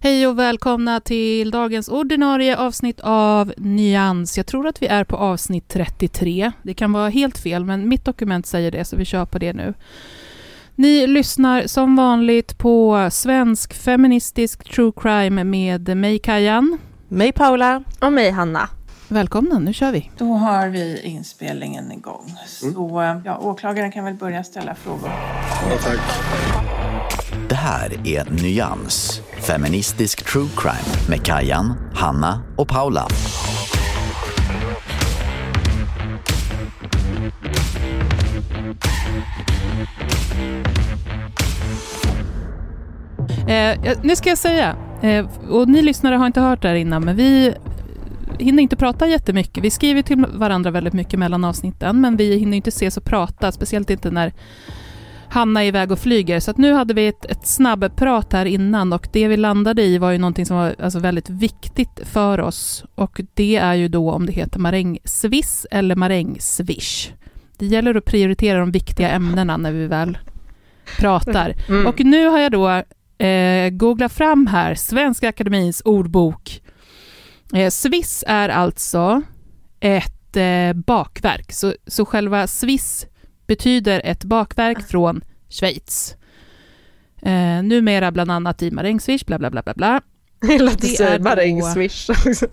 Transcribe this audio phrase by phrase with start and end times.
[0.00, 4.36] Hej och välkomna till dagens ordinarie avsnitt av Nyans.
[4.36, 6.52] Jag tror att vi är på avsnitt 33.
[6.62, 9.52] Det kan vara helt fel, men mitt dokument säger det, så vi kör på det
[9.52, 9.74] nu.
[10.74, 16.78] Ni lyssnar som vanligt på svensk feministisk true crime med mig Kajan.
[17.08, 17.82] Mig Paula.
[18.00, 18.68] Och mig Hanna.
[19.10, 20.10] Välkomna, nu kör vi.
[20.18, 22.34] Då har vi inspelningen igång.
[22.46, 25.10] Så ja, åklagaren kan väl börja ställa frågor.
[27.48, 33.08] Det här är Nyans, feministisk true crime med Kajan, Hanna och Paula.
[43.48, 47.04] Eh, nu ska jag säga, eh, och ni lyssnare har inte hört det här innan,
[47.04, 47.54] men vi
[48.38, 49.64] hinner inte prata jättemycket.
[49.64, 53.52] Vi skriver till varandra väldigt mycket mellan avsnitten, men vi hinner inte ses och prata,
[53.52, 54.32] speciellt inte när
[55.30, 56.40] Hanna är iväg och flyger.
[56.40, 60.10] Så nu hade vi ett, ett snabbprat här innan och det vi landade i var
[60.10, 62.84] ju någonting som var alltså väldigt viktigt för oss.
[62.94, 67.12] Och det är ju då om det heter marängsviss eller marängsvish.
[67.58, 70.18] Det gäller att prioritera de viktiga ämnena när vi väl
[70.98, 71.54] pratar.
[71.68, 71.86] Mm.
[71.86, 72.68] Och nu har jag då
[73.26, 76.62] eh, googlat fram här Svenska Akademins ordbok.
[77.54, 79.22] Eh, sviss är alltså
[79.80, 81.52] ett eh, bakverk.
[81.52, 83.06] Så, så själva sviss
[83.46, 86.16] betyder ett bakverk från Schweiz.
[87.22, 90.00] Eh, numera bland annat i marängsviss, bla bla bla bla bla.
[90.40, 92.46] Det låter Det då- marängswish också.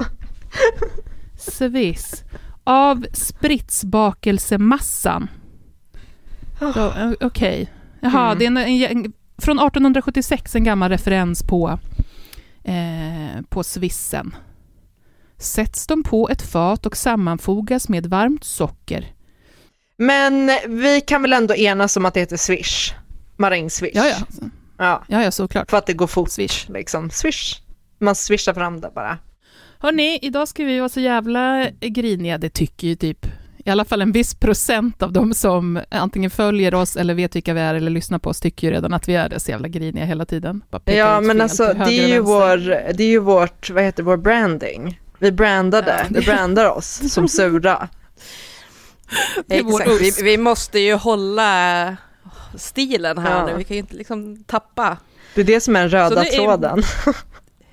[1.37, 2.23] Sviss.
[2.63, 5.27] Av spritsbakelsemassan.
[6.61, 7.71] Eh, Okej.
[7.99, 8.39] Jaha, Mm.
[8.39, 8.57] det är en,
[8.91, 11.79] en, en, från 1876, en gammal referens på,
[12.63, 14.35] eh, på svissen.
[15.37, 19.13] Sätts de på ett fat och sammanfogas med varmt socker.
[19.97, 22.93] Men vi kan väl ändå enas om att det heter swish?
[23.37, 23.95] Marängswish.
[23.95, 24.15] Ja, ja.
[24.77, 25.03] ja.
[25.07, 25.69] Ja, ja, såklart.
[25.69, 26.29] För att det går fort.
[26.29, 26.69] Swish.
[26.69, 27.09] Liksom.
[27.09, 27.61] Swish.
[27.99, 29.17] Man swishar fram det bara.
[29.79, 33.27] Hörni, idag ska vi vara så jävla griniga, det tycker ju typ
[33.65, 37.53] i alla fall en viss procent av de som antingen följer oss eller vet vilka
[37.53, 39.67] vi är eller lyssnar på oss tycker ju redan att vi är det så jävla
[39.67, 40.63] griniga hela tiden.
[40.85, 42.57] Ja, men alltså det är, ju vår,
[42.93, 44.99] det är ju vårt, vad heter vår branding?
[45.25, 47.87] Vi brandade, Ja, vi brandar oss som sura.
[49.49, 51.97] Exakt, vi, vi måste ju hålla
[52.57, 53.45] stilen här Ja.
[53.45, 54.97] nu, vi kan ju inte liksom tappa.
[55.35, 56.83] Det är det som är den röda är- tråden.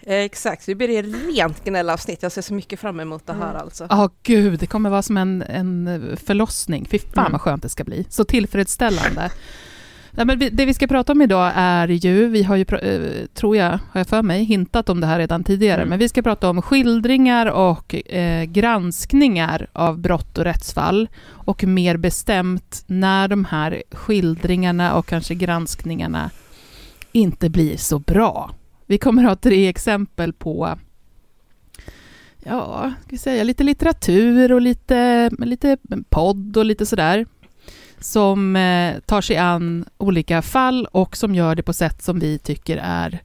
[0.06, 2.22] Eh, Exakt, det blir ett rent gnällavsnitt.
[2.22, 3.86] Jag ser så mycket fram emot det här alltså.
[3.90, 6.86] Ja, gud, det kommer vara som en, en förlossning.
[6.90, 7.32] Fy fan Mm.
[7.32, 8.06] vad skönt det ska bli.
[8.10, 9.30] Så tillfredsställande.
[10.14, 13.56] Nej, men det vi ska prata om idag är ju, vi har ju, eh, tror
[13.56, 15.88] jag, har jag för mig, hintat om det här redan tidigare, Mm.
[15.88, 21.96] men vi ska prata om skildringar och eh, granskningar av brott och rättsfall och mer
[21.96, 26.30] bestämt när de här skildringarna och kanske granskningarna
[27.12, 28.50] inte blir så bra.
[28.86, 30.78] Vi kommer ha tre exempel på
[32.44, 35.76] ja, ska vi säga, lite litteratur och lite, lite
[36.08, 37.26] podd och lite sådär
[38.02, 42.38] som eh, tar sig an olika fall och som gör det på sätt som vi
[42.38, 43.22] tycker är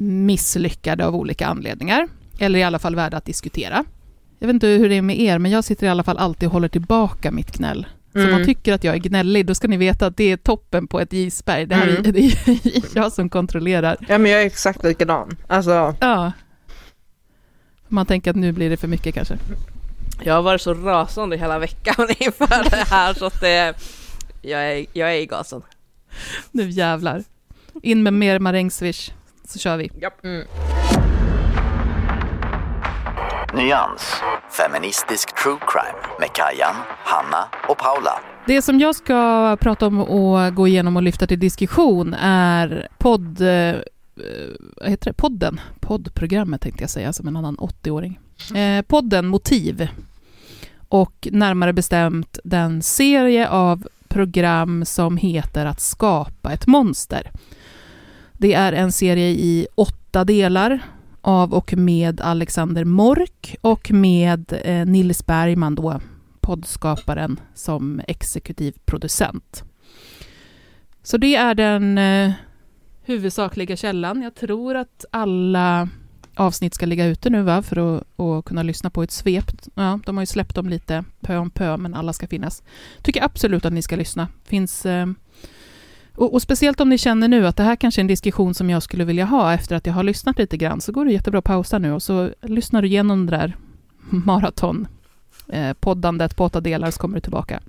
[0.00, 2.08] misslyckade av olika anledningar.
[2.38, 3.84] Eller i alla fall värda att diskutera.
[4.38, 6.46] Jag vet inte hur det är med er, men jag sitter i alla fall alltid
[6.46, 7.86] och håller tillbaka mitt gnäll.
[8.12, 8.32] Så om Mm.
[8.38, 11.00] man tycker att jag är gnällig, då ska ni veta att det är toppen på
[11.00, 11.66] ett isberg.
[11.66, 12.02] Det, här är, Mm.
[12.12, 13.96] det är jag som kontrollerar.
[14.08, 15.36] Ja men jag är exakt likadan.
[15.46, 16.32] Alltså, Ja.
[17.88, 19.38] Man tänker att nu blir det för mycket kanske.
[20.22, 23.74] Jag har varit så rasande hela veckan inför det här så att det,
[24.42, 25.62] jag, är, jag är i gasen.
[26.50, 27.22] Nu jävlar.
[27.82, 29.12] In med mer marängsvish,
[29.44, 29.90] så kör vi.
[30.24, 30.46] mm.
[33.54, 34.14] Nyans,
[34.50, 36.74] feministisk true crime med Kajan,
[37.04, 38.20] Hanna och Paula.
[38.46, 43.40] Det som jag ska prata om och gå igenom och lyfta till diskussion är podd...
[43.40, 43.74] Eh,
[44.76, 45.12] vad heter det?
[45.12, 45.60] Podden?
[45.80, 48.20] Poddprogrammet tänkte jag säga, som en annan 80-åring.
[48.54, 49.88] Eh, podden Motiv.
[50.88, 57.30] Och närmare bestämt den serie av program som heter Att skapa ett monster.
[58.32, 60.80] Det är en serie i åtta delar
[61.20, 66.00] av och med Alexander Mork och med eh, Nils Bergman, då,
[66.40, 69.64] poddskaparen, som exekutiv producent.
[71.02, 72.32] Så det är den eh,
[73.04, 74.22] huvudsakliga källan.
[74.22, 75.88] Jag tror att alla
[76.36, 79.52] avsnitt ska ligga ute nu va, för att, att kunna lyssna på ett svep.
[79.74, 82.62] Ja, de har ju släppt dem lite pö om pö, men alla ska finnas.
[83.02, 84.28] Tycker absolut att ni ska lyssna.
[84.44, 84.86] Finns...
[84.86, 85.06] Eh,
[86.14, 88.70] och, och, speciellt om ni känner nu att det här kanske är en diskussion som
[88.70, 91.38] jag skulle vilja ha efter att jag har lyssnat lite grann, så går det jättebra
[91.38, 93.56] att pausa nu och så lyssnar du igenom det där
[94.10, 94.88] maraton
[95.48, 97.60] eh, poddandet på åtta delar så kommer du tillbaka.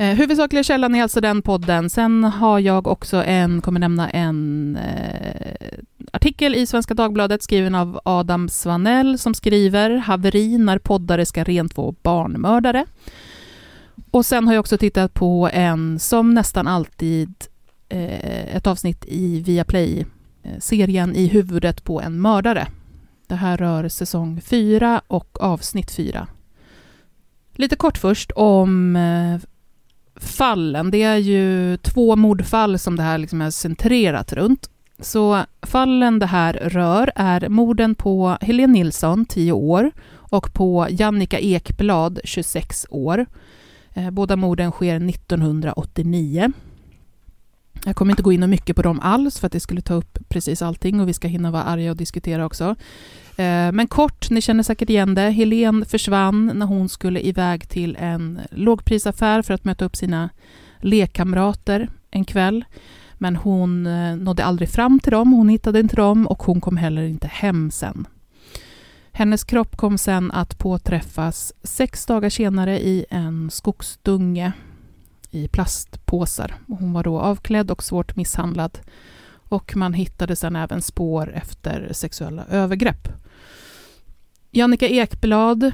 [0.00, 1.90] Eh, huvudsakliga källan är alltså den podden.
[1.90, 5.78] Sen har jag också en, kommer nämna en eh,
[6.12, 11.94] artikel i Svenska Dagbladet skriven av Adam Svanell som skriver Haveri när poddare ska rentvå
[12.02, 12.86] barnmördare.
[14.10, 17.34] Och sen har jag också tittat på en, som nästan alltid,
[17.88, 22.66] eh, ett avsnitt i Viaplay-serien eh, I huvudet på en mördare.
[23.26, 26.26] Det här rör säsong 4 och avsnitt 4.
[27.54, 29.48] Lite kort först om eh,
[30.20, 30.90] fallen.
[30.90, 34.70] Det är ju två mordfall som det här liksom är centrerat runt.
[35.00, 41.38] Så fallen det här rör är morden på Helene Nilsson, 10 år, och på Jannica
[41.38, 43.26] Ekblad, 26 år.
[43.94, 46.52] Eh, båda morden sker 1989.
[47.84, 50.18] Jag kommer inte gå in mycket på dem alls för att det skulle ta upp
[50.28, 52.76] precis allting och vi ska hinna vara arga och diskutera också.
[53.38, 55.30] Eh, men kort, ni känner säkert igen det.
[55.30, 60.30] Helen försvann när hon skulle iväg till en lågprisaffär för att möta upp sina
[60.80, 62.64] lekkamrater en kväll.
[63.14, 66.76] Men hon eh, nådde aldrig fram till dem, hon hittade inte dem och hon kom
[66.76, 68.06] heller inte hem sen.
[69.12, 74.52] Hennes kropp kom sen att påträffas sex dagar senare i en skogsdunge
[75.30, 76.54] i plastpåsar.
[76.66, 78.78] Hon var då avklädd och svårt misshandlad
[79.48, 83.08] och man hittade sen även spår efter sexuella övergrepp.
[84.58, 85.72] Jannica Ekblad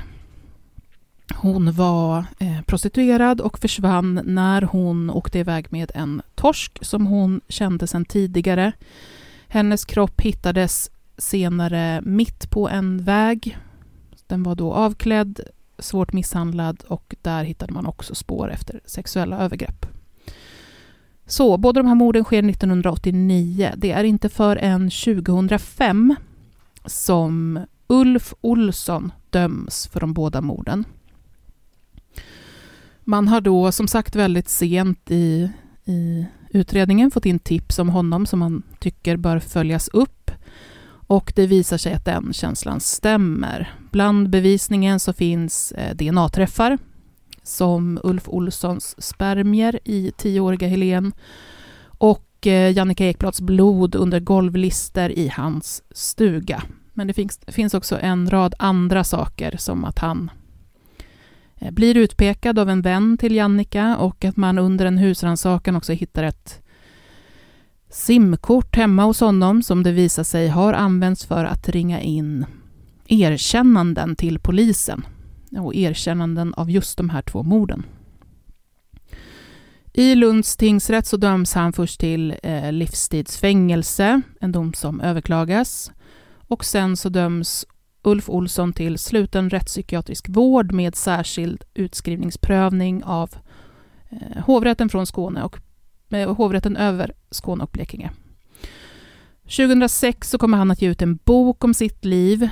[1.34, 7.40] hon var eh, prostituerad och försvann när hon åkte iväg med en torsk som hon
[7.48, 8.72] kände sedan tidigare.
[9.48, 13.58] Hennes kropp hittades senare mitt på en väg.
[14.26, 15.40] Den var då avklädd,
[15.78, 19.86] svårt misshandlad och där hittade man också spår efter sexuella övergrepp.
[21.26, 23.72] Så båda de här morden sker 1989.
[23.76, 26.16] Det är inte förrän 2005
[26.86, 30.84] som Ulf Olsson döms för de båda morden.
[33.04, 35.50] Man har då som sagt väldigt sent i,
[35.84, 40.30] i utredningen fått in tips om honom som man tycker bör följas upp.
[41.06, 43.74] Och det visar sig att den känslan stämmer.
[43.90, 46.78] Bland bevisningen så finns eh, DNA-träffar
[47.42, 51.12] som Ulf Olssons spermier i tioåriga Helen
[51.84, 56.62] och eh, Jannica Ekblads blod under golvlister i hans stuga.
[56.94, 60.30] Men det finns, finns också en rad andra saker som att han
[61.56, 65.92] eh, blir utpekad av en vän till Jannica och att man under en husrannsakan också
[65.92, 66.62] hittar ett
[67.90, 72.46] simkort hemma hos honom som det visar sig har använts för att ringa in
[73.08, 75.06] erkännanden till polisen
[75.58, 77.84] och erkännanden av just de här två morden.
[79.92, 85.92] I Lunds tingsrätt så döms han först till eh, livstidsfängelse, en dom som överklagas.
[86.48, 87.66] Och sen så döms
[88.02, 93.34] Ulf Olsson till sluten rättspsykiatrisk vård med särskild utskrivningsprövning av
[94.10, 95.58] eh, hovrätten från Skåne och
[96.10, 98.10] eh, hovrätten över Skåne och Blekinge.
[99.42, 102.50] 2006 så kommer han att ge ut en bok om sitt liv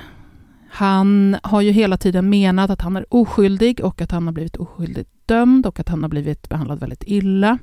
[0.74, 4.56] han har ju hela tiden menat att han är oskyldig och att han har blivit
[4.56, 7.58] oskyldigt dömd och att han har blivit behandlad väldigt illa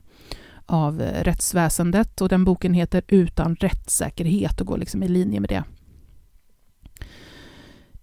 [0.65, 2.21] av eh, rättsväsendet.
[2.21, 5.63] Och den boken heter Utan rättssäkerhet och går liksom i linje med det.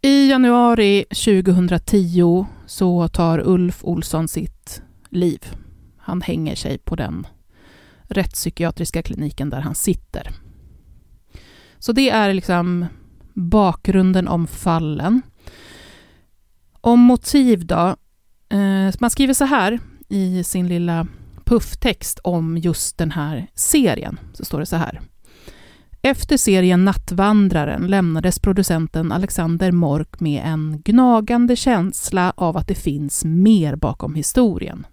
[0.07, 5.45] I januari 2010 så tar Ulf Olsson sitt liv.
[5.99, 7.27] Han hänger sig på den
[8.03, 10.31] rättspsykiatriska kliniken där han sitter.
[11.79, 12.87] Så det är liksom
[13.35, 15.23] bakgrunden om fallen.
[16.81, 17.97] Om motiv då.
[18.49, 21.07] Eh, man skriver så här i sin lilla
[21.45, 24.21] pufftext om just den här serien.
[24.33, 25.01] Så står det så här.
[26.07, 33.25] Efter serien Nattvandraren lämnades producenten Alexander Mork med en gnagande känsla av att det finns
[33.25, 34.87] mer bakom historien.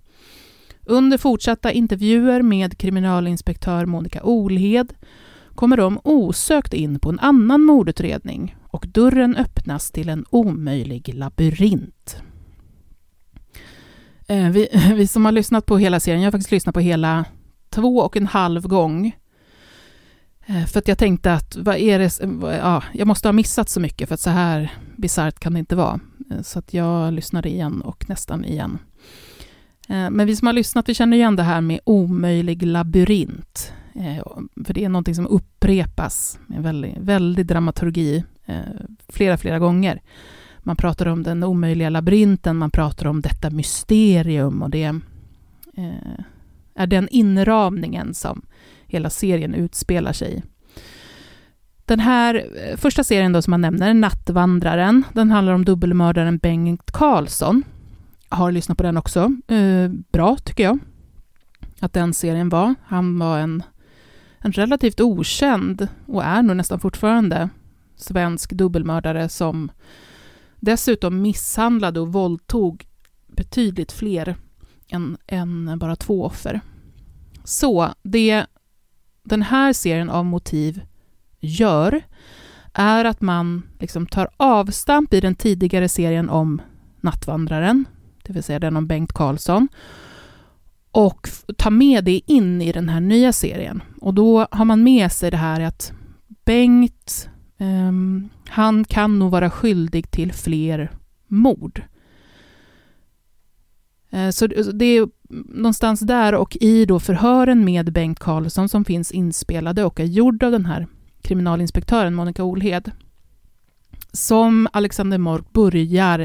[0.85, 4.93] Under fortsatta intervjuer med kriminalinspektör Monica Olhed
[5.55, 12.17] kommer de osökt in på en annan mordutredning och dörren öppnas till en omöjlig labyrint.
[14.27, 17.25] Eh, vi, vi som har lyssnat på hela serien, jag har faktiskt lyssnat på hela
[17.69, 19.13] två och en halv gång.
[20.45, 22.19] Eh, för att jag tänkte att vad är det,
[22.57, 25.75] ja, jag måste ha missat så mycket för att så här bisarrt kan det inte
[25.75, 25.99] vara.
[26.31, 28.77] Eh, så att jag lyssnade igen och nästan igen.
[29.89, 33.73] Eh, men vi som har lyssnat, vi känner igen det här med omöjlig labyrint.
[34.65, 38.23] För det är någonting som upprepas med väldigt, väldigt dramaturgi
[39.09, 40.01] flera, flera gånger.
[40.59, 44.83] Man pratar om den omöjliga labyrinten, man pratar om detta mysterium och det
[46.75, 48.45] är den inramningen som
[48.93, 50.43] hela serien utspelar sig i.
[51.85, 56.91] Den här eh, första serien då som man nämner, Nattvandraren, den handlar om dubbelmördaren Bengt
[56.91, 57.63] Karlsson.
[58.29, 59.35] Jag har lyssnat på den också.
[59.47, 60.79] Eh, bra, tycker jag.
[61.79, 62.75] Att den serien var.
[62.85, 63.63] Han var en,
[64.39, 67.49] en relativt okänd, och är nog nästan fortfarande,
[67.95, 69.71] svensk dubbelmördare som
[70.59, 72.85] dessutom misshandlade och våldtog
[73.27, 74.35] betydligt fler
[74.89, 76.61] än, än bara två offer.
[77.43, 78.45] Så det
[79.23, 80.81] den här serien av motiv
[81.39, 82.01] gör
[82.73, 86.61] är att man liksom tar avstamp i den tidigare serien om
[87.01, 87.85] Nattvandraren,
[88.23, 89.67] det vill säga den om Bengt Karlsson,
[90.91, 93.83] och tar med det in i den här nya serien.
[94.01, 95.93] Och då har man med sig det här att
[96.45, 97.91] Bengt eh,
[98.49, 100.91] han kan nog vara skyldig till fler
[101.27, 101.81] mord.
[104.09, 105.07] Eh, så det är
[105.45, 110.43] någonstans där och i då förhören med Bengt Karlsson som finns inspelade och är gjord
[110.43, 110.87] av den här
[111.21, 112.91] kriminalinspektören Monica Olhed
[114.13, 116.19] som Alexander Mork börjar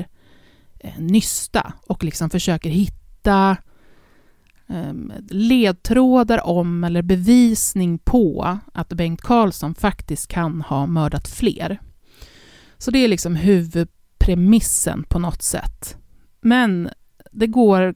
[0.80, 3.56] eh, nysta och liksom försöker hitta
[4.66, 11.78] ehm, ledtrådar om eller bevisning på att Bengt Karlsson faktiskt kan ha mördat fler.
[12.78, 15.96] Så det är liksom huvudpremissen på något sätt.
[16.40, 16.88] Men
[17.30, 17.94] det går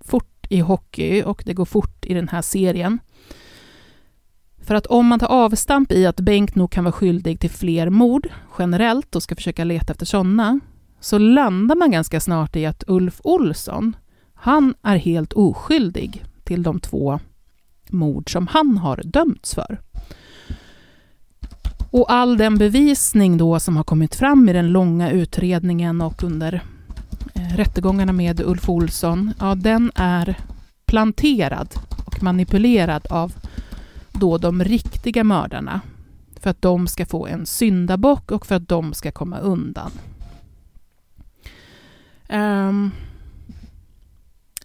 [0.00, 2.98] fort i hockey och det går fort i den här serien.
[4.62, 7.90] För att om man tar avstamp i att Bengt nog kan vara skyldig till fler
[7.90, 10.60] mord generellt och ska försöka leta efter sådana,
[11.00, 13.96] så landar man ganska snart i att Ulf Olsson
[14.34, 17.20] han är helt oskyldig till de två
[17.90, 19.80] mord som han har dömts för.
[21.90, 26.62] Och all den bevisning då som har kommit fram i den långa utredningen och under
[27.44, 30.38] Eh, rättegångarna med Ulf Olsson, ja den är
[30.86, 31.74] planterad
[32.06, 33.32] och manipulerad av
[34.12, 35.80] då de riktiga mördarna
[36.40, 39.90] för att de ska få en syndabock och för att de ska komma undan.
[42.28, 42.90] Um,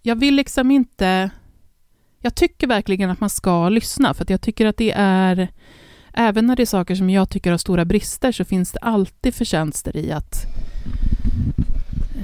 [0.02, 1.30] jag vill liksom inte...
[2.22, 5.48] Jag tycker verkligen att man ska lyssna, för att jag tycker att det är...
[6.12, 9.34] Även när det är saker som jag tycker har stora brister, så finns det alltid
[9.34, 10.46] förtjänster i att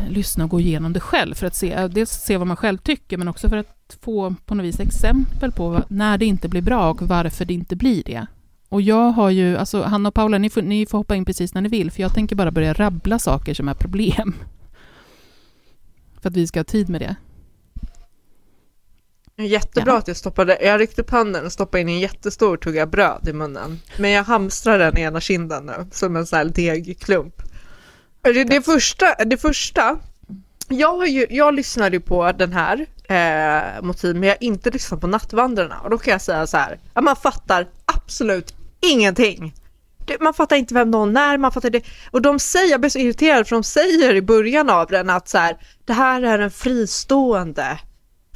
[0.09, 3.17] lyssna och gå igenom det själv, för att se, dels se vad man själv tycker,
[3.17, 6.91] men också för att få på något vis exempel på när det inte blir bra
[6.91, 8.27] och varför det inte blir det.
[8.69, 11.55] Och jag har ju, alltså Hanna och Paula, ni får, ni får hoppa in precis
[11.55, 14.35] när ni vill, för jag tänker bara börja rabbla saker som är problem.
[16.21, 17.17] För att vi ska ha tid med det.
[19.39, 19.99] Jättebra ja.
[19.99, 23.33] att jag stoppade, jag ryckte upp handen och stoppade in en jättestor tugga bröd i
[23.33, 23.81] munnen.
[23.99, 27.43] Men jag hamstrar den i ena kinden nu, som en sån här degklump.
[28.33, 29.99] Det, det, första, det första,
[30.68, 34.71] jag, har ju, jag lyssnade ju på den här eh, motiv, men jag har inte
[34.71, 35.80] lyssnat på Nattvandrarna.
[35.80, 39.54] Och då kan jag säga så här, att man fattar absolut ingenting.
[40.21, 41.85] man fattar inte vem någon är, man fattar det.
[42.11, 45.28] Och de säger, jag blir så irriterad för de säger i början av den att
[45.28, 47.78] så här, det här är en fristående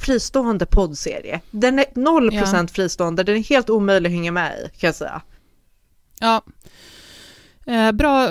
[0.01, 1.41] fristående poddserie.
[1.51, 2.67] Den är 0% ja.
[2.67, 5.21] fristående, den är helt omöjlig att hänga med i kan jag säga.
[6.19, 6.41] Ja.
[7.65, 8.27] Eh, bra,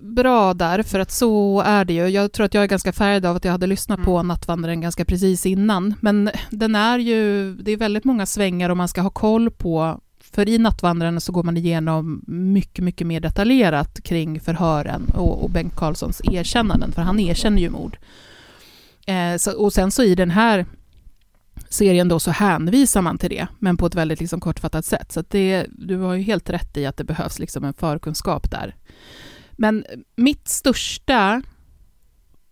[0.00, 2.08] bra där, för att så är det ju.
[2.08, 4.06] Jag tror att jag är ganska färgad av att jag hade lyssnat mm.
[4.06, 5.94] på Nattvandraren ganska precis innan.
[6.00, 10.00] Men den är ju, det är väldigt många svängar och man ska ha koll på
[10.34, 15.50] för i Nattvandraren så går man igenom mycket, mycket mer detaljerat kring förhören och, och
[15.50, 17.98] Bengt Karlssons erkännanden, för han erkänner ju mord.
[19.06, 20.66] Eh, så, och sen så i den här
[21.74, 25.12] serien då så hänvisar man till det, men på ett väldigt liksom kortfattat sätt.
[25.12, 28.76] Så det, du har ju helt rätt i att det behövs liksom en förkunskap där.
[29.52, 29.84] Men
[30.16, 31.42] mitt största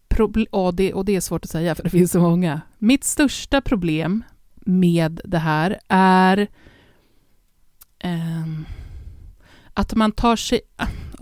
[0.08, 2.60] problem, och det, och det är svårt att säga för det finns så många.
[2.78, 4.24] Mitt största problem
[4.54, 6.48] med det här är
[7.98, 8.46] eh,
[9.74, 10.60] att man tar sig...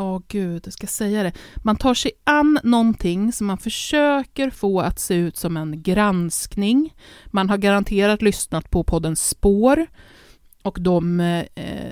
[0.00, 1.32] Åh oh, gud, jag ska säga det.
[1.56, 6.94] Man tar sig an någonting som man försöker få att se ut som en granskning.
[7.26, 9.86] Man har garanterat lyssnat på podden Spår
[10.62, 11.44] och de eh,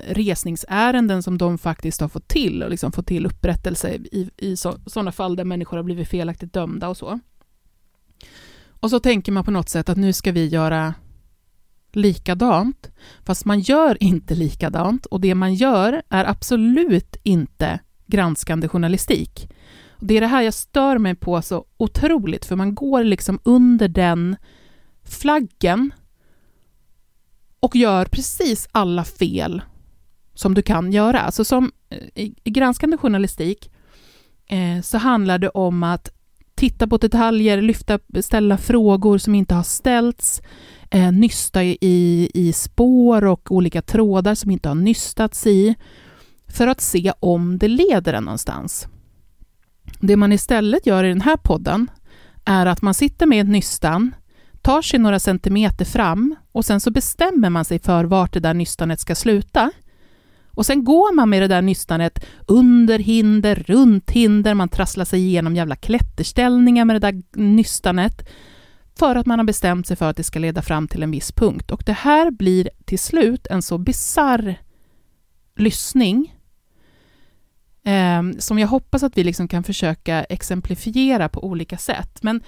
[0.07, 5.11] resningsärenden som de faktiskt har fått till och liksom fått till upprättelse i, i sådana
[5.11, 7.19] fall där människor har blivit felaktigt dömda och så.
[8.79, 10.93] Och så tänker man på något sätt att nu ska vi göra
[11.91, 12.91] likadant,
[13.25, 19.49] fast man gör inte likadant och det man gör är absolut inte granskande journalistik.
[19.91, 23.39] Och det är det här jag stör mig på så otroligt, för man går liksom
[23.43, 24.35] under den
[25.03, 25.93] flaggen
[27.59, 29.61] och gör precis alla fel
[30.33, 31.19] som du kan göra.
[31.19, 33.71] Alltså som eh, i, i granskande journalistik
[34.49, 36.09] eh, så handlar det om att
[36.55, 40.41] titta på detaljer, lyfta, ställa frågor som inte har ställts,
[40.91, 45.75] eh, nysta i, i spår och olika trådar som inte har nystats i,
[46.49, 48.87] för att se om det leder en någonstans.
[49.99, 51.91] Det man istället gör i den här podden
[52.45, 54.15] är att man sitter med ett nystan,
[54.61, 58.53] tar sig några centimeter fram och sen så bestämmer man sig för vart det där
[58.53, 59.71] nystanet ska sluta.
[60.51, 65.19] Och sen går man med det där nystanet under hinder, runt hinder, man trasslar sig
[65.19, 68.29] igenom jävla klätterställningar med det där nystanet
[68.99, 71.31] för att man har bestämt sig för att det ska leda fram till en viss
[71.31, 71.71] punkt.
[71.71, 74.55] Och det här blir till slut en så bizarr
[75.55, 76.38] lyssning
[77.89, 82.23] Ehm, som jag hoppas att vi liksom kan försöka exemplifiera på olika sätt.
[82.23, 82.41] Men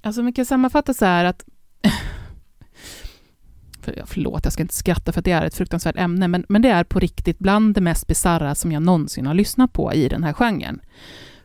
[0.00, 1.44] alltså, man kan sammanfatta så här att
[3.80, 6.62] för, förlåt, jag ska inte skratta för att det är ett fruktansvärt ämne, men, men
[6.62, 10.08] det är på riktigt bland det mest bizarra som jag någonsin har lyssnat på i
[10.08, 10.80] den här genren.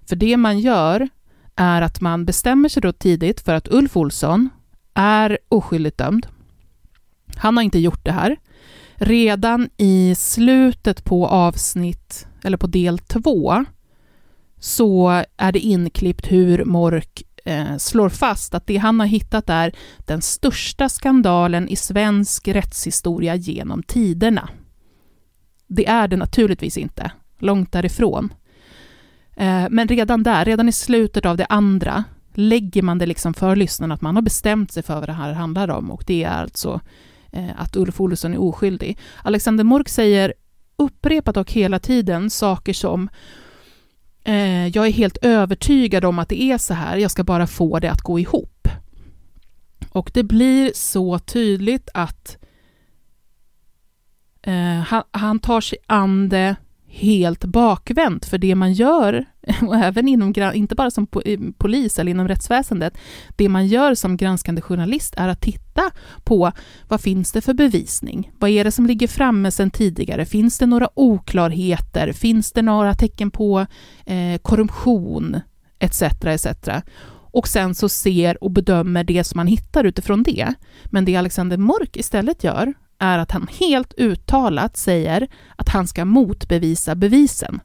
[0.09, 1.09] För det man gör
[1.55, 4.49] är att man bestämmer sig då tidigt för att Ulf Olsson
[4.93, 6.27] är oskyldigt dömd.
[7.35, 8.37] Han har inte gjort det här.
[8.95, 13.65] Redan i slutet på avsnitt, eller på del två,
[14.59, 19.71] så är det inklippt hur Mork eh, slår fast att det han har hittat är
[19.97, 24.49] den största skandalen i svensk rättshistoria genom tiderna.
[25.67, 28.33] Det är det naturligtvis inte, långt därifrån.
[29.35, 33.55] Eh, men redan där, redan i slutet av det andra, lägger man det liksom för
[33.55, 36.41] lyssnarna att man har bestämt sig för vad det här handlar om och det är
[36.41, 36.81] alltså
[37.31, 38.97] eh, att Ulf Olsson är oskyldig.
[39.23, 40.33] Alexander Mork säger
[40.77, 43.09] upprepat och hela tiden saker som
[44.23, 47.79] eh, jag är helt övertygad om att det är så här, jag ska bara få
[47.79, 48.67] det att gå ihop.
[49.89, 52.37] Och det blir så tydligt att
[54.41, 56.55] eh, han, han tar sig an det
[56.97, 59.25] helt bakvänt, för det man gör,
[59.61, 61.07] och även inom, inte bara som
[61.57, 62.97] polis eller inom rättsväsendet,
[63.35, 65.91] det man gör som granskande journalist är att titta
[66.23, 66.51] på
[66.87, 68.31] vad finns det för bevisning?
[68.39, 70.25] Vad är det som ligger framme sedan tidigare?
[70.25, 72.11] Finns det några oklarheter?
[72.11, 73.65] Finns det några tecken på
[74.05, 75.39] eh, korruption?
[75.79, 76.01] Etc.
[76.01, 76.47] etc.
[77.31, 80.53] Och sen så ser och bedömer det som man hittar utifrån det.
[80.85, 86.05] Men det Alexander Mork istället gör är att han helt uttalat säger att han ska
[86.05, 87.59] motbevisa bevisen.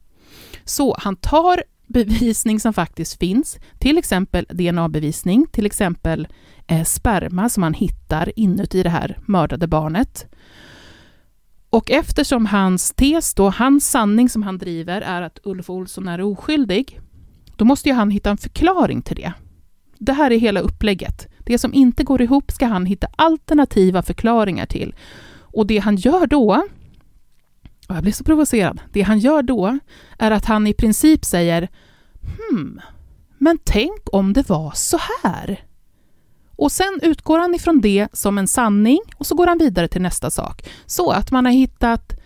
[0.65, 6.27] Så han tar bevisning som faktiskt finns, till exempel DNA-bevisning, till exempel
[6.67, 10.25] eh, sperma som han hittar inuti det här mördade barnet.
[11.69, 16.21] Och eftersom hans tes då, hans sanning som han driver är att Ulf Olsson är
[16.21, 16.99] oskyldig,
[17.55, 19.33] då måste ju han hitta en förklaring till det.
[19.97, 21.27] Det här är hela upplägget.
[21.39, 24.95] Det som inte går ihop ska han hitta alternativa förklaringar till.
[25.53, 26.63] Och det han gör då,
[27.87, 29.79] och jag blir så provocerad, det han gör då
[30.19, 31.69] är att han i princip säger
[32.21, 32.81] hmm,
[33.37, 35.65] men tänk om det var så här.
[36.55, 40.01] Och sen utgår han ifrån det som en sanning och så går han vidare till
[40.01, 40.69] nästa sak.
[40.85, 42.19] Så att man har hittat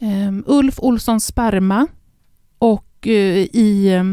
[0.00, 1.86] eh, Ulf Olssons sperma
[2.58, 4.04] och eh, i eh,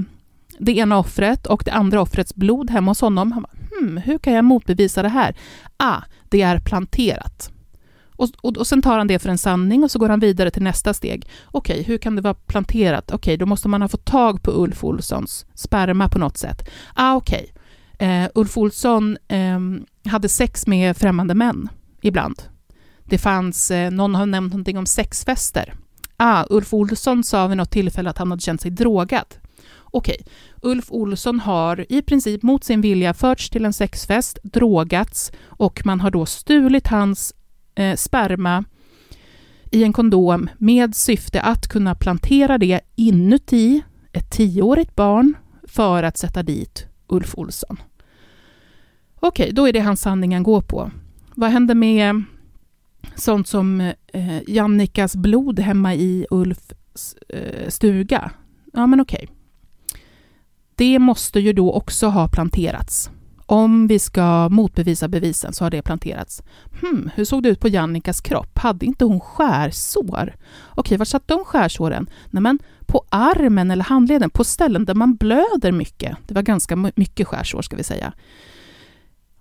[0.60, 3.32] det ena offret och det andra offrets blod hemma hos honom.
[3.32, 5.36] Han bara, hmm, hur kan jag motbevisa det här?
[5.78, 7.53] Ah, det är planterat.
[8.16, 10.52] Och, och, och sen tar han det för en sanning och så går han vidare
[10.52, 11.28] till nästa steg.
[11.46, 13.04] Okej, okay, hur kan det vara planterat?
[13.06, 16.70] Okej, okay, då måste man ha fått tag på Ulf Olssons sperma på något sätt.
[16.94, 17.52] Ah, okej.
[17.54, 17.64] Okay.
[18.08, 19.60] Eh, Ulf Olsson eh,
[20.12, 21.70] hade sex med främmande män
[22.02, 22.44] ibland.
[23.04, 25.74] Det fanns, eh, någon har nämnt någonting om sexfester.
[26.18, 29.26] Ah, Ulf Olsson sa vid något tillfälle att han hade känt sig drogad.
[29.80, 30.72] Okej, okay.
[30.72, 36.00] Ulf Olsson har i princip mot sin vilja förts till en sexfest, drogats och man
[36.00, 37.34] har då stulit hans
[37.76, 38.64] eh, sperma
[39.72, 43.82] i en kondom med syfte att kunna plantera det inuti
[44.12, 45.34] ett tioårigt barn
[45.64, 47.78] för att sätta dit Ulf Olsson.
[49.20, 50.92] Okej, då är det hans sanning han går på.
[51.36, 52.24] Vad händer med
[53.16, 56.72] sånt som eh, Jannikas blod hemma i Ulf
[57.30, 58.32] eh, stuga.
[58.74, 59.28] Ja, men okej.
[60.76, 63.10] Det måste ju då också ha planterats.
[63.46, 66.44] Om vi ska motbevisa bevisen så har det planterats.
[66.82, 68.58] Hmm, hur såg det ut på Jannikas kropp?
[68.58, 70.36] Hade inte hon skärsår?
[70.76, 72.10] Okej, var satt de skärsåren?
[72.30, 76.18] Nej, men på armen eller handleden, på ställen där man blöder mycket.
[76.28, 78.14] Det var ganska mycket skärsår ska vi säga.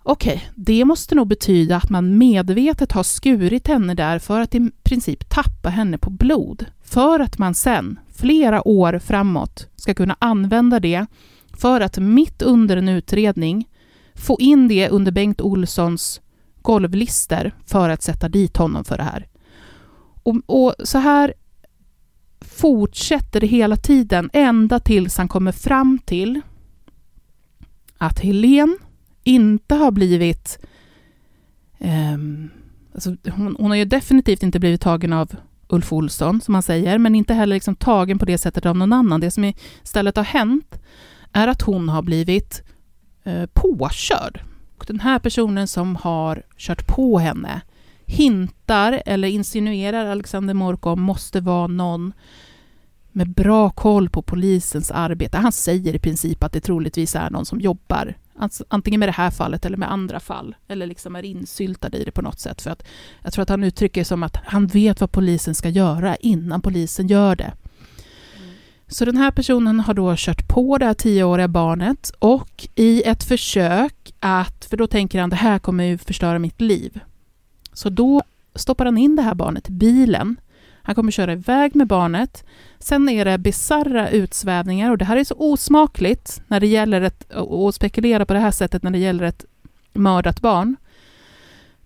[0.05, 4.71] Okej, det måste nog betyda att man medvetet har skurit henne där för att i
[4.83, 6.65] princip tappa henne på blod.
[6.83, 11.05] För att man sen, flera år framåt, ska kunna använda det
[11.53, 13.67] för att mitt under en utredning
[14.15, 16.21] få in det under Bengt Olssons
[16.61, 19.27] golvlister för att sätta dit honom för det här.
[20.23, 21.33] Och, och så här
[22.41, 26.41] fortsätter det hela tiden ända tills han kommer fram till
[27.97, 28.77] att Helen
[29.23, 30.59] inte har blivit...
[31.79, 32.49] ehm,
[32.93, 35.35] alltså hon, hon har ju definitivt inte blivit tagen av
[35.67, 38.93] Ulf Olsson, som han säger, men inte heller liksom tagen på det sättet av någon
[38.93, 39.21] annan.
[39.21, 40.79] Det som istället har hänt
[41.31, 42.63] är att hon har blivit
[43.23, 44.41] Eh, påkörd.
[44.77, 47.61] Och Den här personen som har kört på henne
[48.05, 52.13] hintar eller insinuerar Alexander Morkom måste vara någon
[53.11, 55.37] med bra koll på polisens arbete.
[55.37, 58.15] Han säger i princip att det troligtvis är någon som jobbar
[58.67, 60.55] antingen med det här fallet eller med andra fall.
[60.67, 62.61] Eller liksom är insyltad i det på något sätt.
[62.61, 62.83] För att
[63.21, 66.61] jag tror att han uttrycker det som att han vet vad polisen ska göra innan
[66.61, 67.53] polisen gör det.
[68.93, 73.23] Så den här personen har då kört på det här tioåriga barnet och i ett
[73.23, 76.99] försök att, för då tänker han det här kommer ju förstöra mitt liv.
[77.73, 78.23] Så då
[78.55, 80.35] stoppar han in det här barnet i bilen.
[80.81, 82.45] Han kommer köra iväg med barnet.
[82.79, 87.33] Sen är det bizarra utsvävningar och det här är så osmakligt när det gäller ett,
[87.33, 89.45] att spekulera på det här sättet när det gäller ett
[89.93, 90.75] mördat barn.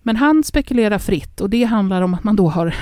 [0.02, 2.74] Men han spekulerar fritt och det handlar om att man då har,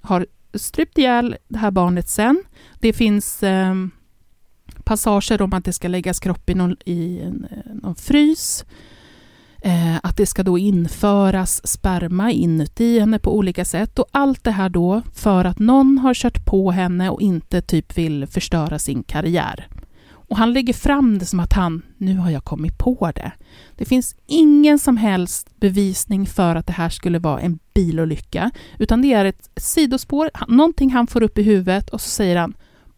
[0.00, 2.44] har strypt ihjäl det här barnet sen.
[2.80, 3.74] Det finns eh,
[4.84, 8.64] passager om att det ska läggas kropp i någon, i en, eh, någon frys.
[9.62, 13.98] Eh, att det ska då införas sperma inuti henne på olika sätt.
[13.98, 17.98] Och allt det här då för att någon har kört på henne och inte typ
[17.98, 19.68] vill förstöra sin karriär.
[20.30, 23.32] Och han lägger fram det som att han, nu har jag kommit på det.
[23.76, 29.02] Det finns ingen som helst bevisning för att det här skulle vara en bilolycka, utan
[29.02, 32.54] det är ett sidospår, någonting han får upp i huvudet och så säger han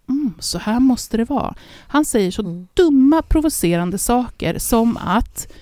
[0.09, 1.55] mm, så här måste det vara.
[1.89, 2.69] Han säger så Mm.
[2.75, 5.53] dumma provocerande saker som att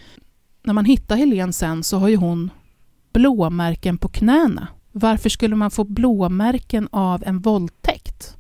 [0.63, 2.51] när man hittar Helen sen så har ju hon
[3.13, 4.69] blåmärken på knäna.
[4.93, 8.37] Varför skulle man få blåmärken av en våldtäkt?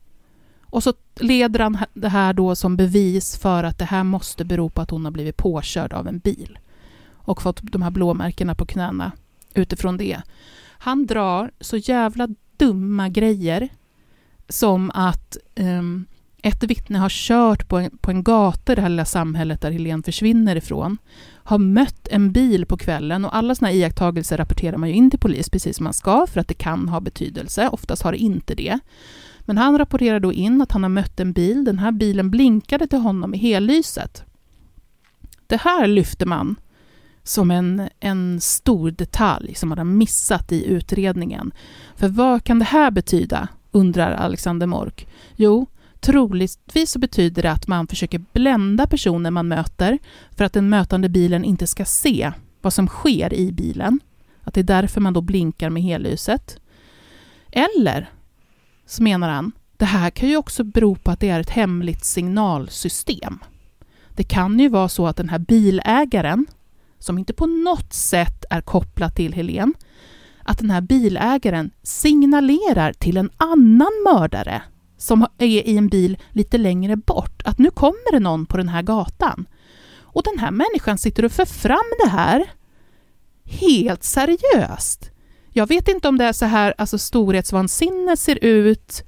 [0.63, 4.71] Och så leder han det här då som bevis för att det här måste bero
[4.71, 6.59] på att hon har blivit påkörd av en bil
[7.13, 9.13] och fått de här blåmärkena på knäna
[9.55, 10.23] utifrån det.
[10.79, 13.69] Han drar så jävla dumma grejer
[14.51, 16.07] som att um,
[16.43, 19.71] ett vittne har kört på en, på en gata i det här lilla samhället där
[19.71, 20.99] Helene försvinner ifrån,
[21.45, 25.21] har mött en bil på kvällen och alla sådana iakttagelser rapporterar man ju in till
[25.21, 27.69] polis precis som man ska för att det kan ha betydelse.
[27.69, 28.79] Oftast har det inte det.
[29.41, 31.65] Men han rapporterar då in att han har mött en bil.
[31.65, 34.25] Den här bilen blinkade till honom i hellyset.
[35.47, 36.57] Det här lyfter man
[37.23, 41.53] som en, en stor detalj som man har missat i utredningen.
[41.97, 45.09] För vad kan det här betyda, undrar Alexander Mork.
[45.37, 45.67] Jo,
[46.01, 49.99] troligtvis så betyder det att man försöker blända personen man möter
[50.31, 54.01] för att den mötande bilen inte ska se vad som sker i bilen.
[54.43, 56.61] Att det är därför man då blinkar med helljuset.
[57.53, 58.11] Eller
[58.87, 62.05] så menar han, det här kan ju också bero på att det är ett hemligt
[62.05, 63.39] signalsystem.
[64.11, 66.47] Det kan ju vara så att den här bilägaren,
[66.99, 69.75] som inte på något sätt är kopplad till Helen,
[70.45, 74.63] att den här bilägaren signalerar till en annan mördare
[74.99, 78.69] som är i en bil lite längre bort, att nu kommer det någon på den
[78.69, 79.49] här gatan.
[80.01, 82.51] Och den här människan sitter och för fram det här
[83.45, 85.11] helt seriöst.
[85.53, 89.03] Jag vet inte om det är så här alltså storhetsvansinne ser ut,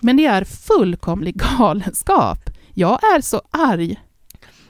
[0.00, 2.50] men det är fullkomlig galenskap.
[2.74, 4.00] Jag är så arg.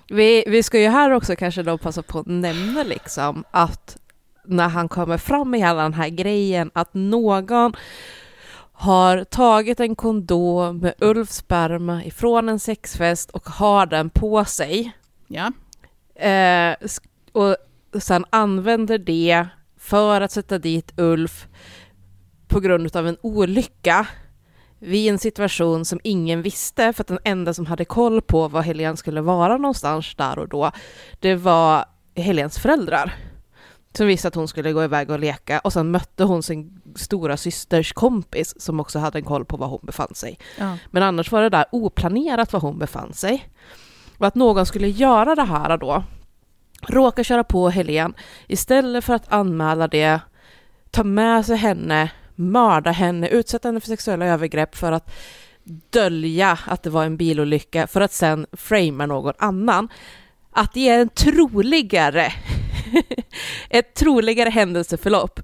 [0.09, 3.96] Vi, vi ska ju här också kanske då passa på att nämna liksom att
[4.48, 7.72] när han kommer fram med hela den här grejen att någon
[8.72, 14.92] har tagit en kondom med Ulfs sperma ifrån en sexfest och har den på sig.
[15.26, 15.52] Ja.
[16.24, 16.76] Eh,
[17.32, 17.56] och
[18.00, 19.46] sen använder det
[19.78, 21.46] för att sätta dit Ulf
[22.48, 24.06] på grund av en olycka
[24.78, 28.62] vid en situation som ingen visste, för att den enda som hade koll på var
[28.62, 30.72] Helen skulle vara någonstans där och då,
[31.20, 31.84] det var
[32.14, 33.14] Helens föräldrar.
[33.98, 37.37] Som visste att hon skulle gå iväg och leka och sen mötte hon sin stora
[37.37, 40.38] systers kompis som också hade en koll på var hon befann sig.
[40.58, 40.78] Ja.
[40.90, 43.48] Men annars var det där oplanerat var hon befann sig.
[44.18, 46.04] Och att någon skulle göra det här då,
[46.88, 48.14] råka köra på Helen,
[48.46, 50.20] istället för att anmäla det,
[50.90, 55.11] ta med sig henne, mörda henne, utsätta henne för sexuella övergrepp för att
[55.90, 59.88] dölja att det var en bilolycka, för att sen framea någon annan.
[60.52, 62.32] Att det är en troligare,
[63.70, 65.40] ett troligare händelseförlopp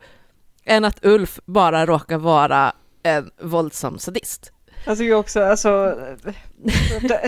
[0.64, 4.52] än att Ulf bara råkar vara en våldsam sadist.
[4.86, 5.98] Jag tycker också, alltså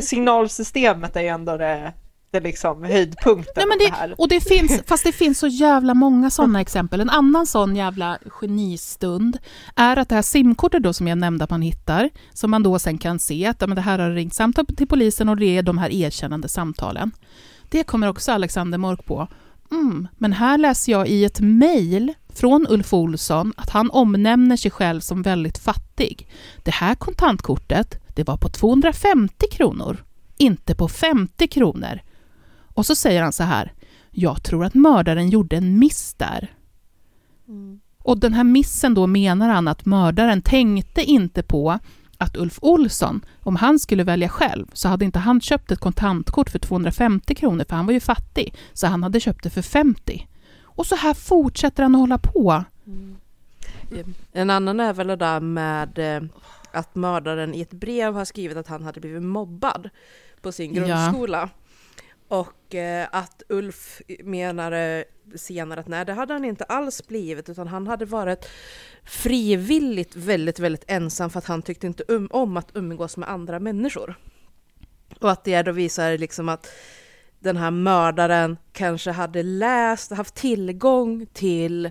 [0.01, 1.93] signalsystemet är ju ändå det,
[2.31, 4.15] det liksom höjdpunkten Nej, men det, det här.
[4.19, 7.01] och det finns, fast det finns så jävla många sådana exempel.
[7.01, 9.39] En annan sån jävla genistund
[9.77, 12.79] är att det här simkortet då som jag nämnde att man hittar, som man då
[12.79, 15.63] sen kan se att men det här har ringt samtal till polisen och det är
[15.63, 17.11] de här erkännande samtalen.
[17.71, 19.29] Det kommer också Alexander Mörk på.
[19.71, 24.71] Mm, men här läser jag i ett mejl från Ulf Olsson att han omnämner sig
[24.71, 26.29] själv som väldigt fattig.
[26.63, 30.05] Det här kontantkortet, det var på 250 kronor,
[30.37, 32.01] inte på 50 kronor.
[32.75, 33.73] Och så säger han så här,
[34.11, 36.53] jag tror att mördaren gjorde en miss där.
[37.99, 41.79] Och den här missen då menar han att mördaren tänkte inte på
[42.19, 46.51] att Ulf Olsson, om han skulle välja själv, så hade inte han köpt ett kontantkort
[46.51, 50.27] för 250 kronor, för han var ju fattig, så han hade köpt det för 50.
[50.63, 52.65] Och så här fortsätter han att hålla på.
[54.33, 56.23] En annan är väl det där med eh,
[56.73, 59.91] att mördaren i ett brev har skrivit att han hade blivit mobbad
[60.41, 61.13] på sin Ja.
[62.29, 67.49] Och eh, att Ulf menade eh, senare att nej, det hade han inte alls blivit,
[67.49, 68.49] utan han hade varit
[69.05, 73.61] frivilligt väldigt, väldigt ensam för att han tyckte inte um, om att umgås med andra
[73.61, 74.15] människor.
[75.21, 76.69] Och att det då visar liksom att
[77.39, 81.91] den här mördaren kanske hade läst, haft tillgång till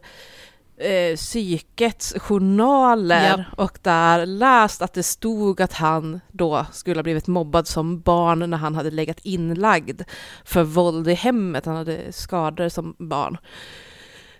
[0.77, 7.27] eh, psykets journaler och där läst att det stod att han då skulle ha blivit
[7.27, 10.01] mobbad som barn när han hade legat inlagd
[10.45, 11.65] för våld i hemmet.
[11.65, 13.37] Han hade skador som barn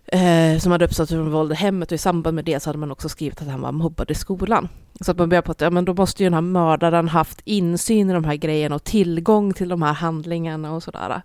[0.06, 2.80] eh, som hade uppstått från våld i hemmet och i samband med det så hade
[2.80, 4.70] man också skrivit att han var mobbad i skolan.
[5.02, 7.42] Så att man börjar på att ja, men då måste ju den här mördaren haft
[7.46, 11.22] insyn i de här grejerna och tillgång till de här handlingarna och sådär.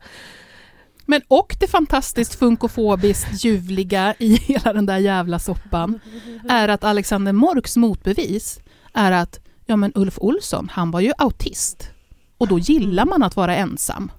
[1.10, 6.00] Men och det fantastiskt funkofobiskt ljuvliga i hela den där jävla soppan
[6.48, 8.60] är att Alexander Morks motbevis
[8.92, 11.90] är att ja men Ulf Olsson, han var ju autist.
[12.38, 14.12] Och då gillar man att vara ensam.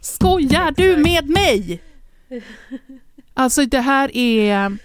[0.00, 1.82] Skojar du med mig?
[3.34, 4.78] Alltså det här är...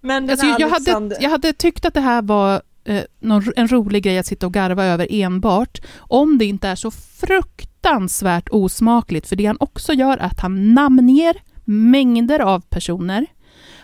[0.00, 1.18] Men den Alltså, jag, hade, Alexander...
[1.20, 4.52] jag hade tyckt att det här var eh, någon, en rolig grej att sitta och
[4.52, 9.28] garva över enbart om det inte är så fruktansvärt osmakligt.
[9.28, 13.26] För det han också gör är att han namnger mängder av personer.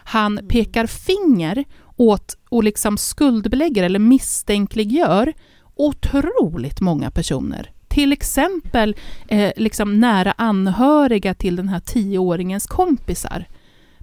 [0.05, 1.65] Han pekar finger
[1.97, 5.33] åt och liksom skuldbelägger eller misstänkliggör
[5.77, 7.71] otroligt många personer.
[7.89, 8.97] Till exempel
[9.29, 13.47] eh, liksom nära anhöriga till den här tioåringens kompisar.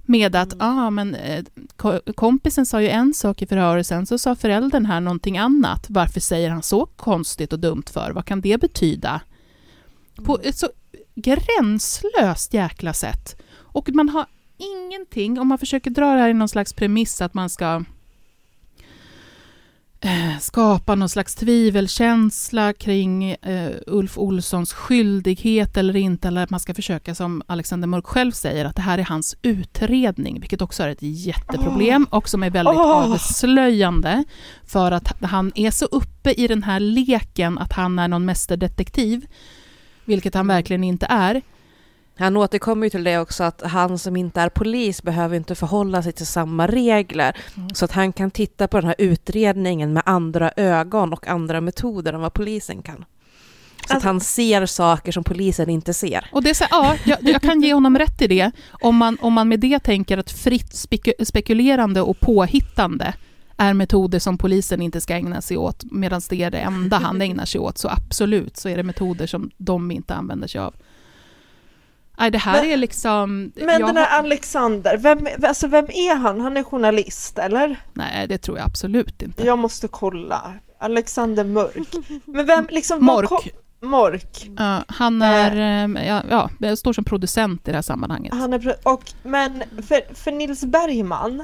[0.06, 1.44] Med att ah, men, eh,
[1.76, 5.86] ko- kompisen sa ju en sak i förhöret, sen så sa föräldern här någonting annat.
[5.88, 8.10] Varför säger han så konstigt och dumt för?
[8.10, 9.20] Vad kan det betyda?
[10.24, 10.68] På ett så
[11.14, 13.42] gränslöst jäkla sätt.
[13.52, 14.26] Och man har
[14.58, 17.84] ingenting, om man försöker dra det här i någon slags premiss att man ska
[20.40, 26.74] skapa någon slags tvivelkänsla kring eh, Ulf Olssons skyldighet eller inte, eller att man ska
[26.74, 30.88] försöka, som Alexander Mörk själv säger, att det här är hans utredning, vilket också är
[30.88, 33.12] ett jätteproblem och som är väldigt Åh.
[33.12, 34.24] avslöjande,
[34.66, 39.26] för att han är så uppe i den här leken att han är någon mästerdetektiv,
[40.04, 41.42] vilket han verkligen inte är.
[42.18, 46.02] Han återkommer ju till det också att han som inte är polis behöver inte förhålla
[46.02, 47.36] sig till samma regler.
[47.74, 52.12] Så att han kan titta på den här utredningen med andra ögon och andra metoder
[52.12, 53.04] än vad polisen kan.
[53.88, 56.28] Så att han ser saker som polisen inte ser.
[56.32, 59.18] Och det är så, ja, jag, jag kan ge honom rätt i det, om man,
[59.20, 63.14] om man med det tänker att fritt speku- spekulerande och påhittande
[63.56, 67.22] är metoder som polisen inte ska ägna sig åt, medan det är det enda han
[67.22, 70.74] ägnar sig åt, så absolut så är det metoder som de inte använder sig av.
[72.18, 73.52] Nej, det här Men- är liksom...
[73.54, 76.40] Men den har- här Alexander, vem, alltså vem är han?
[76.40, 77.76] Han är journalist, eller?
[77.92, 79.46] Nej, det tror jag absolut inte.
[79.46, 80.52] Jag måste kolla.
[80.80, 81.88] Alexander Mörk.
[82.24, 83.06] Men vem liksom...
[83.06, 83.28] var Mork.
[83.28, 83.40] kom-
[83.90, 84.50] Mork.
[84.58, 86.22] Ja, han är, eh, ja,
[86.60, 88.34] ja, står som producent i det här sammanhanget.
[88.34, 91.42] Han är, och, men för, för Nils Bergman,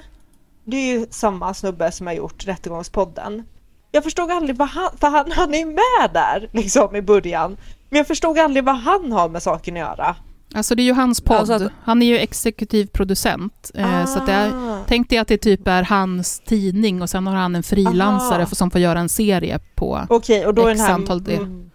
[0.65, 3.43] det är ju samma snubbe som har gjort Rättegångspodden.
[3.91, 7.57] Jag förstod aldrig vad han, för han, han är ju med där liksom i början.
[7.91, 10.17] Men jag förstod aldrig vad han har med saken att göra.
[10.55, 11.37] Alltså det är ju hans podd.
[11.37, 13.71] Alltså att- Han är ju exekutiv producent.
[13.75, 14.85] Eh, Så det är, Ah.
[14.89, 18.71] tänk dig att det typ är hans tidning och sen har han en frilansare som
[18.71, 20.07] får göra en serie på...
[20.11, 20.89] Okej, och då är den här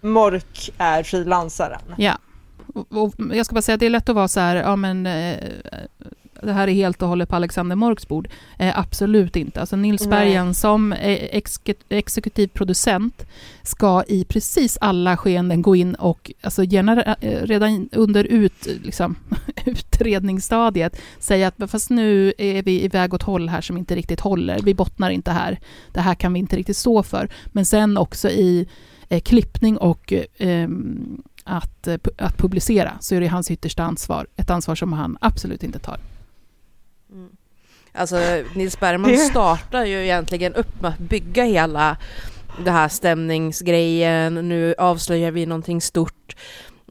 [0.01, 1.81] Mork är frilansaren.
[1.97, 2.17] Ja.
[2.73, 4.75] Och, och jag ska bara säga att det är lätt att vara så här, ja
[4.75, 5.35] men eh,
[6.43, 8.27] det här är helt och hållet på Alexander Morks bord.
[8.59, 9.59] Eh, absolut inte.
[9.59, 10.07] Alltså Nils.
[10.07, 13.25] Bergen som eh, exek- exekutiv producent
[13.63, 19.15] ska i precis alla skeenden gå in och alltså gärna eh, redan under ut, liksom,
[20.01, 24.59] utredningsstadiet säga att fast nu är vi iväg åt håll här som inte riktigt håller.
[24.63, 25.59] Vi bottnar inte här.
[25.93, 27.29] Det här kan vi inte riktigt stå för.
[27.47, 28.67] Men sen också i
[29.09, 33.83] eh, klippning och eh, ehm, att, eh, pu- att publicera så är det hans yttersta
[33.83, 34.27] ansvar.
[34.35, 35.99] Ett ansvar som han absolut inte tar.
[37.97, 38.15] Alltså
[38.55, 41.97] Nils Bergman Det- startar ju egentligen upp med att bygga hela
[42.65, 46.35] det här stämningsgrejen, nu avslöjar vi någonting stort.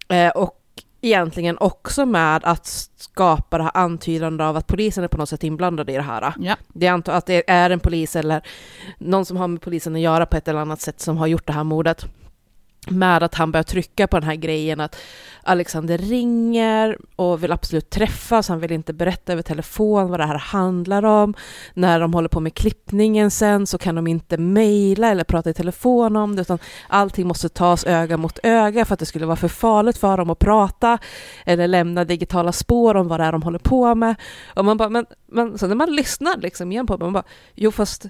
[0.09, 0.61] Eh, och
[1.01, 2.67] egentligen också med att
[2.97, 6.35] skapa det här antydande av att polisen är på något sätt inblandad i det här.
[6.39, 6.57] Ja.
[6.69, 8.43] Det är ant- att det är en polis eller
[8.99, 11.47] någon som har med polisen att göra på ett eller annat sätt som har gjort
[11.47, 12.07] det här mordet.
[12.91, 14.97] Med att han börjar trycka på den här grejen att
[15.43, 20.39] Alexander ringer och vill absolut träffas, han vill inte berätta över telefon vad det här
[20.39, 21.35] handlar om.
[21.75, 25.55] När de håller på med klippningen sen så kan de inte mejla eller prata i
[25.55, 29.37] telefon om det, utan allting måste tas öga mot öga för att det skulle vara
[29.37, 30.99] för farligt för dem att prata
[31.45, 34.15] eller lämna digitala spår om vad det är de håller på med.
[34.55, 37.25] Och man bara, men, men så när man lyssnar liksom igen på det, man bara,
[37.55, 38.07] jo fast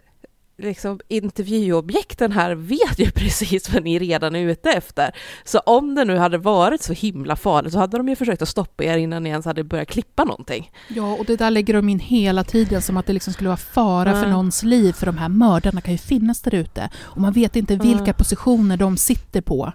[0.58, 5.14] liksom intervjuobjekten här vet ju precis vad ni redan är ute efter.
[5.44, 8.48] Så om det nu hade varit så himla farligt så hade de ju försökt att
[8.48, 10.70] stoppa er innan ni ens hade börjat klippa någonting.
[10.88, 13.56] Ja, och det där lägger de in hela tiden som att det liksom skulle vara
[13.56, 14.30] fara för Ja.
[14.30, 16.90] någons liv, för de här mördarna kan ju finnas där ute.
[16.98, 18.12] Och man vet inte vilka Ja.
[18.12, 19.72] positioner de sitter på.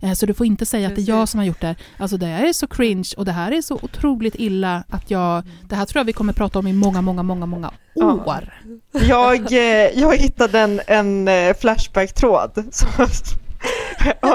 [0.00, 1.30] Eh, Så du får inte säga att det är jag Precis.
[1.30, 1.74] som har gjort det.
[1.98, 5.42] Alltså det här är så cringe och det här är så otroligt illa att jag...
[5.68, 8.12] Det här tror jag vi kommer prata om i många, många, många, många Ja.
[8.12, 8.52] år.
[8.92, 12.50] Jag, eh, jag hittade en, en eh, Flashback-tråd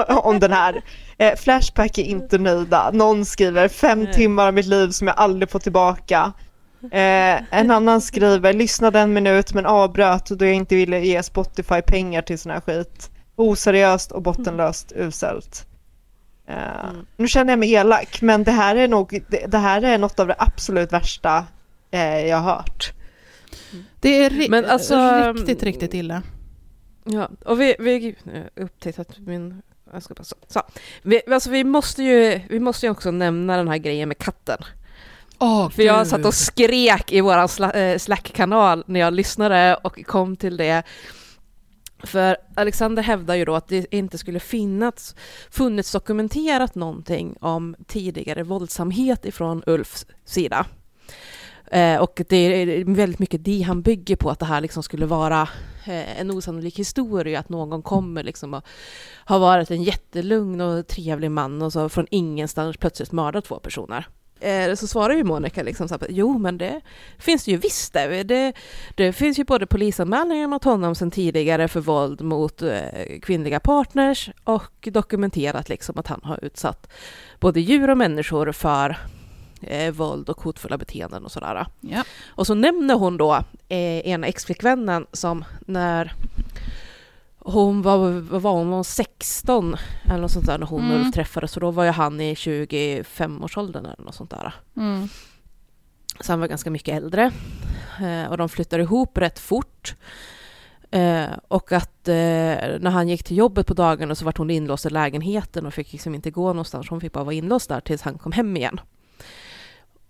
[0.08, 0.82] om den här.
[1.36, 2.90] Flashback är inte nöjda.
[2.92, 6.32] Någon skriver fem timmar av mitt liv som jag aldrig får tillbaka.
[6.92, 11.82] Eh, en annan skriver lyssnade en minut men avbröt då jag inte ville ge Spotify
[11.82, 13.10] pengar till sån här skit.
[13.36, 15.66] Oseriöst och bottenlöst uselt.
[16.46, 17.06] Eh, Mm.
[17.16, 20.20] Nu känner jag mig elak men det här är nog, det, det här är något
[20.20, 21.46] av det absolut värsta
[21.90, 22.92] eh, jag har hört.
[24.00, 24.94] Det är ri- Men alltså,
[25.34, 26.22] riktigt, riktigt illa.
[27.04, 29.62] Ja, och vi, vi nu upptäckt min...
[29.92, 30.36] Jag ska bara så.
[30.48, 30.62] så.
[31.02, 34.58] Vi, alltså vi, måste ju, vi måste ju också nämna den här grejen med katten.
[35.38, 40.04] Åh, För jag satt och skrek i våran sla, eh, Slack-kanal när jag lyssnade och
[40.06, 40.82] kom till det.
[42.04, 45.14] För Alexander hävdar ju då att det inte skulle finnas,
[45.50, 50.66] funnits dokumenterat någonting om tidigare våldsamhet ifrån Ulfs sida.
[51.72, 55.06] Eh, och det är väldigt mycket det han bygger på, att det här liksom skulle
[55.06, 55.42] vara
[55.86, 58.64] eh, en osannolik historia, att någon kommer liksom och
[59.24, 64.06] har varit en jättelugn och trevlig man och så från ingenstans plötsligt mördar två personer.
[64.42, 66.80] Eh, så svarar ju Monica liksom så här, jo men det
[67.18, 68.22] finns det ju visst det.
[68.22, 68.52] det.
[68.94, 72.80] Det finns ju både polisanmälningar mot honom sedan tidigare för våld mot eh,
[73.22, 76.92] kvinnliga partners och dokumenterat liksom att han har utsatt
[77.40, 78.96] både djur och människor för
[79.62, 81.66] eh, våld och hotfulla beteenden och sådär.
[81.80, 82.04] Ja.
[82.28, 83.34] Och så nämner hon då
[83.68, 86.12] eh, ena exflickvännen som när
[87.44, 90.86] hon var, vad var hon, var hon 16 eller något sånt där när hon och
[90.86, 91.00] Mm.
[91.00, 94.54] Ulf träffades, så då var ju han i 25-årsåldern eller något sånt där.
[94.76, 95.08] Mm.
[96.20, 97.30] Så han var ganska mycket äldre.
[98.00, 99.94] Eh, och de flyttade ihop rätt fort.
[100.90, 104.86] Eh, och att eh, när han gick till jobbet på dagarna så var hon inlåst
[104.86, 106.88] i lägenheten och fick liksom inte gå någonstans.
[106.90, 108.80] Hon fick bara vara inlåst där tills han kom hem igen.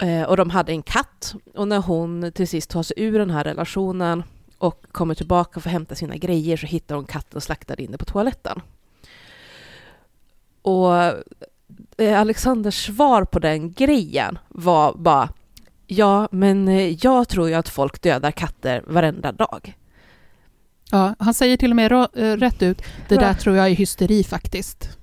[0.03, 1.35] Eh, och de hade en katt.
[1.55, 4.23] Och när hon till sist tar sig ur den här relationen
[4.63, 8.05] och kommer tillbaka för att hämta sina grejer så hittar hon katten slaktad inne på
[8.05, 8.61] toaletten.
[10.63, 10.95] Och
[11.97, 15.29] eh, Alexanders svar på den grejen var bara
[15.87, 19.77] Ja, men eh, jag tror ju att folk dödar katter varenda dag.
[20.91, 24.25] Ja, han säger till och med eh, rätt ut, det där tror jag är hysteri
[24.25, 24.99] faktiskt.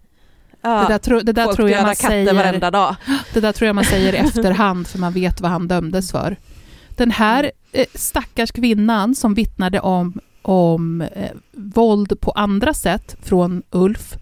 [0.62, 2.34] Ja, det där, tro, det där folk tror jag man katter säger...
[2.34, 2.96] varenda dag.
[3.34, 6.38] Det där tror jag man säger i efterhand för man vet vad han dömdes för.
[7.00, 13.64] Den här eh, stackars kvinnan som vittnade om, om eh, våld på andra sätt från
[13.72, 14.18] Ulf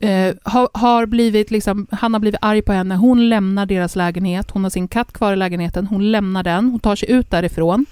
[0.00, 2.96] eh, har, har blivit liksom, han har blivit arg på henne.
[2.96, 4.50] Hon lämnar deras lägenhet.
[4.50, 5.86] Hon har sin katt kvar i lägenheten.
[5.86, 6.70] Hon lämnar den.
[6.70, 7.86] Hon tar sig ut därifrån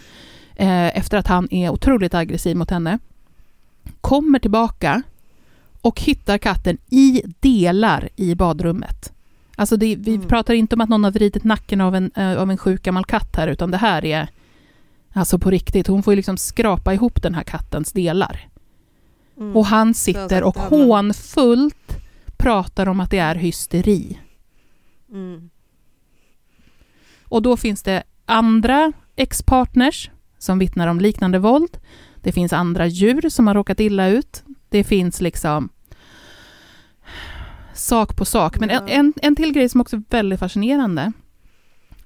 [0.56, 2.98] eh, efter att han är otroligt aggressiv mot henne.
[4.00, 5.02] Kommer tillbaka
[5.80, 9.12] och hittar katten i delar i badrummet.
[9.58, 10.28] Alltså det, vi Mm.
[10.28, 13.04] pratar inte om att någon har vridit nacken av en, eh, av en sjuk gammal
[13.04, 14.28] katt här, utan det här är
[15.12, 15.86] alltså på riktigt.
[15.86, 18.48] Hon får ju liksom skrapa ihop den här kattens delar.
[19.36, 19.56] Mm.
[19.56, 21.96] Och han sitter och hånfullt
[22.36, 24.18] pratar om att det är hysteri.
[25.12, 25.50] Mm.
[27.24, 31.78] Och då finns det andra ex-partners som vittnar om liknande våld.
[32.22, 34.44] Det finns andra djur som har råkat illa ut.
[34.68, 35.68] Det finns liksom
[37.76, 38.58] sak på sak.
[38.58, 41.12] Men en, en, en till grej som också är väldigt fascinerande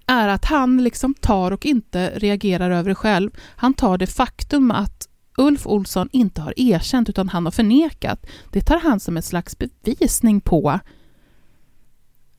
[0.06, 3.30] är att han liksom tar och inte reagerar över det själv.
[3.56, 8.26] Han tar det faktum att Ulf Olsson inte har erkänt utan han har förnekat.
[8.50, 10.80] Det tar han som en slags bevisning på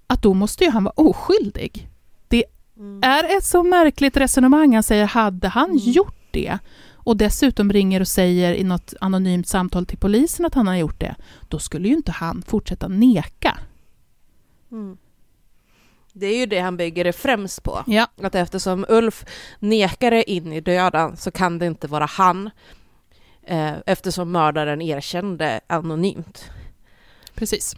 [0.07, 1.91] att då måste ju han vara oskyldig.
[2.81, 2.99] Mm.
[3.03, 4.73] är ett så märkligt resonemang.
[4.73, 5.79] Han säger, hade han Mm.
[5.79, 6.57] gjort det
[7.03, 10.99] och dessutom ringer och säger i något anonymt samtal till polisen att han har gjort
[10.99, 11.15] det,
[11.49, 13.57] då skulle ju inte han fortsätta neka.
[14.71, 14.97] Mm.
[16.13, 17.83] Det är ju det han bygger det främst på.
[17.87, 19.25] Ja, Att eftersom Ulf
[19.59, 22.49] nekade in i döden så kan det inte vara han.
[23.43, 26.49] Eh, eftersom mördaren erkände anonymt.
[27.35, 27.75] precis.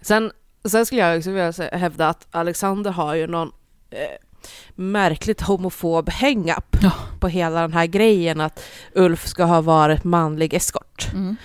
[0.00, 0.32] Sen,
[0.64, 3.52] sen skulle jag också vilja hävda att Alexander har ju någon
[3.90, 4.25] eh,
[4.74, 6.90] märkligt homofob hang-up Ja.
[7.20, 8.62] på hela den här grejen att
[8.94, 11.08] Ulf ska ha varit manlig eskort.
[11.12, 11.36] Mm.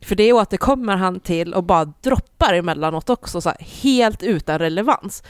[0.00, 5.22] För det återkommer han till och bara droppar emellanåt också, så här, helt utan relevans.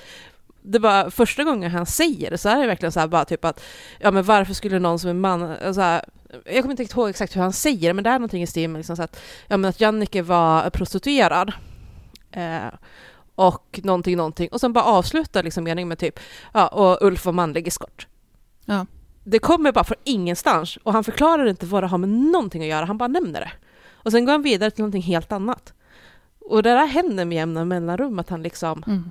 [0.63, 3.45] Det var första gången han säger det så är det verkligen så här bara typ
[3.45, 3.61] att
[3.99, 6.05] ja men varför skulle någon som är man, så här,
[6.45, 8.71] jag kommer inte ihåg exakt hur han säger det, men det är någonting i stil
[8.71, 11.53] med liksom så att, ja, men att Jannike var prostituerad.
[12.33, 12.59] Eh,
[13.39, 14.49] och någonting, någonting.
[14.53, 16.19] Och sen bara avslutar liksom meningen med typ,
[16.53, 18.07] ja, och Ulf var manlig eskort.
[18.65, 18.87] Ja.
[19.25, 22.69] Det kommer bara från ingenstans och han förklarar inte vad det har med någonting att
[22.69, 23.51] göra, han bara nämner det.
[23.93, 25.73] Och sen går han vidare till någonting helt annat.
[26.41, 29.11] Och det där händer med jämna mellanrum, att han liksom Mm.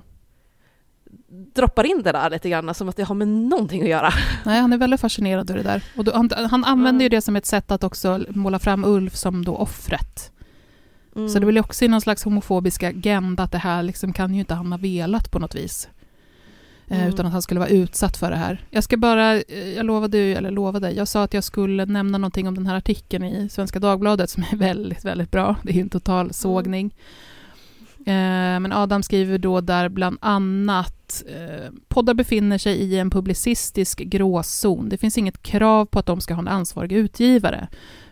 [1.54, 4.10] droppar in det där lite grann, som att det har med någonting att göra.
[4.44, 5.84] Nej, han är väldigt fascinerad av det där.
[5.96, 9.16] Och då, han, han använder ju det som ett sätt att också måla fram Ulf
[9.16, 10.32] som då offret.
[11.18, 11.28] Mm.
[11.28, 14.34] Så det är väl också i någon slags homofobisk agenda att det här liksom kan
[14.34, 15.88] ju inte han ha velat på något vis.
[16.88, 17.08] Eh, Mm.
[17.08, 18.64] Utan att han skulle vara utsatt för det här.
[18.70, 22.18] Jag ska bara, eh, jag lovade, ju- eller lovade, jag sa att jag skulle nämna
[22.18, 25.56] någonting om den här artikeln i Svenska Dagbladet som är väldigt, väldigt bra.
[25.62, 26.94] Det är ju en total sågning.
[27.98, 31.22] Eh, Men Adam skriver då där bland annat
[31.88, 34.88] poddar befinner sig i en publicistisk gråzon.
[34.88, 37.68] Det finns inget krav på att de ska ha en ansvarig utgivare.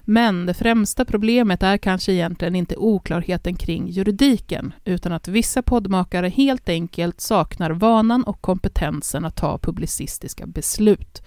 [0.09, 6.29] Men det främsta problemet är kanske egentligen inte oklarheten kring juridiken, utan att vissa poddmakare
[6.29, 11.23] helt enkelt saknar vanan och kompetensen att ta publicistiska beslut.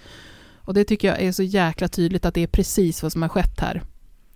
[0.55, 3.29] Och det tycker jag är så jäkla tydligt att det är precis vad som har
[3.29, 3.81] skett här.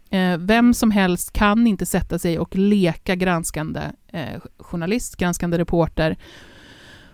[0.09, 6.17] Eh, vem som helst kan inte sätta sig och leka granskande eh, journalist, granskande reporter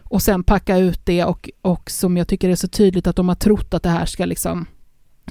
[0.03, 3.27] och sen packa ut det och, och som jag tycker är så tydligt att de
[3.27, 4.65] har trott att det här ska liksom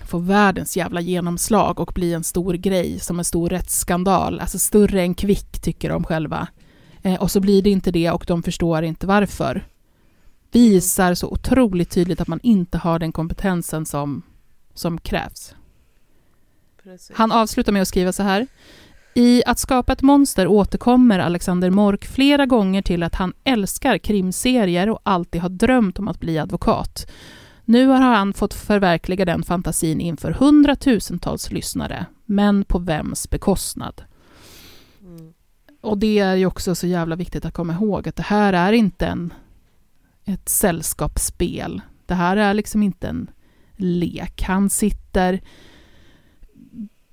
[0.07, 4.40] få världens jävla genomslag och bli en stor grej som en stor rättsskandal.
[4.40, 6.49] Alltså större än Kvick tycker de själva.
[7.03, 9.66] Eh, och så blir det inte det och de förstår inte varför.
[10.53, 14.22] Visar så otroligt tydligt att man inte har den kompetensen som,
[14.74, 15.55] som krävs.
[17.12, 18.46] Han avslutar med att skriva så här.
[19.14, 24.90] I Att skapa ett monster återkommer Alexander Mork flera gånger till att han älskar krimserier
[24.90, 27.07] och alltid har drömt om att bli advokat.
[27.69, 34.03] Nu har han fått förverkliga den fantasin inför hundratusentals lyssnare, men på vems bekostnad?
[35.01, 35.33] Mm.
[35.81, 38.73] Och det är ju också så jävla viktigt att komma ihåg att det här är
[38.73, 39.33] inte en,
[40.25, 41.81] ett sällskapsspel.
[42.07, 43.31] Det här är liksom inte en
[43.77, 44.43] lek.
[44.43, 45.41] Han sitter,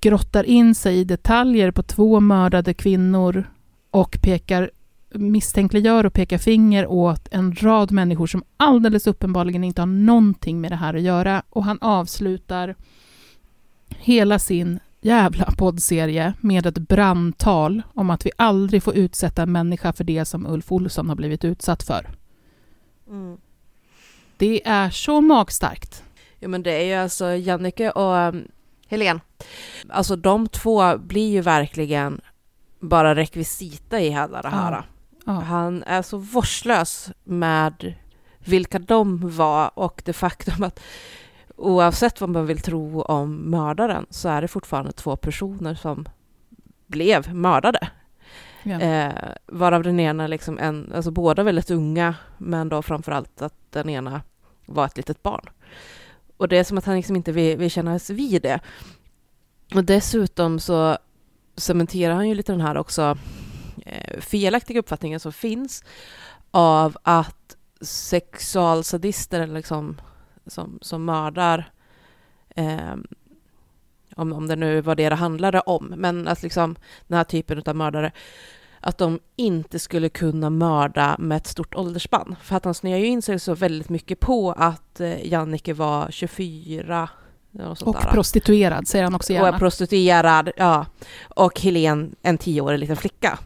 [0.00, 3.50] grottar in sig i detaljer på två mördade kvinnor
[3.90, 4.70] och pekar
[5.18, 10.72] misstänkliggör och pekar finger åt en rad människor som alldeles uppenbarligen inte har någonting med
[10.72, 11.42] det här att göra.
[11.50, 12.74] Och han avslutar
[13.88, 19.92] hela sin jävla poddserie med ett brandtal om att vi aldrig får utsätta en människa
[19.92, 22.08] för det som Ulf Olsson har blivit utsatt för.
[23.08, 23.38] Mm.
[24.36, 26.04] Det är så magstarkt.
[26.38, 28.48] Ja men det är ju alltså Jannike och um,
[28.88, 29.20] Helen.
[29.88, 32.20] Alltså de två blir ju verkligen
[32.80, 34.72] bara rekvisita i hela det här.
[34.72, 34.84] Ja.
[35.26, 35.32] Ja.
[35.32, 37.94] Han är så vårdslös med
[38.38, 40.80] vilka de var och det faktum att
[41.56, 46.08] oavsett vad man vill tro om mördaren så är det fortfarande två personer som
[46.86, 47.88] blev mördade.
[48.62, 48.80] Ja.
[48.80, 53.88] Eh, varav den ena, liksom en, alltså båda väldigt unga, men då framförallt att den
[53.88, 54.22] ena
[54.66, 55.48] var ett litet barn.
[56.36, 58.60] Och det är som att han liksom inte vill, vill kännas vid det.
[59.74, 60.98] Och dessutom så
[61.56, 63.18] cementerar han ju lite den här också
[64.20, 65.84] felaktiga uppfattningen som finns
[66.50, 70.00] av att sexualsadister liksom,
[70.46, 71.70] som, som mördar
[72.56, 72.94] eh,
[74.16, 76.76] om, om det nu var det det handlade om, men att liksom
[77.06, 78.12] den här typen av mördare,
[78.80, 82.36] att de inte skulle kunna mörda med ett stort åldersspann.
[82.42, 86.10] För att han snöar ju in sig så väldigt mycket på att eh, Jannike var
[86.10, 87.08] 24
[87.84, 88.10] och där.
[88.10, 89.48] prostituerad säger han också gärna.
[89.48, 90.86] Och är prostituerad, ja.
[91.24, 93.38] Och Helen en tioårig liten flicka.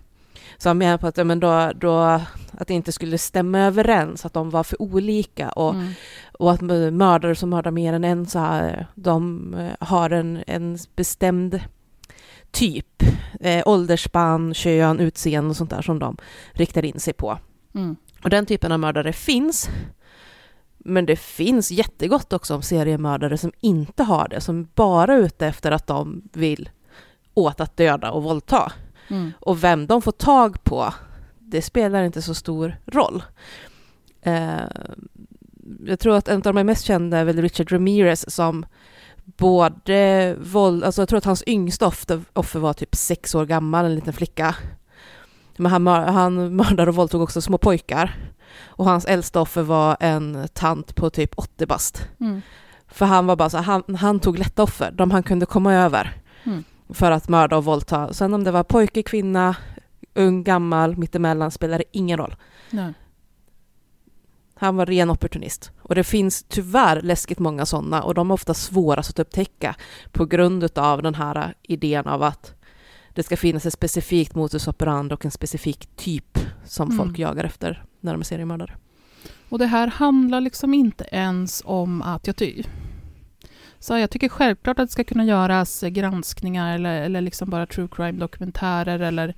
[0.62, 1.98] Så han menar på att, men då, då,
[2.52, 5.92] att det inte skulle stämma överens, att de var för olika och, mm.
[6.32, 6.60] och att
[6.92, 11.60] mördare som mördar mer än en så här, de eh, har en, en bestämd
[12.50, 13.02] typ,
[13.40, 16.16] eh, åldersspann, kön, utseende och sånt där som de
[16.52, 17.38] riktar in sig på.
[17.74, 17.96] Mm.
[18.22, 19.70] Och den typen av mördare finns.
[20.78, 25.46] Men det finns jättegott också om seriemördare som inte har det, som bara är ute
[25.46, 26.70] efter att de vill
[27.34, 28.72] åt att döda och våldta.
[29.10, 29.32] Mm.
[29.40, 30.94] Och vem de får tag på,
[31.38, 33.22] det spelar inte så stor roll.
[34.22, 34.60] Eh,
[35.86, 38.66] jag tror att en av de mest kända är väl Richard Ramirez som
[39.24, 43.84] både våld, alltså jag tror att hans yngsta offer, offer var typ sex år gammal,
[43.84, 44.56] en liten flicka.
[45.56, 48.14] Men han, han mördade och våldtog också små pojkar.
[48.64, 52.06] Och hans äldsta offer var en tant på typ 80 bast.
[52.20, 52.42] Mm.
[52.88, 56.12] För han var bara så han, han tog lätta offer, de han kunde komma över.
[56.44, 56.64] Mm.
[56.92, 58.12] För att mörda och våldta.
[58.12, 59.56] Sen om det var pojke, kvinna,
[60.14, 62.36] ung, gammal, mittemellan spelade ingen roll.
[62.70, 62.92] Nej.
[64.54, 65.70] Han var ren opportunist.
[65.78, 69.76] Och det finns tyvärr läskigt många sådana och de är ofta svårast att upptäcka
[70.12, 72.54] på grund av den här idén av att
[73.14, 76.98] det ska finnas ett specifikt modus operandi och en specifik typ som mm.
[76.98, 78.76] folk jagar efter när de är seriemördare.
[79.48, 82.70] Och det här handlar liksom inte ens om att jag tycker
[83.80, 87.88] så jag tycker självklart att det ska kunna göras granskningar eller, eller liksom bara true
[87.90, 89.34] crime-dokumentärer eller,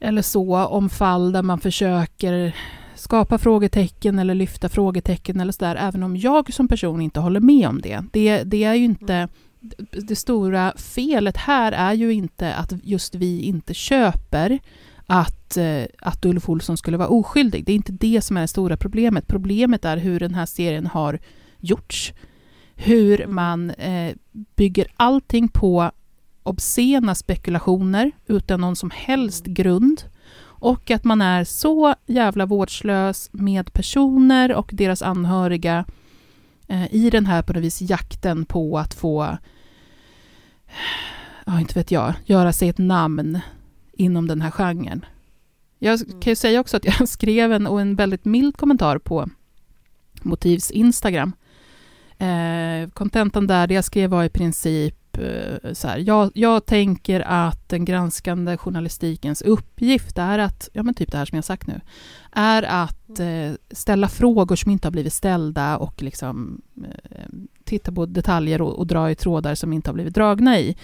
[0.00, 2.54] eller så om fall där man försöker
[2.94, 7.68] skapa frågetecken eller lyfta frågetecken eller sådär, även om jag som person inte håller med
[7.68, 8.04] om det.
[8.12, 9.28] Det, det är ju inte...
[9.90, 14.58] Det stora felet här är ju inte att just vi inte köper
[15.06, 17.64] att, eh, att Ulf Olsson skulle vara oskyldig.
[17.64, 19.26] Det är inte det som är det stora problemet.
[19.26, 21.18] Problemet är hur den här serien har
[21.58, 22.12] gjorts.
[22.80, 24.14] Hur man eh,
[24.56, 25.90] bygger allting på
[26.42, 30.02] obscena spekulationer utan någon som helst grund.
[30.40, 35.84] Och att man är så jävla vårdslös med personer och deras anhöriga
[36.68, 39.38] eh, i den här på något vis jakten på att få,
[41.46, 43.40] ja inte vet jag, göra sig ett namn
[43.92, 45.04] inom den här genren.
[45.78, 46.20] Jag mm.
[46.20, 49.28] kan ju säga också att jag skrev en, och en väldigt mild kommentar på
[50.22, 51.32] Motivs Instagram.
[52.18, 57.20] Eh, kontentan där, det jag skrev var i princip Eh, så här, jag, jag, tänker
[57.20, 61.66] att den granskande journalistikens uppgift är att, ja men typ det här som jag sagt
[61.66, 61.80] nu,
[62.32, 68.06] är att eh, ställa frågor som inte har blivit ställda och liksom eh, titta på
[68.06, 70.76] detaljer och, och dra i trådar som inte har blivit dragna i.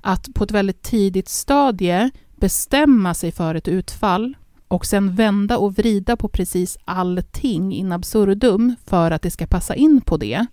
[0.00, 4.36] Att på ett väldigt tidigt stadie bestämma sig för ett utfall
[4.68, 9.74] och sen vända och vrida på precis allting in absurdum för att det ska passa
[9.74, 10.46] in på det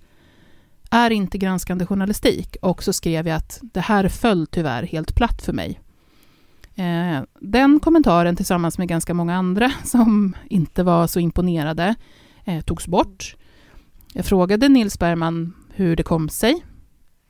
[0.91, 2.57] är inte granskande journalistik.
[2.61, 5.79] Och så skrev jag att det här föll tyvärr helt platt för mig.
[6.75, 11.95] Eh, den kommentaren tillsammans med ganska många andra som inte var så imponerade
[12.45, 13.35] eh, togs bort.
[14.13, 16.63] Jag frågade Nils Bergman hur det kom sig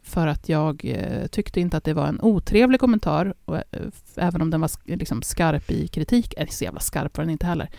[0.03, 3.63] för att jag eh, tyckte inte att det var en otrevlig kommentar, och, eh,
[4.15, 6.33] även om den var liksom skarp i kritik.
[6.37, 7.69] Eller så jävla skarp var den inte heller.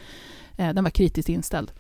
[0.57, 1.73] Eh, den var kritiskt inställd.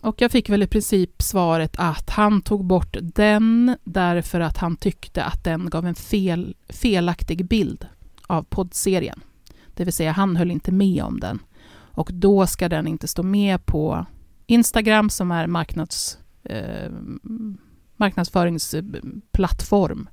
[0.00, 4.76] Och jag fick väl i princip svaret att han tog bort den därför att han
[4.76, 7.86] tyckte att den gav en fel, felaktig bild
[8.26, 9.20] av poddserien.
[9.74, 11.38] Det vill säga, han höll inte med om den.
[11.92, 14.06] Och då ska den inte stå med på
[14.46, 16.90] Instagram som är marknads, eh,
[17.96, 20.08] marknadsföringsplattform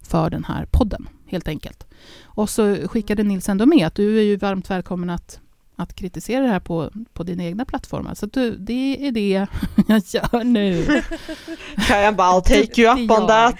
[0.00, 1.86] för den här podden, helt enkelt.
[2.22, 5.40] Och så skickade Nils ändå med att du är ju varmt välkommen att
[5.76, 8.14] att kritisera det här på, på dina egna plattformar.
[8.14, 9.46] Så du, det är det
[9.88, 11.02] jag gör nu.
[11.88, 13.56] Kan jag bara take you up on that?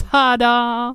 [0.10, 0.94] Tada!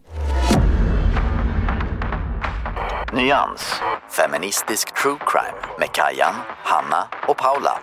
[3.13, 3.61] Nyans,
[4.09, 7.79] feministisk true crime med Kajan, Hanna och Paula.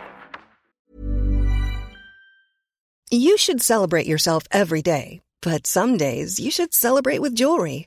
[3.11, 7.87] You should celebrate yourself every day, but some days you should celebrate with jewelry.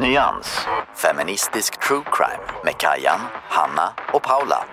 [0.00, 0.46] Nyans.
[0.96, 4.64] Feministisk true crime med Kajan, Hanna och Paula.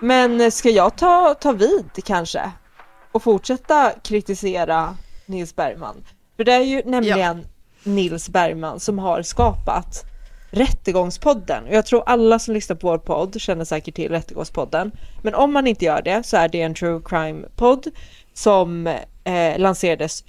[0.00, 2.50] Men ska jag ta, ta vid kanske?
[3.12, 4.96] Och fortsätta kritisera
[5.26, 6.04] Nils Bergman?
[6.36, 7.46] För det är ju nämligen
[7.82, 10.04] Nils Bergman som har skapat
[10.50, 11.64] Rättegångspodden.
[11.64, 14.92] Och jag tror alla som lyssnar på vår podd känner säkert till Rättegångspodden.
[15.22, 17.86] Men om man inte gör det så är det en true crime-podd
[18.34, 18.86] som
[19.24, 20.22] eh, lanserades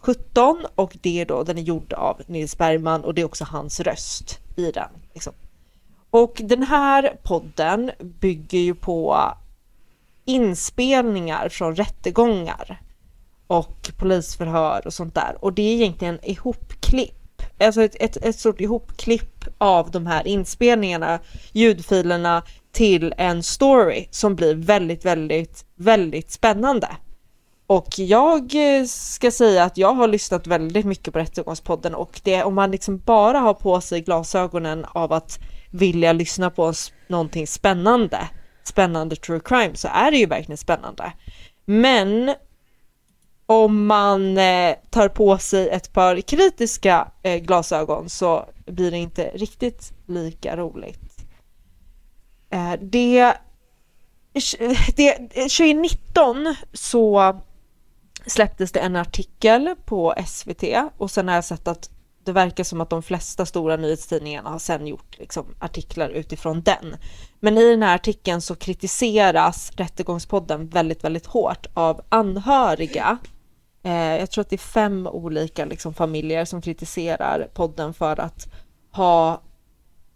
[0.00, 3.44] 17 och det är då, den är gjord av Nils Bergman och det är också
[3.44, 4.88] hans röst i den.
[5.14, 5.32] Liksom.
[6.10, 9.32] Och den här podden bygger ju på
[10.24, 12.82] inspelningar från rättegångar
[13.46, 15.36] och polisförhör och sånt där.
[15.40, 21.18] Och det är egentligen ihopklipp, alltså ett, ett, ett stort ihopklipp av de här inspelningarna,
[21.52, 22.42] ljudfilerna
[22.72, 26.88] till en story som blir väldigt, väldigt, väldigt spännande.
[27.70, 32.42] Och jag eh, ska säga att jag har lyssnat väldigt mycket på Rättegångspodden och det
[32.42, 35.38] om man liksom bara har på sig glasögonen av att
[35.70, 36.72] vilja lyssna på
[37.08, 38.28] någonting spännande,
[38.64, 41.12] spännande true crime, så är det ju verkligen spännande.
[41.64, 42.34] Men
[43.46, 49.30] om man eh, tar på sig ett par kritiska eh, glasögon så blir det inte
[49.34, 51.26] riktigt lika roligt.
[52.80, 53.34] Det,
[54.96, 57.40] det, 2019 så
[58.26, 60.64] släpptes det en artikel på SVT
[60.96, 61.90] och sen har jag sett att
[62.24, 66.96] det verkar som att de flesta stora nyhetstidningarna har sen gjort liksom, artiklar utifrån den.
[67.40, 73.18] Men i den här artikeln så kritiseras Rättegångspodden väldigt, väldigt hårt av anhöriga.
[73.82, 78.52] Eh, jag tror att det är fem olika liksom, familjer som kritiserar podden för att
[78.92, 79.42] ha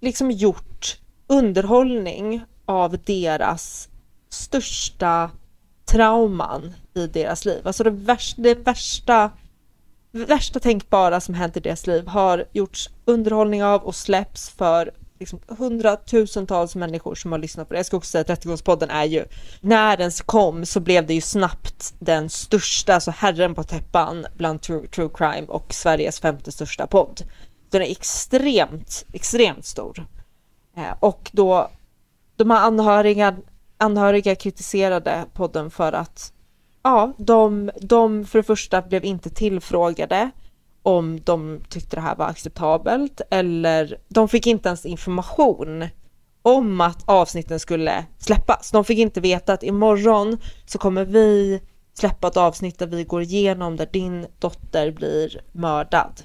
[0.00, 3.88] liksom gjort underhållning av deras
[4.28, 5.30] största
[5.84, 7.66] trauman i deras liv.
[7.66, 9.30] Alltså det värsta, det värsta,
[10.12, 15.40] värsta tänkbara som hänt i deras liv har gjorts underhållning av och släpps för liksom
[15.48, 17.78] hundratusentals människor som har lyssnat på det.
[17.78, 19.24] Jag ska också säga att Rättegångspodden är ju,
[19.60, 24.62] när den kom så blev det ju snabbt den största, alltså herren på täppan bland
[24.62, 27.22] true, true crime och Sveriges femte största podd.
[27.70, 30.06] Den är extremt, extremt stor.
[30.76, 31.70] Eh, och då
[32.36, 33.36] de här anhöriga,
[33.78, 36.32] anhöriga kritiserade podden för att
[36.82, 40.30] ja, de, de för det första blev inte tillfrågade
[40.82, 45.88] om de tyckte det här var acceptabelt eller de fick inte ens information
[46.42, 48.70] om att avsnitten skulle släppas.
[48.70, 51.60] De fick inte veta att imorgon så kommer vi
[51.94, 56.22] släppa ett avsnitt där vi går igenom där din dotter blir mördad.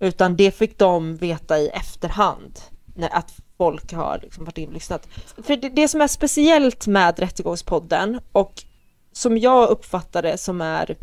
[0.00, 2.60] Utan det fick de veta i efterhand,
[2.94, 5.08] när, att folk har liksom varit inlyssnat.
[5.42, 8.52] För det, det som är speciellt med Rättegångspodden och
[9.12, 10.96] som jag uppfattar det som är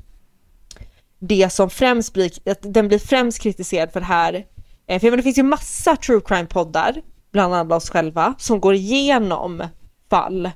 [1.19, 4.45] det som främst blir, att den blir främst kritiserad för det här.
[4.87, 7.01] Eh, för det finns ju massa true crime-poddar,
[7.31, 9.63] bland annat oss själva, som går igenom
[10.09, 10.51] fall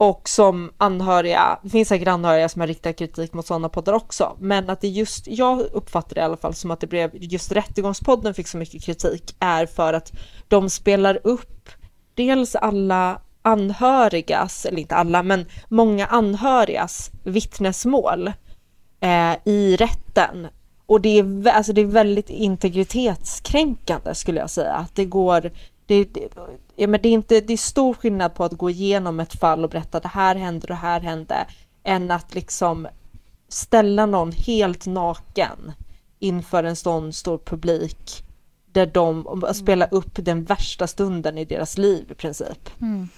[0.00, 4.36] och som anhöriga, det finns säkert anhöriga som har riktat kritik mot sådana poddar också,
[4.40, 7.52] men att det just, jag uppfattar det i alla fall som att det blev, just
[7.52, 10.12] Rättegångspodden fick så mycket kritik är för att
[10.48, 11.68] de spelar upp
[12.14, 18.32] dels alla anhörigas, eller inte alla, men många anhörigas vittnesmål
[19.00, 20.46] eh, i rätten.
[20.86, 24.74] Och det är, alltså det är väldigt integritetskränkande skulle jag säga.
[24.74, 25.50] att Det går,
[25.90, 26.28] det, det,
[26.76, 29.64] ja, men det, är inte, det är stor skillnad på att gå igenom ett fall
[29.64, 31.46] och berätta det här hände och det här hände,
[31.84, 32.88] än att liksom
[33.48, 35.72] ställa någon helt naken
[36.18, 38.24] inför en sån stor publik
[38.72, 39.54] där de mm.
[39.54, 42.70] spelar upp den värsta stunden i deras liv i princip.
[42.80, 43.08] Mm.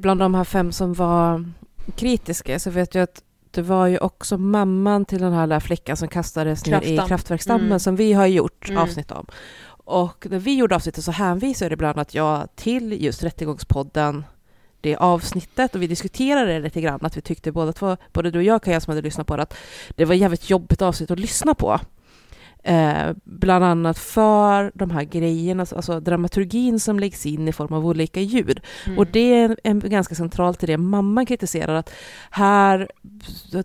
[0.00, 1.44] Bland de här fem som var
[1.96, 5.96] kritiska så vet jag att det var ju också mamman till den här där flickan
[5.96, 7.80] som kastades ner i kraftverksdammen mm.
[7.80, 8.82] som vi har gjort mm.
[8.82, 9.26] avsnitt om.
[9.84, 14.24] Och när vi gjorde avsnittet så hänvisade bland annat jag till just Rättegångspodden
[14.82, 18.38] det avsnittet och vi diskuterade det lite grann att vi tyckte båda två, både du
[18.38, 19.56] och jag Kaja som hade lyssnat på det, att
[19.96, 21.80] det var jävligt jobbigt avsnitt att lyssna på.
[22.64, 27.86] Eh, bland annat för de här grejerna, alltså dramaturgin som läggs in i form av
[27.86, 28.60] olika ljud.
[28.86, 28.98] Mm.
[28.98, 31.90] Och det är en, ganska centralt i det mamman kritiserar, att
[32.30, 32.88] här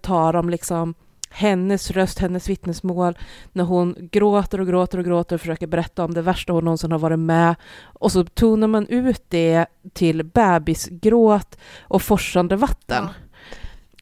[0.01, 0.93] tar de liksom
[1.29, 3.17] hennes röst, hennes vittnesmål,
[3.53, 6.91] när hon gråter och gråter och gråter och försöker berätta om det värsta hon någonsin
[6.91, 7.55] har varit med.
[7.83, 13.07] Och så tonar man ut det till bebisgråt och forsande vatten.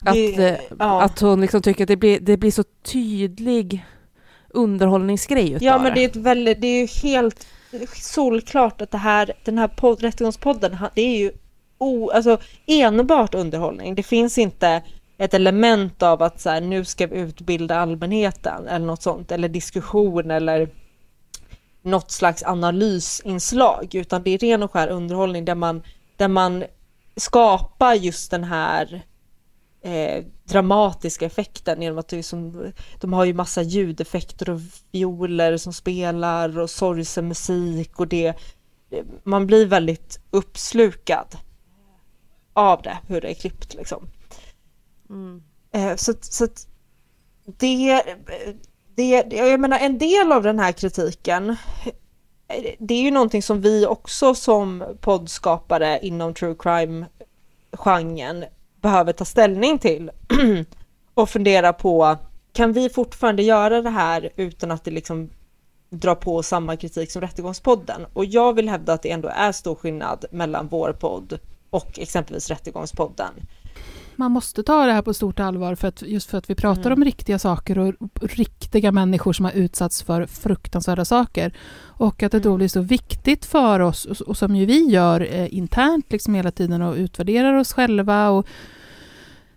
[0.05, 0.13] Ja.
[0.13, 1.01] Det- att, eh, ja.
[1.01, 3.86] att hon liksom tycker att det blir, det blir så tydlig
[4.49, 7.47] underhållningsgrej utav Ja men det är ett väldigt, det är ju helt
[7.95, 11.32] solklart att det här, den här podd, rättegångspodden, det är ju
[11.78, 13.95] o, alltså, enbart underhållning.
[13.95, 14.82] Det finns inte
[15.18, 19.49] ett element av att så här, nu ska vi utbilda allmänheten eller något sånt, eller
[19.49, 20.70] diskussion eller
[21.82, 25.84] något slags analysinslag, utan det är ren och skär underhållning där man,
[26.18, 26.63] där man
[27.16, 29.01] skapar just den här
[29.82, 34.59] eh, dramatiska effekten genom att det som, de har ju massa ljudeffekter och
[34.91, 38.34] violer som spelar och sorgsen musik och det,
[38.89, 41.28] det- man blir väldigt uppslukad
[42.53, 44.07] av det, hur det är klippt liksom.
[45.10, 45.43] Mm.
[45.72, 46.68] Eh, så att- så att
[47.58, 48.01] det,
[48.95, 53.62] det, jag menar en del av den här kritiken eh, det är ju någonting som
[53.62, 58.45] vi också som poddskapare inom true crime-genren
[58.82, 60.12] behöver ta ställning till
[61.14, 62.18] och fundera på
[62.53, 65.30] kan vi fortfarande göra det här utan att det liksom
[65.89, 68.06] drar på samma kritik som Rättegångspodden?
[68.14, 71.39] Och jag vill hävda att det ändå är stor skillnad mellan vår podd
[71.70, 73.34] och exempelvis Rättegångspodden.
[74.18, 76.86] Man måste ta det här på stort allvar för att, just för att vi pratar
[76.86, 76.99] Mm.
[76.99, 81.53] om riktiga saker och riktiga människor som har utsatts för fruktansvärda saker.
[81.78, 82.51] Och att det Mm.
[82.51, 86.36] då blir så viktigt för oss, och, och som ju vi gör eh, internt liksom
[86.36, 88.47] hela tiden och utvärderar oss själva och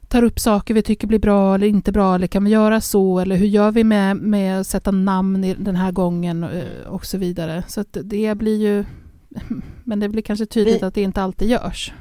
[0.09, 3.19] tar upp saker vi tycker blir bra eller inte bra, eller kan vi göra så,
[3.19, 7.07] eller hur gör vi med, med att sätta namn i den här gången eh, och
[7.07, 7.63] så vidare.
[7.69, 8.85] Så att det blir ju,
[9.85, 11.93] men det blir kanske tydligt Vi- att det inte alltid görs.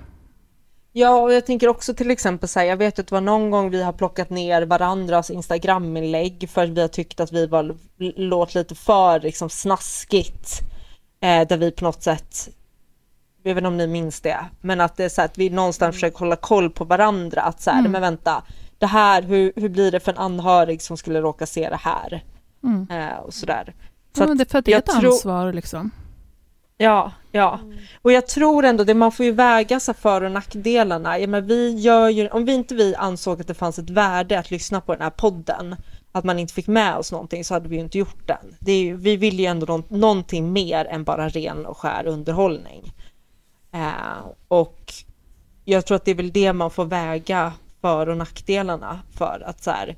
[0.98, 3.52] Ja, och jag tänker också till exempel så här, jag vet att det var någon
[3.52, 7.76] gång vi har plockat ner varandras Instagram-inlägg för att vi har tyckt att vi var,
[8.16, 10.62] låt lite för liksom snaskigt.
[11.22, 12.50] Eh, där vi på något sätt,
[13.44, 15.50] jag vet inte om ni minns det, men att det är så här att vi
[15.50, 17.42] någonstans försöker hålla koll på varandra.
[17.42, 17.92] Att så här, Mm.
[17.92, 18.44] men vänta,
[18.78, 22.24] det här, hur, hur blir det för en anhörig som skulle råka se det här?
[22.64, 22.88] Mm.
[22.92, 23.76] Eh, och sådär.
[24.16, 25.92] Så Ja, men det är för att det är ett ansvar liksom.
[26.78, 27.60] Ja, ja.
[28.02, 31.20] Och jag tror ändå det, man får ju väga här för och nackdelarna.
[31.20, 34.40] Ja, men vi gör ju, om vi inte vi ansåg att det fanns ett värde
[34.40, 35.76] att lyssna på den här podden,
[36.12, 38.56] att man inte fick med oss någonting så hade vi ju inte gjort den.
[38.60, 42.08] Det är ju, vi vill ju ändå nå- någonting mer än bara ren och skär
[42.08, 42.94] underhållning.
[43.72, 44.94] Eh, och
[45.66, 49.64] jag tror att det är väl det man får väga för och nackdelarna för att
[49.64, 49.96] så här,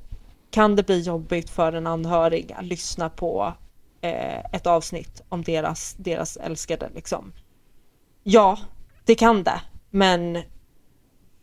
[0.50, 3.52] kan det bli jobbigt för en anhörig att lyssna på
[4.52, 7.32] ett avsnitt om deras, deras älskade liksom.
[8.22, 8.58] Ja,
[9.04, 10.42] det kan det, men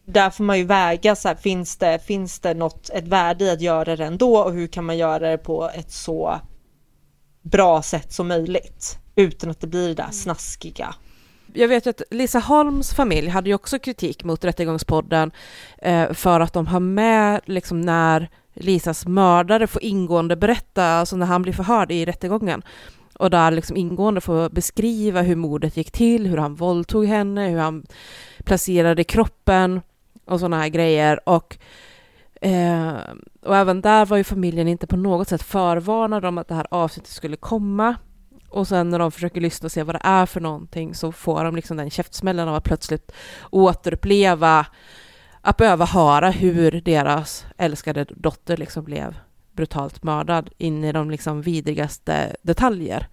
[0.05, 3.49] där får man ju väga så här, finns det, finns det något, ett värde i
[3.49, 6.39] att göra det ändå och hur kan man göra det på ett så
[7.41, 10.95] bra sätt som möjligt utan att det blir det där snaskiga.
[11.53, 15.31] Jag vet att Lisa Holms familj hade ju också kritik mot Rättegångspodden
[15.77, 18.29] eh, för att de har med liksom när
[18.59, 22.63] Lisas mördare får ingående berätta, alltså när han blir förhörd i rättegången
[23.19, 27.57] och där liksom ingående får beskriva hur mordet gick till, hur han våldtog henne, hur
[27.57, 27.85] han
[28.43, 29.81] placerade kroppen
[30.25, 31.29] och sådana här grejer.
[31.29, 31.57] Och,
[32.41, 32.93] eh,
[33.43, 36.67] och även där var ju familjen inte på något sätt förvarnad om att det här
[36.71, 37.95] avsnittet skulle komma.
[38.49, 41.43] Och sen när de försöker lyssna och se vad det är för någonting så får
[41.43, 43.11] de liksom den käftsmällen av att plötsligt
[43.51, 44.65] återuppleva,
[45.47, 49.17] att behöva höra hur deras älskade dotter liksom blev
[49.51, 53.07] brutalt mördad in i de liksom vidrigaste detaljer.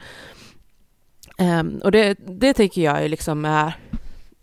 [1.38, 3.76] Um, och det, det tycker jag är liksom är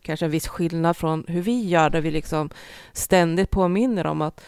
[0.02, 2.50] kanske en viss skillnad från hur vi gör, där vi liksom
[2.94, 4.42] ständigt påminner om att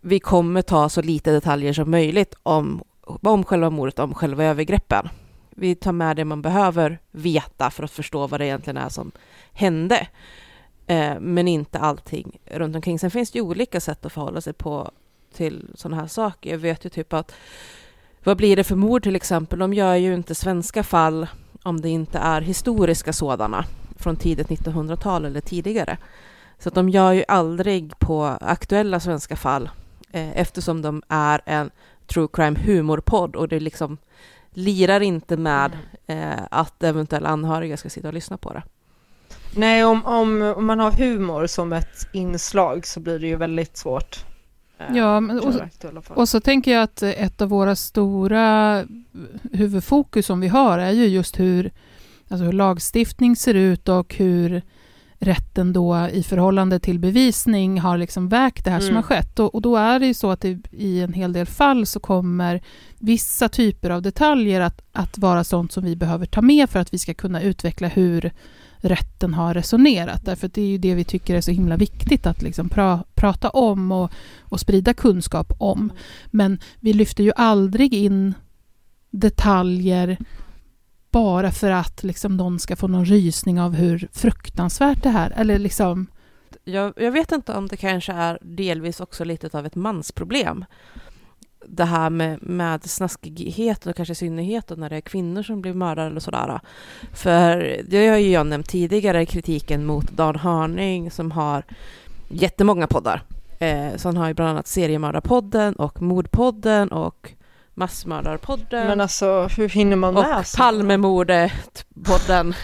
[0.00, 5.08] vi kommer ta så lite detaljer som möjligt om, om själva mordet, om själva övergreppen.
[5.50, 9.12] Vi tar med det man behöver veta för att förstå vad det egentligen är som
[9.52, 10.06] hände.
[10.90, 12.98] Eh, men inte allting runt omkring.
[12.98, 14.90] Sen finns det ju olika sätt att förhålla sig på
[15.32, 16.50] till sådana här saker.
[16.50, 17.32] Jag vet ju typ att
[18.24, 19.58] vad blir det för mord till exempel?
[19.58, 21.26] De gör ju inte svenska fall
[21.62, 23.64] om det inte är historiska sådana
[23.96, 25.98] från tidigt 1900-tal eller tidigare.
[26.58, 29.70] Så att de gör ju aldrig på aktuella svenska fall
[30.10, 31.70] eh, eftersom de är en
[32.06, 33.98] true crime humorpodd och det liksom
[34.50, 38.62] lirar inte med eh, att eventuella anhöriga ska sitta och lyssna på det.
[39.56, 43.76] Nej, om, om, om man har humor som ett inslag så blir det ju väldigt
[43.76, 44.24] svårt
[44.80, 45.54] Eh, Ja, men, och,
[46.08, 48.84] och så tänker jag att ett av våra stora
[49.52, 51.70] huvudfokus som vi har är ju just hur,
[52.28, 54.62] alltså hur lagstiftning ser ut och hur
[55.18, 58.96] rätten då i förhållande till bevisning har liksom vägt det här som Mm.
[58.96, 59.38] har skett.
[59.38, 62.00] Och, och då är det ju så att det, i en hel del fall så
[62.00, 62.62] kommer
[62.98, 66.94] vissa typer av detaljer att, att vara sånt som vi behöver ta med för att
[66.94, 68.32] vi ska kunna utveckla hur
[68.80, 70.24] rätten har resonerat.
[70.24, 73.04] Därför att det är ju det vi tycker är så himla viktigt att liksom pra,
[73.14, 74.10] prata om och,
[74.40, 75.92] och sprida kunskap om.
[76.26, 78.34] Men vi lyfter ju aldrig in
[79.10, 80.18] detaljer
[81.10, 85.58] bara för att liksom någon ska få någon rysning av hur fruktansvärt det här eller
[85.58, 86.06] liksom
[86.64, 90.64] Jag, jag vet inte om det kanske är delvis också lite av ett mansproblem.
[91.66, 95.74] Det här med, med snaskighet och kanske i synnerhet när det är kvinnor som blir
[95.74, 96.60] mördade eller sådär.
[97.12, 101.62] För det har ju jag nämnt tidigare, kritiken mot Dan Hörning som har
[102.28, 103.22] jättemånga poddar.
[103.58, 107.32] Eh, så han har ju bland annat Seriemördarpodden och Mordpodden och
[107.74, 110.22] Massmördarpodden Men alltså, hur hinner man med?
[110.22, 110.28] och?
[110.58, 112.54] Palmemordet-podden.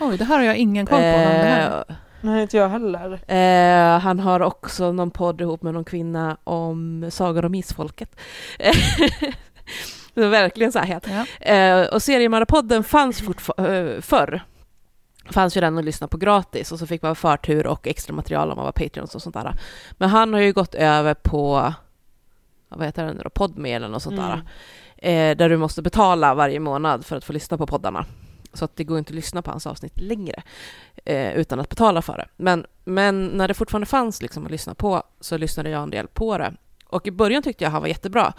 [0.00, 1.04] oj, det här har jag ingen koll på.
[1.04, 1.82] Eh,
[2.24, 3.12] Nej, inte jag heller.
[3.26, 8.16] Eh, han har också någon podd ihop med någon kvinna om sagor om isfolket.
[10.14, 11.06] det var verkligen så här het.
[11.40, 11.46] Ja.
[11.54, 14.42] Eh, och Seriemördarpodden fanns fortfar- eh, förr.
[15.30, 18.50] fanns ju den att lyssna på gratis och så fick man förtur och extra material
[18.50, 19.54] om man var Patreons och sånt där.
[19.92, 21.72] Men han har ju gått över på,
[22.68, 24.42] vad heter den då, Podme eller något sånt där.
[24.96, 28.06] Eh, där du måste betala varje månad för att få lyssna på poddarna.
[28.54, 30.42] Så att det går inte att lyssna på hans avsnitt längre
[31.04, 32.28] eh, utan att betala för det.
[32.36, 36.06] Men, men när det fortfarande fanns liksom att lyssna på så lyssnade jag en del
[36.06, 36.54] på det.
[36.86, 38.32] Och i början tyckte jag han var jättebra.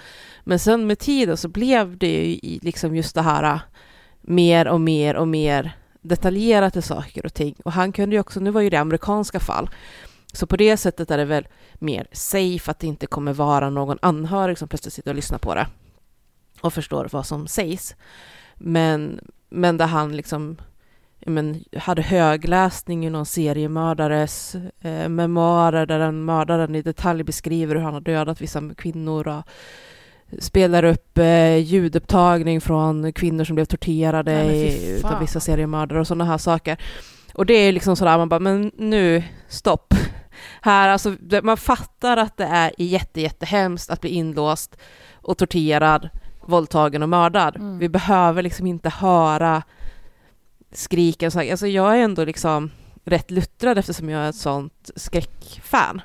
[0.43, 3.59] Men sen med tiden så blev det ju liksom just det här eh,
[4.22, 7.55] mer och mer och mer detaljerat till saker och ting.
[7.66, 9.70] Och han kunde ju också, nu var ju det amerikanska fall,
[10.34, 13.97] så på det sättet är det väl mer safe att det inte kommer vara någon
[14.01, 15.68] anhörig som plötsligt sitter och lyssnar på det
[16.61, 17.95] och förstår vad som sägs.
[18.58, 20.58] Men, men där han liksom
[21.26, 27.82] men, hade högläsning i någon seriemördares eh, memoarer där den mördaren i detalj beskriver hur
[27.82, 29.43] han har dödat vissa kvinnor och
[30.39, 35.22] spelar upp eh, ljudupptagning från kvinnor som blev torterade Nej, fan.
[35.22, 36.78] vissa seriemördare och sådana här saker.
[37.34, 39.93] Och det är liksom sådär, man bara, men nu, stopp.
[40.62, 44.78] Här, alltså, man fattar att det är jätte, jättehemskt att bli inlåst
[45.14, 46.10] och torterad,
[46.46, 47.56] våldtagen och mördad.
[47.56, 47.80] Mm.
[47.80, 49.64] Vi behöver liksom inte höra
[50.72, 51.32] skriken.
[51.32, 52.72] Så, alltså jag är ändå liksom
[53.04, 56.02] rätt luttrad eftersom jag är ett sånt skräckfan.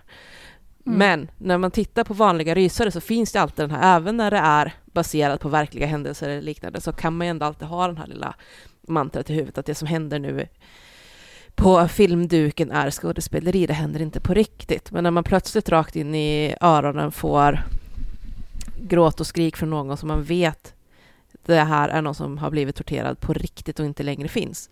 [0.86, 0.98] Mm.
[0.98, 4.30] Men när man tittar på vanliga rysare så finns det alltid den här, även när
[4.30, 7.86] det är baserat på verkliga händelser eller liknande, så kan man ju ändå alltid ha
[7.86, 8.34] den här lilla
[8.88, 10.48] mantrat i huvudet att det som händer nu
[11.54, 14.90] på filmduken är skådespeleri, det händer inte på riktigt.
[14.90, 17.62] Men när man plötsligt rakt in i öronen får
[18.82, 20.74] gråt och skrik från någon som man vet
[21.46, 24.70] det här är någon som har blivit torterad på riktigt och inte längre finns.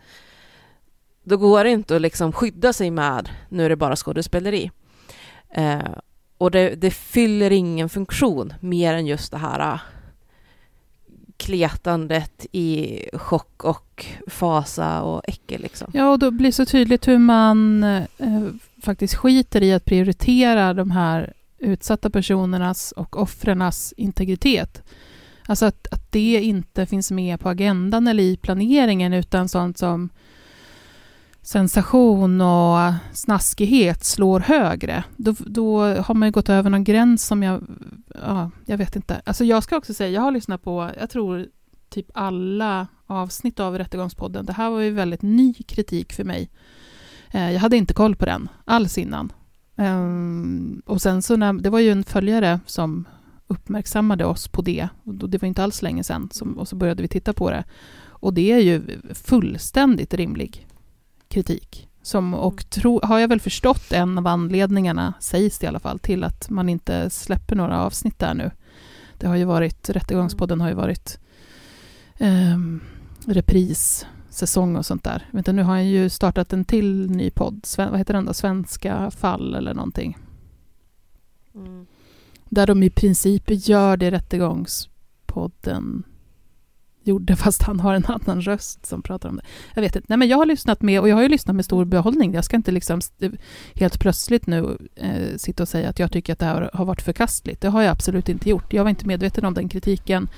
[1.23, 4.71] Då går det inte att liksom skydda sig med nu är det bara skådespeleri.
[5.51, 5.79] Eh,
[6.39, 9.81] och det, det fyller ingen funktion mer än just det här äh,
[11.37, 15.61] kletandet i chock och fasa och äckel.
[15.63, 15.91] Liksom.
[15.95, 18.03] Ja, och då blir det så tydligt hur man eh,
[18.83, 24.83] faktiskt skiter i att prioritera de här utsatta personernas och offrens integritet.
[25.47, 30.09] Alltså att, att det inte finns med på agendan eller i planeringen utan sånt som
[31.43, 35.05] sensation och snaskighet slår högre.
[35.17, 37.63] Då, då har man ju gått över någon gräns som jag...
[38.15, 39.23] Ja, jag vet inte.
[39.25, 41.47] Alltså jag ska också säga, jag har lyssnat på, jag tror
[41.89, 44.47] typ alla avsnitt av Rättegångspodden.
[44.47, 46.51] Det här var ju väldigt ny kritik för mig.
[47.31, 49.33] Eh, jag hade inte koll på den alls innan.
[49.79, 53.09] Ehm, och sen så när, det var ju en följare som
[53.47, 54.89] uppmärksammade oss på det.
[55.05, 56.29] Och det var inte alls länge sedan.
[56.33, 57.65] Som, och så började vi titta på det.
[58.21, 58.83] Och det är ju
[59.15, 60.67] fullständigt rimlig
[61.29, 61.89] kritik.
[62.03, 65.99] Som, och tro, har jag väl förstått en av anledningarna, sägs det i alla fall,
[65.99, 68.51] till att man inte släpper några avsnitt där nu.
[69.19, 71.19] Det har ju varit, Rättegångspodden har ju varit
[72.21, 72.81] um,
[74.29, 75.29] reprissäsong och sånt där.
[75.33, 77.61] Vänta, nu har jag ju startat en till ny podd.
[77.65, 78.35] Sven, vad heter den då?
[78.35, 80.17] Svenska fall eller någonting.
[81.55, 81.87] Mm.
[82.51, 86.05] Där de i princip gör det Rättegångspodden
[87.03, 89.43] gjorde, fast han har en annan röst som pratar om det.
[89.75, 90.07] Jag vet inte.
[90.09, 92.35] Nej, men jag har lyssnat med, och jag har ju lyssnat med stor behållning.
[92.35, 93.01] Jag ska inte liksom
[93.75, 97.03] helt plötsligt nu eh, sitta och säga att jag tycker att det här har varit
[97.03, 97.61] förkastligt.
[97.61, 98.73] Det har jag absolut inte gjort.
[98.73, 100.29] Jag var inte medveten om den kritiken.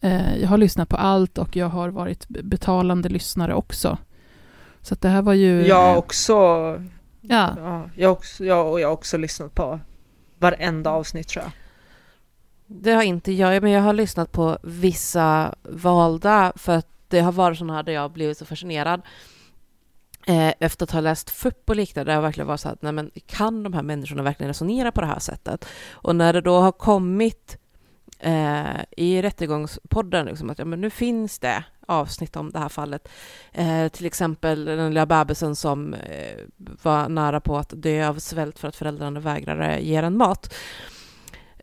[0.00, 3.98] Eh, jag har lyssnat på allt och jag har varit betalande lyssnare också.
[4.82, 5.66] Så att det här var ju...
[5.66, 6.34] Jag också,
[7.20, 9.80] Ja, ja, jag också, jag, och jag har också lyssnat på
[10.38, 11.52] varenda avsnitt tror jag.
[12.66, 17.32] Det har inte jag, men jag har lyssnat på vissa valda för att det har
[17.32, 19.02] varit sådana här där jag har blivit så fascinerad
[20.26, 22.92] eh, efter att ha läst FUP och liknande, det har verkligen varit så att nej
[22.92, 25.64] men, kan de här människorna verkligen resonera på det här sättet?
[25.90, 27.58] Och när det då har kommit
[28.20, 33.08] eh, i rättegångspodden, liksom, att ja, men nu finns det avsnitt om det här fallet.
[33.52, 36.36] Eh, till exempel den lilla bebisen som eh,
[36.82, 40.54] var nära på att dö av svält för att föräldrarna vägrade ge den mat.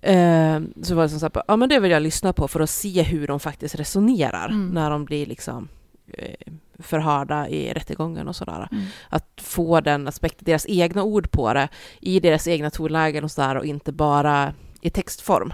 [0.01, 2.69] Eh, så var det som sagt, ja men det vill jag lyssna på för att
[2.69, 4.67] se hur de faktiskt resonerar Mm.
[4.69, 5.67] när de blir liksom
[6.13, 8.67] eh, förhörda i rättegången och sådär.
[8.71, 8.83] Mm.
[9.09, 11.67] Att få den aspekten, deras egna ord på det,
[11.99, 15.53] i deras egna tonlägen och sådär och inte bara i textform.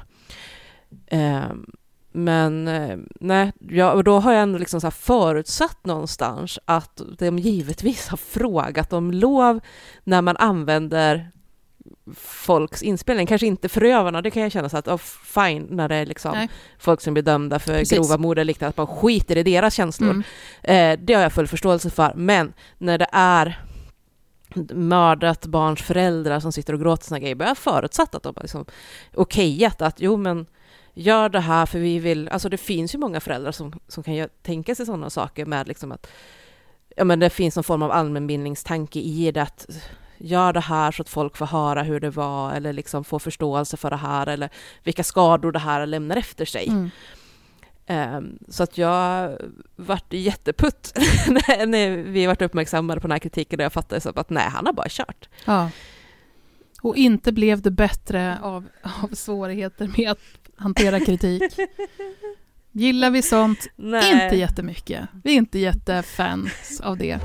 [1.05, 1.51] Eh,
[2.11, 7.39] men eh, nej, ja, och då har jag ändå liksom så förutsatt någonstans att de
[7.39, 9.59] givetvis har frågat om lov
[10.03, 11.31] när man använder
[12.17, 13.27] folks inspelning.
[13.27, 16.31] Kanske inte förövarna, det kan jag känna så att oh, fine när det är liksom
[16.31, 16.49] Nej.
[16.79, 17.97] folk som blir dömda för Precis.
[17.97, 20.09] grova mord eller liknande, att man skiter i deras känslor.
[20.09, 20.23] Mm.
[20.63, 23.63] Eh, det har jag full förståelse för, men när det är
[24.73, 28.43] mördat barns föräldrar som sitter och gråter såna grejer, jag har förutsatt att de har
[28.43, 28.65] liksom
[29.13, 30.45] okejat att jo men
[30.93, 34.27] gör det här för vi vill, alltså det finns ju många föräldrar som, som kan
[34.41, 36.07] tänka sig sådana saker med liksom att
[36.95, 39.67] ja men det finns någon form av allmänbildningstanke i det att
[40.17, 43.77] gör det här så att folk får höra hur det var eller liksom få förståelse
[43.77, 44.49] för det här eller
[44.83, 46.67] vilka skador det här lämnar efter sig.
[46.67, 46.89] Mm.
[47.85, 49.31] Ehm, så att jag
[49.75, 50.91] vart jätteputt
[51.27, 54.49] när- när vi vart uppmärksammade på den här kritiken och jag fattade så att nej,
[54.49, 55.29] han har bara kört.
[55.45, 55.69] Ja.
[56.83, 58.67] Och inte blev det bättre av,
[59.03, 60.19] av svårigheter med att
[60.55, 61.43] hantera kritik.
[62.71, 63.67] Gillar vi sånt?
[63.75, 64.23] Nej.
[64.23, 65.09] Inte jättemycket.
[65.23, 67.19] Vi är inte jättefans av det.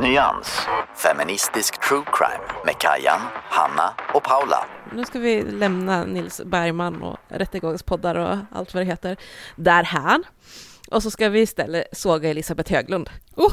[0.00, 0.66] Nyans.
[0.96, 4.66] Feministisk true crime med Kajan, Hanna och Paula.
[4.94, 9.16] Nu ska vi lämna Nils Bergman och rättegångspoddar och allt vad det heter
[9.56, 10.24] därhän.
[10.90, 13.10] Och så ska vi istället såga Elisabeth Höglund.
[13.36, 13.52] Oh.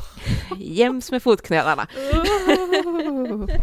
[0.57, 1.87] Jäms med fotknölarna.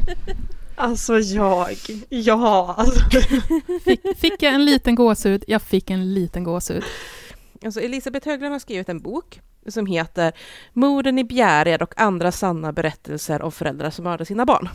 [0.80, 1.76] Alltså jag,
[2.08, 3.00] ja, alltså.
[3.84, 5.44] Fick, fick jag en liten gåshud?
[5.46, 6.84] Jag fick en liten gåshud.
[7.64, 10.32] Alltså Elisabeth Höglund har skrivit en bok som heter
[10.72, 14.68] Morden i Bjärred och andra sanna berättelser om föräldrar som mördar sina barn.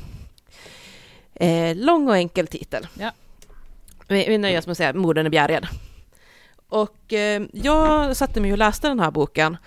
[1.36, 2.88] Eh, lång och enkel titel.
[3.00, 3.12] Ja.
[4.08, 5.68] Vi, vi nöjer oss med att säga Morden i Bjärred.
[6.70, 9.58] Och eh, jag satte mig och läste den här boken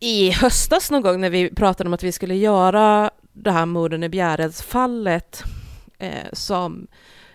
[0.00, 4.04] i höstas någon gång när vi pratade om att vi skulle göra det här Morden
[4.04, 5.44] i Bjäredsfallet
[5.98, 6.86] eh, som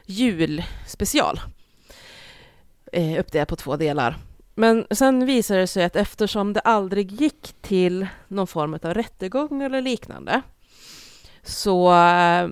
[0.06, 1.40] julspecial.
[2.94, 4.18] Eh, uppdelat på två delar.
[4.56, 9.64] Men sen visade det sig att eftersom det aldrig gick till någon form av rättegång
[9.64, 10.42] eller liknande
[11.44, 12.50] så eh,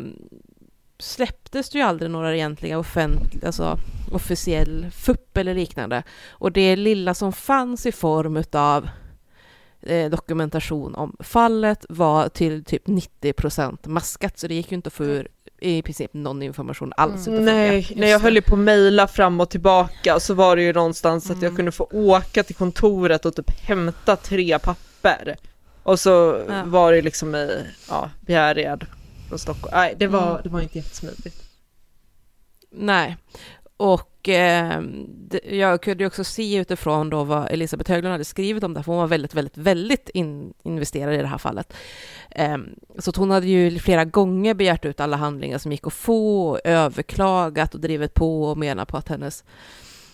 [1.00, 3.78] släpptes det ju aldrig några egentliga offentliga, alltså
[4.12, 6.04] officiell FUP eller liknande.
[6.30, 8.90] Och det lilla som fanns i form av
[9.86, 14.88] eh, dokumentation om fallet var till typ 90 procent maskat, så det gick ju inte
[14.88, 15.28] att få ur
[15.60, 17.22] i princip någon information alls.
[17.28, 20.62] utifrån Nej, när jag höll ju på att mejla fram och tillbaka så var det
[20.62, 21.56] ju någonstans att jag Mm.
[21.56, 25.36] kunde få åka till kontoret och typ hämta tre papper.
[25.84, 26.64] Och så Ja.
[26.66, 27.60] var det liksom i
[27.90, 28.86] ja, Bjärred
[29.30, 29.72] från Stockholm.
[29.74, 30.42] Nej, det var, Mm.
[30.44, 31.44] det var inte jättesmidigt.
[32.72, 33.18] Nej.
[33.78, 38.64] Och eh, det, jag kunde ju också se utifrån då vad Elisabeth Höglund hade skrivit
[38.64, 41.74] om det, här, för hon var väldigt, väldigt, väldigt in, investerad i det här fallet.
[42.30, 42.58] Eh,
[43.00, 46.60] så hon hade ju flera gånger begärt ut alla handlingar som gick att få, och
[46.64, 49.44] överklagat och drivit på och menat på att hennes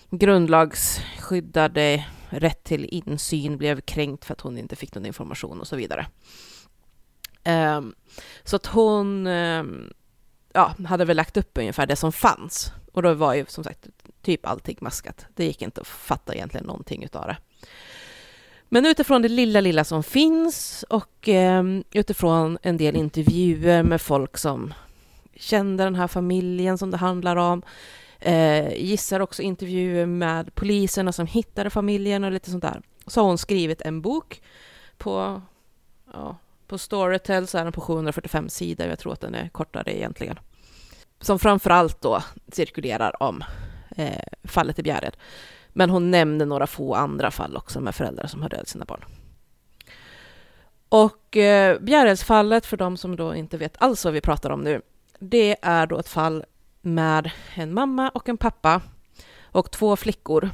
[0.09, 5.75] grundlagsskyddade rätt till insyn blev kränkt för att hon inte fick någon information och så
[5.75, 6.07] vidare.
[7.43, 7.81] Eh,
[8.43, 9.63] så att hon eh,
[10.53, 12.73] ja, hade väl lagt upp ungefär det som fanns.
[12.91, 13.87] Och då var ju som sagt
[14.21, 15.25] typ allting maskat.
[15.35, 17.37] Det gick inte att fatta egentligen någonting utav det.
[18.69, 24.37] Men utifrån det lilla, lilla som finns och eh, utifrån en del intervjuer med folk
[24.37, 24.73] som
[25.35, 27.61] kände den här familjen som det handlar om.
[28.19, 32.81] Eh, gissar också intervjuer med poliserna som hittade familjen och lite sånt där.
[33.07, 34.41] Så har hon skrivit en bok
[34.97, 35.41] på,
[36.13, 36.37] ja,
[36.67, 38.87] på Storytel så är den på 745 sidor.
[38.87, 40.39] Jag tror att den är kortare egentligen.
[41.21, 43.43] Som framför allt då cirkulerar om
[43.97, 45.17] eh, fallet i Bjärred.
[45.69, 49.05] Men hon nämnde några få andra fall också med föräldrar som har dödat sina barn.
[50.89, 54.81] Och eh, Bjärredsfallet, för de som då inte vet alls vad vi pratar om nu,
[55.19, 56.45] det är då ett fall
[56.81, 58.81] med en mamma och en pappa
[59.43, 60.49] och två flickor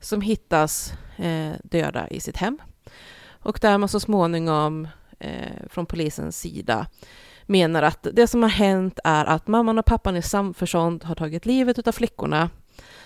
[0.00, 2.58] som hittas eh, döda i sitt hem.
[3.28, 4.88] Och där man så småningom
[5.18, 6.86] eh, från polisens sida
[7.46, 11.46] menar att det som har hänt är att mamman och pappan i samförstånd har tagit
[11.46, 12.50] livet av flickorna.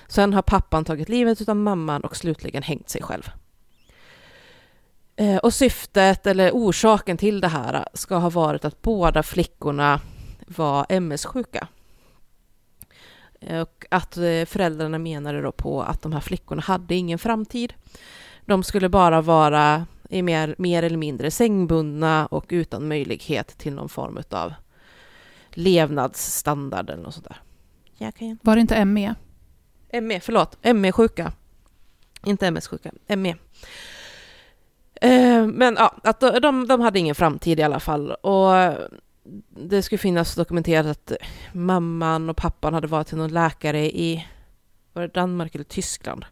[0.08, 3.30] Sen har pappan tagit livet av mamman och slutligen hängt sig själv.
[5.16, 10.00] Eh, och syftet eller orsaken till det här ska ha varit att båda flickorna
[10.46, 11.68] var MS-sjuka.
[13.40, 17.74] Eh, och att eh, föräldrarna menade då på att de här flickorna hade ingen framtid.
[18.44, 23.88] De skulle bara vara är mer, mer eller mindre sängbundna och utan möjlighet till någon
[23.88, 24.52] form av
[25.50, 27.42] levnadsstandard eller något sånt där.
[28.42, 29.14] Var det inte ME?
[29.92, 30.58] ME, förlåt.
[30.74, 31.32] ME-sjuka.
[32.24, 33.36] Inte MS-sjuka, ME.
[34.94, 38.10] Eh, men ja, att de, de hade ingen framtid i alla fall.
[38.10, 38.52] Och
[39.48, 41.12] det skulle finnas dokumenterat att
[41.52, 44.26] mamman och pappan hade varit till någon läkare i
[44.92, 46.24] var det Danmark eller Tyskland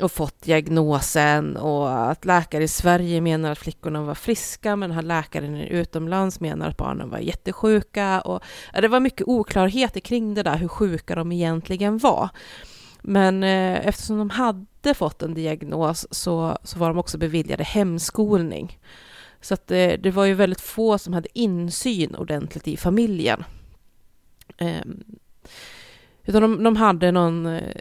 [0.00, 4.94] och fått diagnosen och att läkare i Sverige menar att flickorna var friska men den
[4.94, 10.42] här läkaren utomlands menar att barnen var jättesjuka och det var mycket oklarheter kring det
[10.42, 12.28] där hur sjuka de egentligen var.
[13.02, 18.78] Men eh, eftersom de hade fått en diagnos så, så var de också beviljade hemskolning.
[19.40, 23.44] Så att det, det var ju väldigt få som hade insyn ordentligt i familjen.
[24.56, 24.82] Eh,
[26.24, 27.76] utan de, de hade någon eh,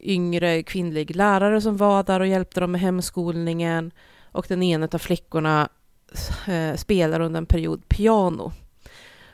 [0.00, 3.90] yngre kvinnlig lärare som var där och hjälpte dem med hemskolningen.
[4.32, 5.68] Och den ena av flickorna
[6.48, 8.52] eh, spelar under en period piano.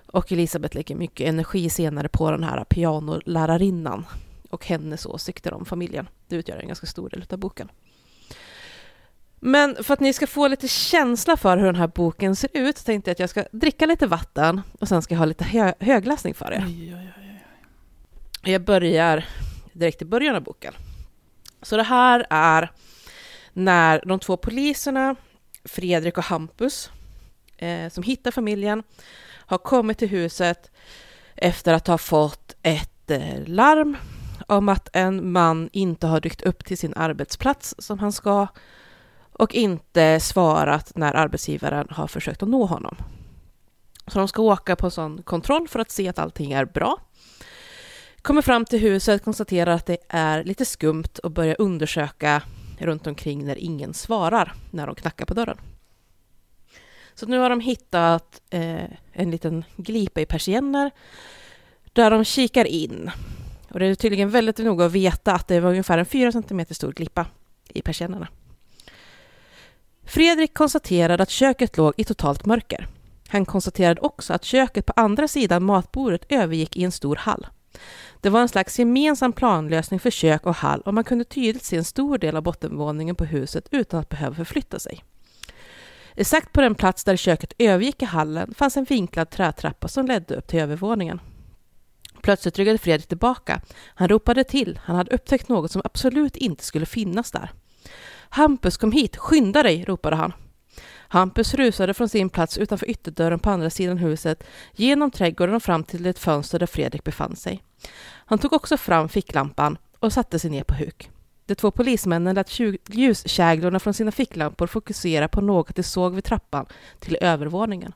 [0.06, 4.06] Och Elisabeth lägger mycket energi senare på den här pianolärarinnan
[4.50, 6.08] och hennes åsikter om familjen.
[6.28, 7.68] Det utgör en ganska stor del av boken.
[9.40, 12.84] Men för att ni ska få lite känsla för hur den här boken ser ut
[12.84, 15.72] tänkte jag att jag ska dricka lite vatten och sen ska jag ha lite hö
[15.80, 16.64] högläsning för er.
[16.66, 17.13] Oj, oj, oj.
[18.46, 19.24] Jag börjar
[19.72, 20.74] direkt i början av boken.
[21.62, 22.70] Så det här är
[23.52, 25.16] när de två poliserna,
[25.64, 26.90] Fredrik och Hampus,
[27.56, 28.82] eh, som hittar familjen,
[29.26, 30.70] har kommit till huset
[31.34, 33.96] efter att ha fått ett eh, larm
[34.46, 38.46] om att en man inte har dykt upp till sin arbetsplats som han ska
[39.32, 42.96] och inte svarat när arbetsgivaren har försökt att nå honom.
[44.06, 46.98] Så de ska åka på en sån kontroll för att se att allting är bra.
[48.24, 52.42] Kommer fram till huset, konstaterar att det är lite skumt och börjar undersöka
[52.78, 55.58] runt omkring när ingen svarar när de knackar på dörren.
[57.14, 60.90] Så nu har de hittat eh, en liten glipa i persienner
[61.92, 63.10] där de kikar in.
[63.70, 66.66] Och det är tydligen väldigt noga att veta att det var ungefär en 4 cm
[66.70, 67.26] stor glipa
[67.68, 68.28] i persiennerna.
[70.04, 72.86] Fredrik konstaterade att köket låg i totalt mörker.
[73.28, 77.46] Han konstaterade också att köket på andra sidan matbordet övergick i en stor hall.
[78.20, 81.76] Det var en slags gemensam planlösning för kök och hall och man kunde tydligt se
[81.76, 85.04] en stor del av bottenvåningen på huset utan att behöva förflytta sig.
[86.16, 90.36] Exakt på den plats där köket övergick i hallen fanns en vinklad trätrappa som ledde
[90.36, 91.20] upp till övervåningen.
[92.22, 93.60] Plötsligt ryggade Fredrik tillbaka.
[93.86, 94.80] Han ropade till.
[94.82, 97.52] Han hade upptäckt något som absolut inte skulle finnas där.
[98.28, 99.16] Hampus, kom hit!
[99.16, 99.84] Skynda dig!
[99.84, 100.32] ropade han.
[101.08, 105.84] Hampus rusade från sin plats utanför ytterdörren på andra sidan huset, genom trädgården och fram
[105.84, 107.62] till ett fönster där Fredrik befann sig.
[108.04, 111.10] Han tog också fram ficklampan och satte sig ner på huk.
[111.46, 116.66] De två polismännen lät ljuskäglorna från sina ficklampor fokusera på något de såg vid trappan
[116.98, 117.92] till övervåningen.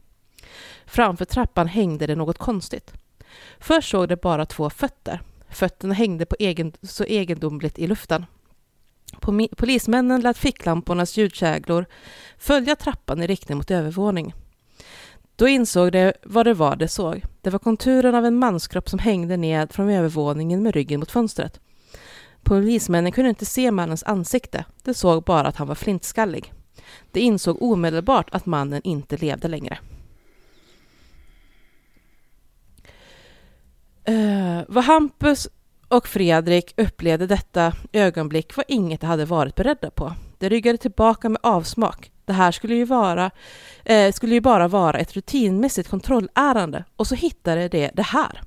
[0.86, 2.92] Framför trappan hängde det något konstigt.
[3.58, 5.20] Först såg de bara två fötter.
[5.50, 8.26] Fötterna hängde på egen, så egendomligt i luften.
[9.56, 11.86] Polismännen lät ficklampornas ljudkäglor
[12.38, 14.34] följa trappan i riktning mot övervåning.
[15.36, 17.22] Då insåg de vad det var de såg.
[17.42, 21.60] Det var konturen av en manskropp som hängde ned från övervåningen med ryggen mot fönstret.
[22.42, 24.64] Polismännen kunde inte se mannens ansikte.
[24.82, 26.52] De såg bara att han var flintskallig.
[27.12, 29.78] De insåg omedelbart att mannen inte levde längre.
[34.08, 35.48] Uh, vad Hampus
[35.88, 40.12] och Fredrik upplevde detta ögonblick var inget de hade varit beredda på.
[40.38, 42.10] De ryggade tillbaka med avsmak.
[42.24, 43.30] Det här skulle ju, vara,
[43.84, 48.40] eh, skulle ju bara vara ett rutinmässigt kontrollärende och så hittade de det här.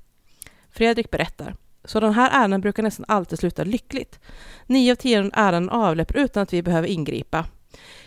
[0.72, 1.55] Fredrik berättar.
[1.84, 4.19] Sådana här ärenden brukar nästan alltid sluta lyckligt.
[4.65, 7.45] Nio av tio ärenden avlöper utan att vi behöver ingripa.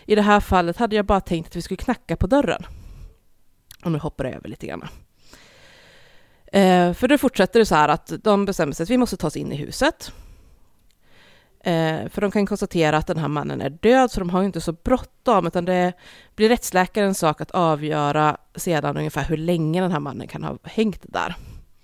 [0.05, 2.63] I det här fallet hade jag bara tänkt att vi skulle knacka på dörren.
[3.85, 4.87] Och nu hoppar jag över lite grann.
[6.51, 9.27] Eh, för då fortsätter det så här att de bestämmer sig att vi måste ta
[9.27, 10.11] oss in i huset.
[11.65, 14.61] Eh, för de kan konstatera att den här mannen är död, så de har inte
[14.61, 15.93] så bråttom, utan det
[16.35, 21.01] blir rättsläkarens sak att avgöra sedan ungefär hur länge den här mannen kan ha hängt
[21.03, 21.35] där.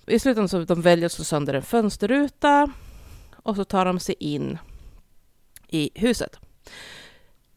[0.06, 2.70] I slutändan så de väljer att slå sönder en fönsterruta
[3.32, 4.58] och så tar de sig in
[5.68, 6.38] i huset.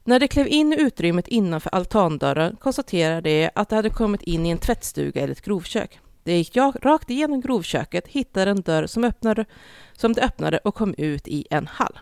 [0.03, 4.45] När de klev in i utrymmet innanför altandörren konstaterade de att de hade kommit in
[4.45, 5.99] i en tvättstuga eller ett grovkök.
[6.26, 9.45] De gick jag rakt igenom grovköket, hittade en dörr som, öppnade,
[9.93, 11.99] som de öppnade och kom ut i en hall.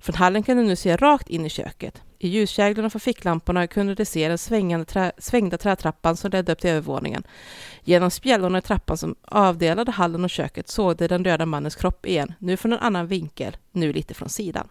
[0.00, 2.02] Från hallen kunde de nu se rakt in i köket.
[2.18, 6.58] I ljuskäglorna från ficklamporna kunde de se den svängande trä, svängda trätrappan som ledde upp
[6.58, 7.22] till övervåningen.
[7.84, 12.06] Genom spjällorna i trappan som avdelade hallen och köket såg de den döda mannens kropp
[12.06, 14.68] igen, nu från en annan vinkel, nu lite från sidan.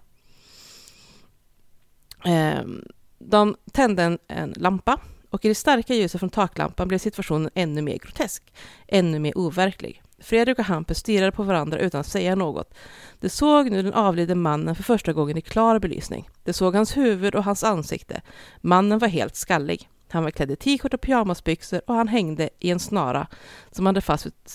[2.26, 2.84] Ehm,
[3.20, 5.00] de tände en, en lampa
[5.36, 8.54] och i det starka ljuset från taklampan blev situationen ännu mer grotesk,
[8.88, 10.02] ännu mer overklig.
[10.20, 12.74] Fredrik och Hampus stirrade på varandra utan att säga något.
[13.20, 16.30] De såg nu den avlidne mannen för första gången i klar belysning.
[16.44, 18.22] De såg hans huvud och hans ansikte.
[18.62, 19.90] Mannen var helt skallig.
[20.10, 23.28] Han var klädd i t-shirt och pyjamasbyxor och han hängde i en snara
[23.72, 24.02] som hade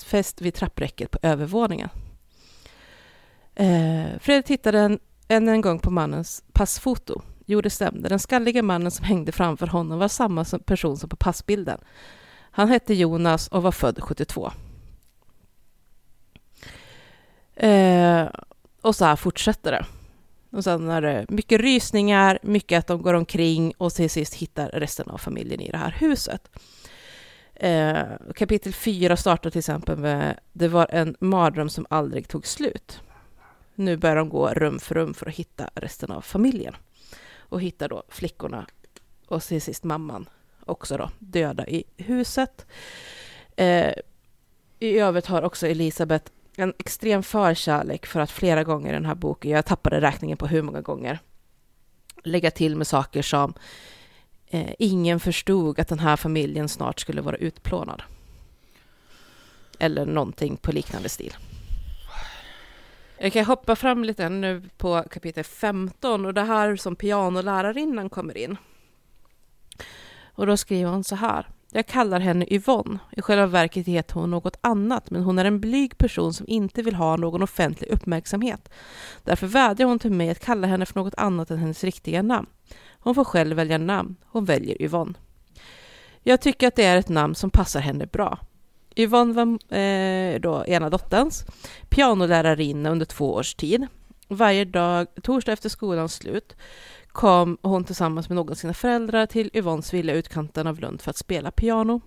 [0.06, 1.88] fäst vid trappräcket på övervåningen.
[3.54, 4.98] Eh, Fredrik tittade en,
[5.28, 7.22] än en gång på mannens passfoto.
[7.52, 8.08] Jo, det stämde.
[8.08, 11.78] Den skalliga mannen som hängde framför honom var samma person som på passbilden.
[12.50, 14.52] Han hette Jonas och var född 72.
[17.54, 18.28] Eh,
[18.80, 19.86] och så här fortsätter det.
[20.56, 24.68] Och sen är det mycket rysningar, mycket att de går omkring och till sist hittar
[24.68, 26.50] resten av familjen i det här huset.
[27.54, 28.02] Eh,
[28.34, 33.00] kapitel 4 startar till exempel med Det var en mardröm som aldrig tog slut.
[33.74, 36.74] Nu börjar de gå rum för rum för att hitta resten av familjen.
[37.50, 38.66] Och hittar då flickorna
[39.26, 40.28] och till sist mamman
[40.66, 42.66] också då döda i huset.
[43.56, 43.92] Eh,
[44.78, 49.14] I övrigt har också Elisabeth en extrem förkärlek för att flera gånger i den här
[49.14, 51.18] boken, jag tappade räkningen på hur många gånger,
[52.24, 53.54] lägga till med saker som
[54.46, 58.02] eh, ingen förstod att den här familjen snart skulle vara utplånad.
[59.78, 61.34] Eller någonting på liknande stil.
[63.22, 68.36] Jag kan hoppa fram lite nu på kapitel 15 och det här som pianolärarinnan kommer
[68.36, 68.56] in.
[70.22, 71.46] Och då skriver hon så här.
[71.72, 72.98] Jag kallar henne Yvonne.
[73.16, 76.82] I själva verket heter hon något annat, men hon är en blyg person som inte
[76.82, 78.68] vill ha någon offentlig uppmärksamhet.
[79.24, 82.48] Därför vädjar hon till mig att kalla henne för något annat än hennes riktiga namn.
[82.90, 84.16] Hon får själv välja namn.
[84.26, 85.14] Hon väljer Yvonne.
[86.22, 88.38] Jag tycker att det är ett namn som passar henne bra.
[88.96, 91.44] Yvonne var eh, då ena dotterns
[91.88, 93.86] pianolärarinna under två års tid.
[94.28, 96.56] Varje dag, torsdag efter skolans slut,
[97.08, 101.00] kom hon tillsammans med någon av sina föräldrar till Yvonnes villa i utkanten av Lund
[101.00, 102.00] för att spela piano.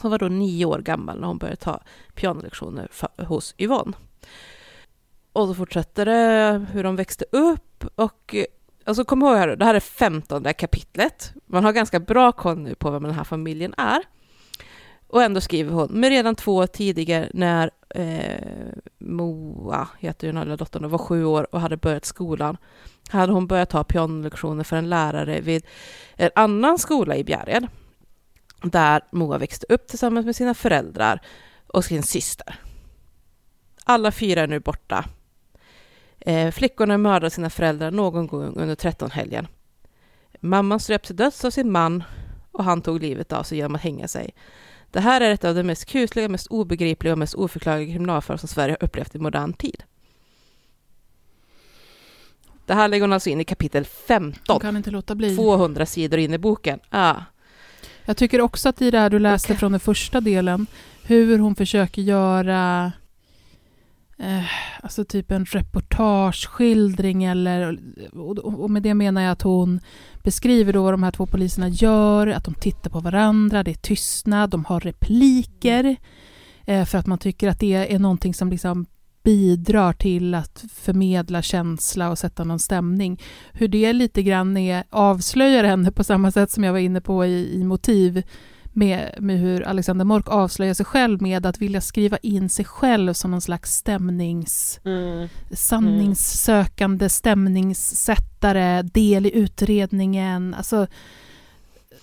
[0.00, 1.80] Hon var då nio år gammal när hon började ta
[2.14, 3.92] pianolektioner för, hos Yvonne.
[5.32, 8.44] Och så fortsätter det hur de växte upp och eh,
[8.84, 11.32] alltså kom ihåg här, det här är femtonde kapitlet.
[11.46, 14.02] Man har ganska bra koll nu på vem den här familjen är.
[15.14, 20.56] Och ändå skriver hon, men redan två år tidigare när eh, Moa, heter den lilla
[20.56, 22.56] dottern, var sju år och hade börjat skolan,
[23.08, 25.66] hade hon börjat ta pianolektioner för en lärare vid
[26.14, 27.66] en annan skola i Bjärred,
[28.62, 31.20] där Moa växte upp tillsammans med sina föräldrar
[31.66, 32.60] och sin syster.
[33.84, 35.04] Alla fyra är nu borta.
[36.20, 39.46] Eh, flickorna mördade sina föräldrar någon gång under trettonhelgen.
[40.40, 42.04] Mamman ströps till döds av sin man
[42.52, 44.34] och han tog livet av sig genom att hänga sig.
[44.94, 48.48] Det här är ett av de mest kusliga, mest obegripliga och mest oförklarliga kriminalfall som
[48.48, 49.84] Sverige har upplevt i modern tid.
[52.66, 54.40] Det här lägger hon alltså in i kapitel 15.
[54.46, 55.36] De kan inte låta bli.
[55.36, 56.80] 200 sidor in i boken.
[56.90, 57.16] Ah.
[58.04, 59.58] Jag tycker också att i det här du läste Okej.
[59.58, 60.66] från den första delen,
[61.02, 62.92] hur hon försöker göra
[64.18, 64.44] eh,
[64.84, 67.78] alltså typ en reportageskildring eller,
[68.44, 69.80] och, med det menar jag att hon
[70.22, 73.74] beskriver då vad de här två poliserna gör, att de tittar på varandra, det är
[73.74, 75.96] tystnad, de har repliker,
[76.66, 78.86] eh, för att man tycker att det är någonting som liksom
[79.22, 83.22] bidrar till att förmedla känsla och sätta någon stämning.
[83.52, 87.26] Hur det lite grann är, avslöjar henne på samma sätt som jag var inne på
[87.26, 88.22] i, i motiv
[88.76, 93.12] med, med hur Alexander Mork avslöjar sig själv med att vilja skriva in sig själv
[93.12, 95.28] som någon slags stämnings Mm.
[95.52, 100.54] sanningssökande stämningssättare, del i utredningen.
[100.54, 100.86] Alltså,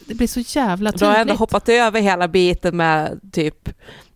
[0.06, 1.40] det blir så jävla Du har ändå tydligt.
[1.40, 3.70] hoppat över hela biten med typ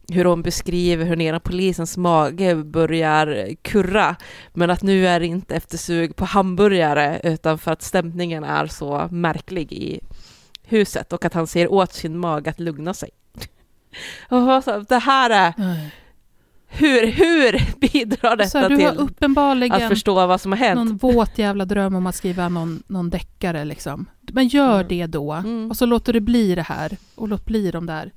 [0.09, 4.15] hur hon beskriver hur nere polisens mage börjar kurra.
[4.53, 9.07] Men att nu är det inte eftersug på hamburgare utan för att stämningen är så
[9.11, 9.99] märklig i
[10.67, 13.09] huset och att han ser åt sin mage att lugna sig.
[14.29, 15.91] Och så, det här är, Nej.
[16.67, 20.59] hur, hur bidrar Så här, detta du har till uppenbarligen att förstå vad som har
[20.59, 20.75] hänt?
[20.75, 23.65] någon våt jävla dröm om att skriva någon, någon deckare.
[23.65, 24.05] Liksom.
[24.21, 24.87] Men gör Mm.
[24.87, 25.33] det då.
[25.33, 25.69] Mm.
[25.69, 26.97] Och så låter det bli det här.
[27.15, 28.11] Och låt bli de där.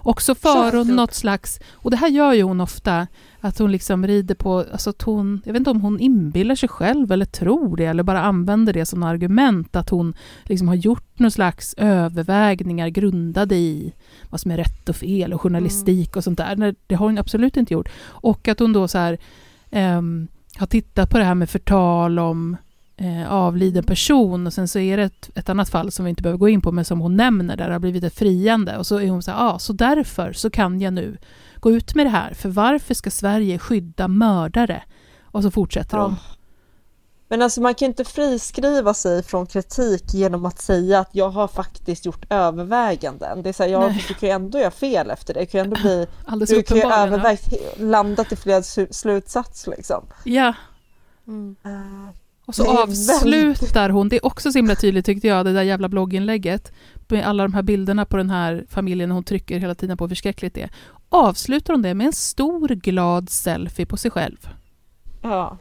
[0.00, 3.06] Och så för hon något slags, och det här gör ju hon ofta,
[3.40, 6.68] att hon liksom rider på, alltså att hon, jag vet inte om hon inbillar sig
[6.68, 10.14] själv eller tror det, eller bara använder det som argument, att hon
[10.44, 13.94] liksom har gjort någon slags övervägningar grundade i
[14.30, 16.56] vad som är rätt och fel och journalistik och sånt där.
[16.56, 17.88] Nej, Det har hon absolut inte gjort.
[18.02, 19.18] Och att hon då så här,
[19.70, 22.56] ehm, har tittat på det här med förtal om
[22.98, 26.22] eh, avliden person och sen så är det ett, ett annat fall som vi inte
[26.22, 28.86] behöver gå in på men som hon nämner där det har blivit ett friande och
[28.86, 31.18] så är hon så här, ah, så därför så kan jag nu
[31.60, 34.82] gå ut med det här för varför ska Sverige skydda mördare?
[35.22, 36.16] Och så fortsätter hon.
[37.30, 41.48] Men alltså man kan inte friskriva sig från kritik genom att säga att jag har
[41.48, 43.42] faktiskt gjort överväganden.
[43.42, 45.40] Det är så här, jag, du kan ju ändå göra fel efter det.
[45.40, 50.04] Det kan ju ändå bli, Alldeles du kan ju övervägt, landat i flera slutsats liksom.
[50.24, 50.54] Ja,
[51.64, 52.08] Eh,
[52.48, 55.62] och så är avslutar hon, det är också så himla tydligt tyckte jag, det där
[55.62, 56.72] jävla blogginlägget
[57.08, 60.04] med alla de här bilderna på den här familjen och hon trycker hela tiden på
[60.04, 60.70] hur förskräckligt det är.
[61.08, 64.48] Avslutar hon det med en stor glad selfie på sig själv.
[65.22, 65.58] ja.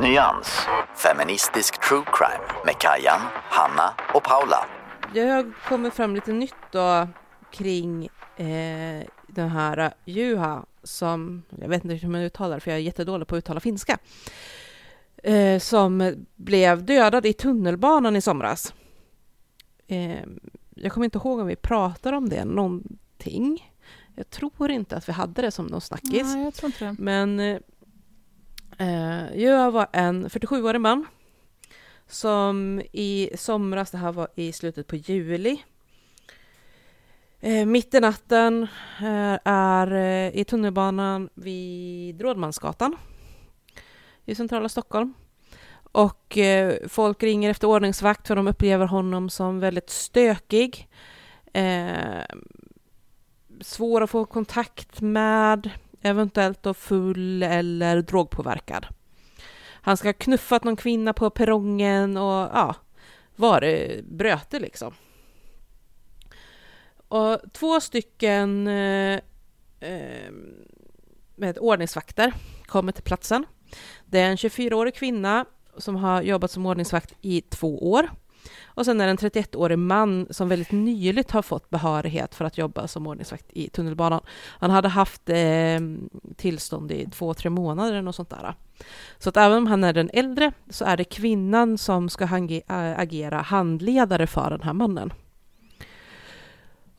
[0.00, 0.60] Nyans.
[0.96, 3.20] Feministisk true crime med Kajan,
[3.50, 4.66] Hanna och Paula.
[5.14, 7.08] Jag har kommit fram lite nytt då
[7.52, 12.82] kring eh, den här Juha som, jag vet inte hur man uttalar för jag är
[12.82, 13.98] jättedålig på att uttala finska,
[15.16, 18.74] eh, som blev dödad i tunnelbanan i somras.
[19.86, 20.20] Eh,
[20.74, 23.72] jag kommer inte ihåg om vi pratade om det någonting.
[24.14, 26.34] Jag tror inte att vi hade det som någon snackis.
[26.34, 26.96] Nej, jag tror inte det.
[26.98, 27.40] Men
[28.78, 31.06] eh, jag var en 47-årig man
[32.06, 35.62] som i somras, det här var i slutet på juli,
[37.40, 38.62] eh, mitt i natten
[39.00, 42.96] eh, är eh, i tunnelbanan vid Rådmansgatan
[44.24, 45.14] i centrala Stockholm.
[45.92, 50.88] Och eh, folk ringer efter ordningsvakt för de upplever honom som väldigt stökig.
[51.52, 52.24] Eh,
[53.60, 55.70] svår att få kontakt med,
[56.02, 58.86] eventuellt då full eller drogpåverkad.
[59.82, 62.74] Han ska ha knuffat någon kvinna på perrongen och ja,
[63.36, 64.94] varit bröte liksom.
[67.10, 69.20] Och två stycken eh,
[69.80, 70.32] eh
[71.36, 72.32] med ordningsvakter
[72.66, 73.46] kommer till platsen.
[74.06, 75.44] Det är en 24-årig kvinna
[75.76, 78.10] som har jobbat som ordningsvakt i två år.
[78.64, 82.58] Och sen är det en 31-årig man som väldigt nyligt har fått behörighet för att
[82.58, 84.20] jobba som ordningsvakt i tunnelbanan.
[84.58, 85.80] Han hade haft eh,
[86.36, 88.54] tillstånd i två, tre månader eller något sånt där.
[89.18, 92.28] Så att även om han är den äldre så är det kvinnan som ska
[92.68, 95.12] agera handledare för den här mannen.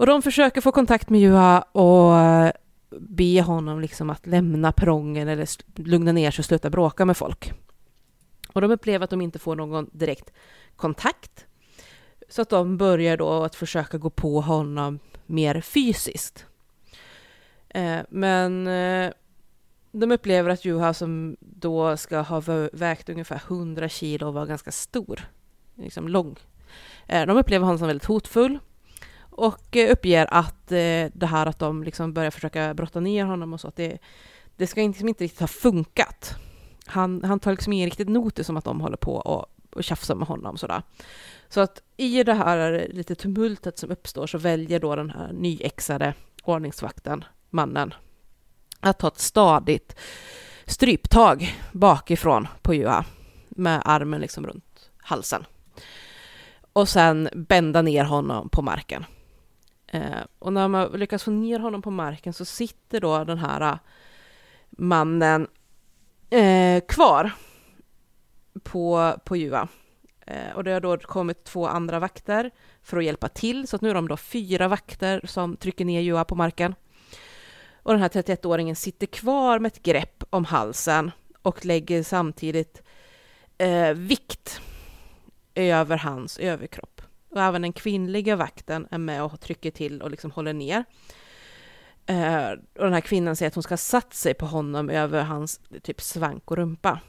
[0.01, 2.51] Och de försöker få kontakt med Juha och eh,
[2.89, 7.53] be honom liksom att lämna perrongen eller lugna ner sig och sluta bråka med folk.
[8.53, 10.31] Och de upplever att de inte får någon direkt
[10.75, 11.45] kontakt.
[12.29, 16.45] Så att de börjar då att försöka gå på honom mer fysiskt.
[17.69, 19.11] Eh, men eh,
[19.91, 22.41] de upplever att Juha som då ska ha
[22.73, 25.21] vägt ungefär 100 kilo och var ganska stor,
[25.75, 26.35] liksom lång.
[27.07, 28.59] De upplever honom som väldigt hotfull
[29.31, 33.53] och eh, uppger att eh, det här att de liksom börjar försöka brotta ner honom
[33.53, 33.97] och så, att det,
[34.55, 36.35] det ska inte, liksom inte riktigt ha funkat.
[36.85, 40.15] Han, han tar liksom ingen riktigt notis om att de håller på och, och tjafsar
[40.15, 40.83] med honom sådär.
[41.49, 46.13] Så att i det här lite tumultet som uppstår så väljer då den här nyexade
[46.43, 47.93] ordningsvakten, mannen,
[48.79, 49.95] att ta ett stadigt
[50.65, 53.05] stryptag bakifrån på Juha
[53.49, 55.45] med armen liksom runt halsen.
[56.73, 59.05] Och sen bända ner honom på marken.
[59.93, 63.61] Eh, och när man lyckas få ner honom på marken så sitter då den här
[63.61, 63.77] eh,
[64.69, 65.47] mannen
[66.29, 67.31] eh, kvar
[68.63, 69.67] på, på Juha.
[70.25, 72.51] Eh, och det har då kommit två andra vakter
[72.81, 76.01] för att hjälpa till, så att nu är de då fyra vakter som trycker ner
[76.01, 76.75] Juha på marken.
[77.83, 81.11] Och den här 31-åringen sitter kvar med ett grepp om halsen
[81.41, 82.81] och lägger samtidigt
[83.57, 84.61] eh, vikt
[85.55, 86.90] över hans överkropp.
[87.31, 90.85] Och även den kvinnliga vakten är med och trycker till och liksom håller ner.
[92.05, 95.23] Eh, och den här kvinnan säger att hon ska ha satt sig på honom över
[95.23, 96.99] hans typ svank och rumpa.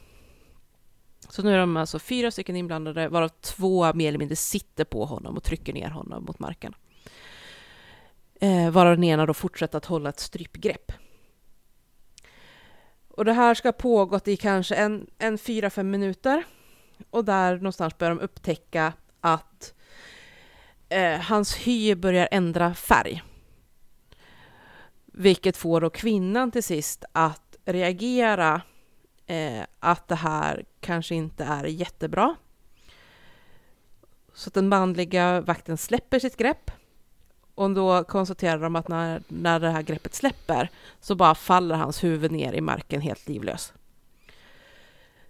[1.29, 5.05] Så nu är de alltså fyra stycken inblandade, varav två mer eller mindre sitter på
[5.05, 6.73] honom och trycker ner honom mot marken.
[8.41, 10.91] Eh, varav den ena då fortsätter att hålla ett strypgrepp.
[13.07, 16.43] Och det här ska ha pågått i kanske en, en fyra, fem minuter.
[17.09, 19.73] Och där någonstans börjar de upptäcka att
[20.93, 23.23] eh, hans hy börjar ändra färg.
[25.05, 28.61] Vilket får då kvinnan till sist att reagera
[29.25, 32.35] eh, att det här kanske inte är jättebra.
[34.33, 36.71] Så att den manliga vakten släpper sitt grepp
[37.55, 42.03] Och då konstaterar de att när, när det här greppet släpper så bara faller hans
[42.03, 43.73] huvud ner i marken helt livlös.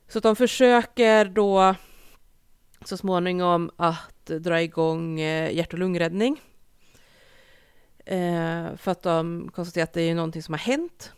[0.07, 1.75] Så att de försöker då
[2.85, 6.41] så småningom att dra igång eh, hjärt och lungräddning.
[8.05, 11.13] Eh, för att de konstaterar att det är någonting som har hänt.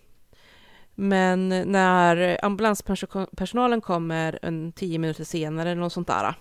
[0.96, 6.36] Men när ambulanspersonalen kommer en tio minuter senare eller något sånt där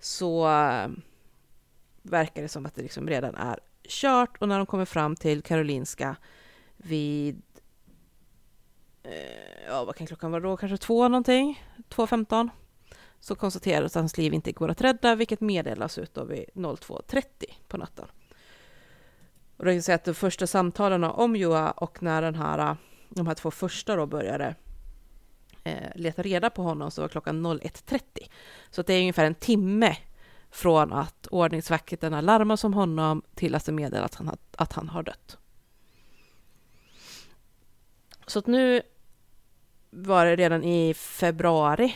[0.00, 0.88] så eh,
[2.02, 3.58] verkar det som att det liksom redan är
[3.88, 6.16] kört och när de kommer fram till Karolinska
[6.76, 7.42] vid
[9.68, 10.56] ja, vad kan klockan vara då?
[10.56, 11.62] Kanske två någonting?
[11.88, 12.50] 2.15
[13.26, 17.22] så konstaterar att hans liv inte går att rädda, vilket meddelas ut då vid 02.30
[17.68, 18.04] på natten.
[19.56, 22.76] Och då kan jag säga att de första samtalen om Joa och när den här,
[23.08, 24.54] de här två första då började
[25.64, 28.00] eh, leta reda på honom så var klockan 01.30.
[28.70, 29.96] Så det är ungefär en timme
[30.50, 35.02] från att ordningsvakterna larmas om honom till att det meddelas att han, att han har
[35.02, 35.38] dött.
[38.26, 38.82] Så att nu
[39.90, 41.94] var det redan i februari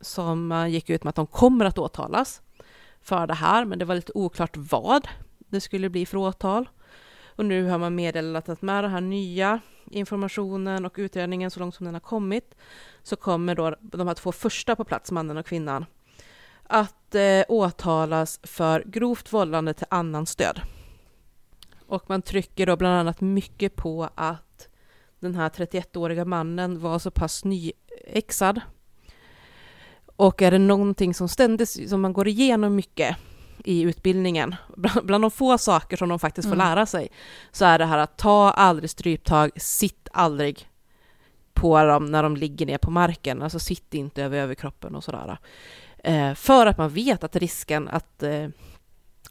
[0.00, 2.42] som eh, gick ut med att de kommer att åtalas
[3.00, 5.08] för det här, men det var lite oklart vad
[5.38, 6.68] det skulle bli för åtal.
[7.26, 9.60] Och nu har man meddelat att med den här nya
[9.90, 12.54] informationen och utredningen så långt som den har kommit
[13.02, 15.84] så kommer då de här två första på plats, mannen och kvinnan,
[16.62, 20.60] att eh, åtalas för grovt vållande till annans död.
[21.86, 24.68] Och man trycker då bland annat mycket på att
[25.20, 28.60] den här 31-åriga mannen var så pass nyexad.
[30.16, 33.16] Och är det någonting som ständigt, som man går igenom mycket
[33.64, 36.68] i utbildningen, bland, de få saker som de faktiskt får mm.
[36.68, 37.08] lära sig,
[37.52, 40.68] så är det här att ta aldrig stryptag, sitt aldrig
[41.54, 45.38] på dem när de ligger ner på marken, alltså sitt inte över överkroppen och sådär.
[45.98, 48.48] Eh, för att man vet att risken att eh,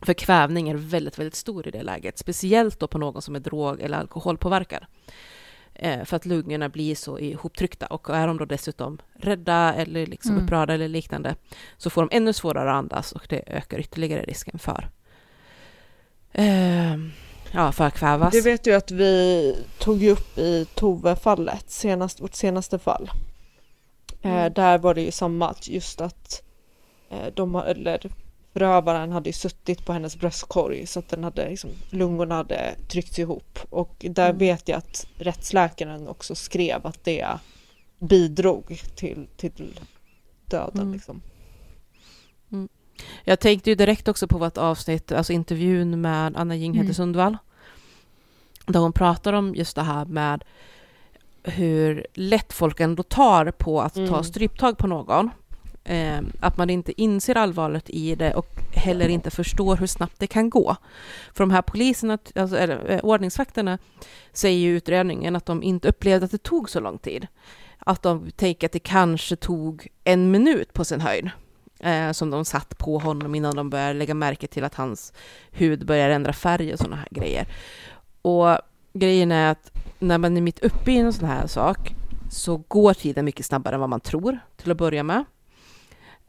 [0.02, 3.40] för kvävning är väldigt, väldigt stor i det läget, speciellt då på någon som är
[3.40, 4.86] drog eller alkoholpåverkad.
[5.76, 10.32] Eh, för att lungorna blir så ihoptryckta och är de då dessutom rädda eller liksom
[10.32, 10.44] mm.
[10.44, 11.36] upprörda eller liknande
[11.78, 14.90] så får de ännu svårare att andas och det ökar ytterligare risken för
[16.32, 16.96] eh,
[17.52, 18.32] ja, för att kvävas.
[18.32, 23.10] Det vet ju att vi tog upp i Tove-fallet, senast, vårt senaste fall.
[24.22, 24.54] Eh, mm.
[24.54, 26.44] där var det ju samma, just att
[27.10, 28.12] eh, de, eller
[28.56, 33.20] förövaren hade ju suttit på hennes bröstkorg så att den hade, liksom, lungorna hade tryckts
[33.20, 33.60] ihop.
[33.70, 34.38] Och där mm.
[34.38, 37.28] vet jag att rättsläkaren också skrev att det
[38.00, 39.80] bidrog till, till
[40.46, 40.82] döden.
[40.82, 40.94] Mm.
[40.94, 41.22] Liksom.
[42.52, 42.70] Mm.
[43.24, 46.94] Jag tänkte ju direkt också på vårt avsnitt, alltså intervjun med Anna Jinghede mm.
[46.94, 47.38] Sundvall.
[48.66, 50.44] Där hon pratar om just det här med
[51.44, 54.24] hur lätt folk ändå tar på att ta mm.
[54.24, 55.30] stryptag på någon.
[55.86, 60.28] Eh, att man inte inser allvaret i det och heller inte förstår hur snabbt det
[60.28, 60.76] kan gå.
[61.34, 63.78] För de här poliserna, alltså, eller eh, ordningsvakterna,
[64.34, 67.28] säger ju i utredningen att de inte upplevde att det tog så lång tid.
[67.80, 71.30] Att de tänker att det kanske tog en minut på sin höjd.
[71.80, 75.14] Eh, som de satt på honom innan de började lägga märke till att hans
[75.52, 77.48] hud börjar ändra färg och sådana här grejer.
[78.22, 78.58] Och
[78.94, 81.96] grejen är att när man är mitt uppe i en sån här sak
[82.32, 85.24] så går tiden mycket snabbare än vad man tror till att börja med.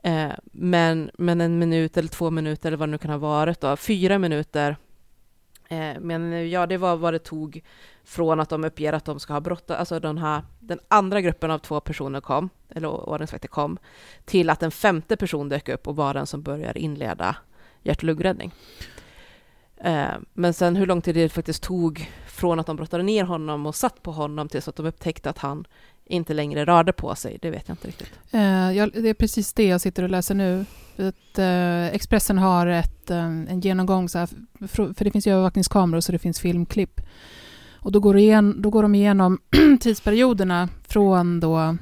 [0.06, 3.60] Eh, men, men en minut eller två minuter eller vad det nu kan ha varit
[3.60, 4.76] då, fyra minuter
[5.68, 7.62] eh, men eh, ja, det var vad det tog
[8.04, 11.50] från att de uppger att de ska ha brottat, alltså den här, den andra gruppen
[11.50, 13.78] av två personer kom, eller ordningsvakter kom,
[14.24, 17.36] till att en femte person dök upp och var den som började inleda
[17.82, 18.52] hjärt och lungräddning.
[19.76, 23.66] Eh, men sen hur lång tid det faktiskt tog från att de brottade ner honom
[23.66, 25.66] och satt på honom tills att de upptäckte att han
[26.06, 28.10] inte längre rörde på sig, det vet jag inte riktigt.
[28.30, 30.64] Eh, ja, det är precis det jag sitter och läser nu.
[30.96, 34.28] Att, eh, Expressen har ett, eh, en genomgång, så här,
[34.68, 37.00] för, för det finns ju övervakningskameror så det finns filmklipp.
[37.74, 39.38] Och då går, igen, då går de igenom
[39.80, 41.76] tidsperioderna från då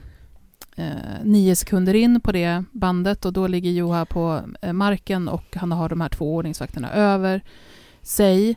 [0.77, 0.87] eh,
[1.23, 5.73] nio sekunder in på det bandet och då ligger Joha på eh, marken och han
[5.73, 7.43] har de här två ordningsvakterna över
[8.03, 8.57] sig.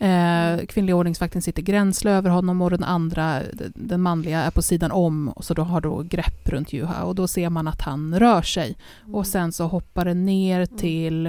[0.00, 3.42] Eh, kvinnliga ordningsvakten sitter gränsle över honom och den andra,
[3.74, 7.14] den manliga, är på sidan om och så då har då grepp runt Juha och
[7.14, 8.76] då ser man att han rör sig.
[9.02, 9.14] Mm.
[9.14, 10.78] Och sen så hoppar det ner mm.
[10.78, 11.26] till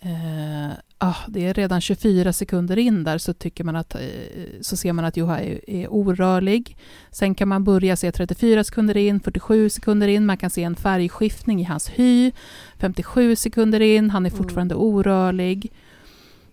[0.00, 4.00] eh, ah, det är redan 24 sekunder in där så, tycker man att, eh,
[4.60, 6.76] så ser man att Juha är, är orörlig.
[7.10, 10.76] Sen kan man börja se 34 sekunder in, 47 sekunder in, man kan se en
[10.76, 12.32] färgskiftning i hans hy.
[12.78, 14.38] 57 sekunder in, han är mm.
[14.38, 14.86] fortfarande mm.
[14.86, 15.72] orörlig.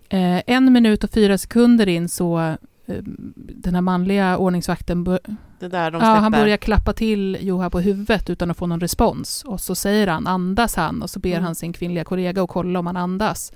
[0.09, 2.39] Eh, en minut och fyra sekunder in så
[2.85, 2.97] eh,
[3.35, 5.19] den här manliga ordningsvakten bör,
[5.59, 9.43] ja, han börjar klappa till Joha på huvudet utan att få någon respons.
[9.43, 11.01] Och så säger han, andas han?
[11.01, 11.43] Och så ber mm.
[11.43, 13.51] han sin kvinnliga kollega att kolla om han andas.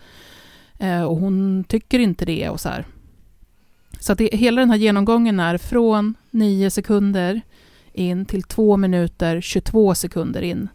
[0.79, 2.85] Eh, och hon tycker inte det och så här.
[3.99, 7.41] Så att det, hela den här genomgången är från 9 sekunder
[7.93, 10.67] in till 2 minuter 22 sekunder in.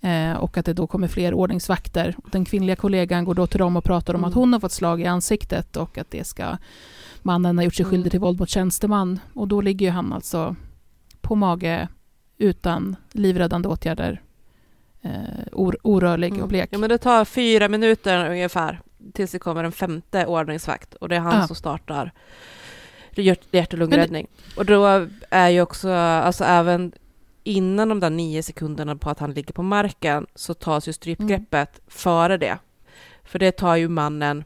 [0.00, 2.16] Eh, och att det då kommer fler ordningsvakter.
[2.32, 4.28] Den kvinnliga kollegan går då till dem och pratar om Mm.
[4.28, 6.56] att hon har fått slag i ansiktet och att det ska
[7.22, 7.90] mannen har gjort sig Mm.
[7.90, 9.18] skyldig till våld mot tjänsteman.
[9.34, 10.56] Och då ligger ju han alltså
[11.20, 11.88] på mage
[12.38, 14.22] utan livräddande åtgärder,
[15.02, 15.10] eh,
[15.52, 16.48] or, orörlig och Mm.
[16.48, 16.68] blek.
[16.72, 18.80] Ja, men det tar fyra minuter ungefär
[19.14, 21.46] tills det kommer en femte ordningsvakt och det är han Ja.
[21.46, 22.12] som startar
[23.50, 24.26] hjärt och lungräddning.
[24.56, 26.92] Och då är ju också, alltså även
[27.46, 31.78] innan de där nio sekunderna på att han ligger på marken så tas ju strypgreppet
[31.78, 31.84] Mm.
[31.86, 32.58] före det.
[33.24, 34.44] För det tar ju mannen,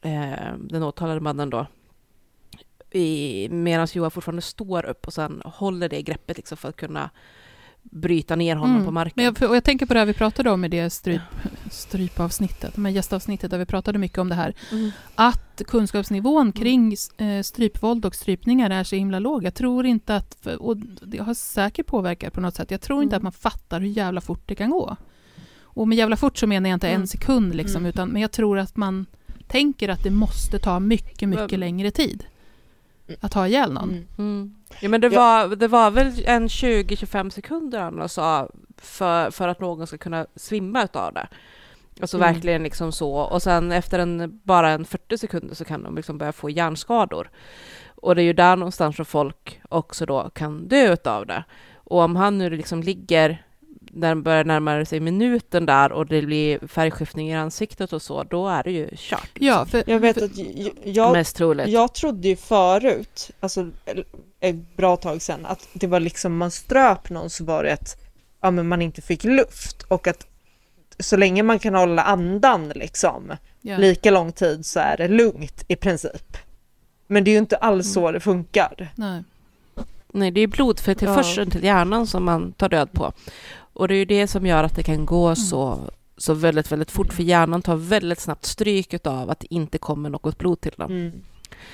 [0.00, 1.66] eh, den åtalade mannen då,
[3.50, 7.10] medan Johan fortfarande står upp och sen håller det greppet liksom för att kunna
[7.82, 8.86] bryta ner honom Mm.
[8.86, 9.12] på marken.
[9.16, 11.20] Men jag, och jag tänker på det här vi pratade om i det stryp,
[11.70, 14.54] strypavsnittet, men gästavsnittet där vi pratade mycket om det här.
[14.72, 14.90] Mm.
[15.14, 19.44] Att kunskapsnivån kring eh, strypvåld och strypningar är så himla låg.
[19.44, 23.16] Jag tror inte att, och det har säkert påverkat på något sätt, jag tror inte
[23.16, 23.20] Mm.
[23.20, 24.96] att man fattar hur jävla fort det kan gå.
[25.62, 27.00] Och med jävla fort så menar jag inte Mm.
[27.00, 27.88] en sekund, liksom, Mm.
[27.88, 29.06] utan, men jag tror att man
[29.48, 32.24] tänker att det måste ta mycket, mycket längre tid
[33.20, 33.90] att ha ihjäl någon.
[33.90, 34.06] Mm.
[34.18, 34.54] Mm.
[34.80, 35.20] Ja, men det, Ja.
[35.20, 40.26] var, det var väl en 20-25 sekunder han sa för, för att någon ska kunna
[40.36, 41.28] svimma utav det.
[42.00, 42.34] Alltså Mm.
[42.34, 43.12] verkligen liksom så.
[43.14, 47.30] Och sen efter en, bara en 40 sekunder så kan de liksom börja få hjärnskador.
[47.94, 51.44] Och det är ju där någonstans som folk också då kan dö utav det.
[51.74, 53.44] Och om han nu liksom ligger
[53.92, 58.22] när den börjar närma sig minuten där och det blir färgskiftning i ansiktet och så,
[58.22, 59.30] då är det ju kört.
[59.34, 61.68] Ja, för, Jag vet för, att jag, jag, Mest troligt.
[61.68, 63.70] jag trodde ju förut, alltså
[64.40, 67.96] ett bra tag sedan, att det var liksom man ströp någon så var det att
[68.42, 70.26] ja, men man inte fick luft och att
[70.98, 73.76] så länge man kan hålla andan liksom ja.
[73.76, 76.36] lika lång tid så är det lugnt i princip.
[77.06, 77.94] Men det är ju inte alls Mm.
[77.94, 78.92] så det funkar.
[78.94, 79.22] Nej.
[80.12, 81.52] Nej, det är blodförtillförseln Ja.
[81.52, 83.12] till hjärnan som man tar död på.
[83.72, 86.90] Och det är ju det som gör att det kan gå så, så väldigt, väldigt
[86.90, 90.74] fort, för hjärnan tar väldigt snabbt stryk av att det inte kommer något blod till
[90.76, 90.90] den.
[90.90, 91.12] Mm.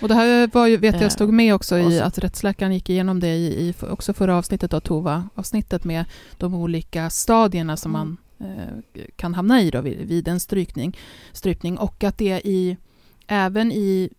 [0.03, 2.91] Och det här var ju, vet Eh, jag stod med också i att rättsläkaren gick
[2.91, 6.05] igenom det i, i också förra avsnittet av Tova-avsnittet med
[6.39, 8.17] de olika stadierna som Mm.
[8.39, 10.97] man eh, kan hamna i då vid, vid en strykning,
[11.33, 12.77] strypning och att det i,
[13.27, 14.11] även i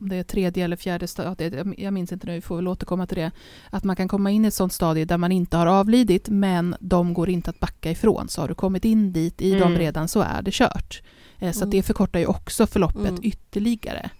[0.00, 3.06] om det är tredje eller fjärde stadiet, jag- minns inte nu, vi får väl återkomma
[3.06, 3.30] till det,
[3.70, 6.76] att man kan komma in i ett sånt stadie där man inte har avlidit, men
[6.80, 8.28] de går inte att backa ifrån.
[8.28, 9.78] Så har du kommit in dit i dem Mm.
[9.78, 11.02] redan så är det kört.
[11.38, 11.70] Eh, Så Mm.
[11.70, 13.20] det förkortar ju också förloppet Mm.
[13.22, 14.10] ytterligare.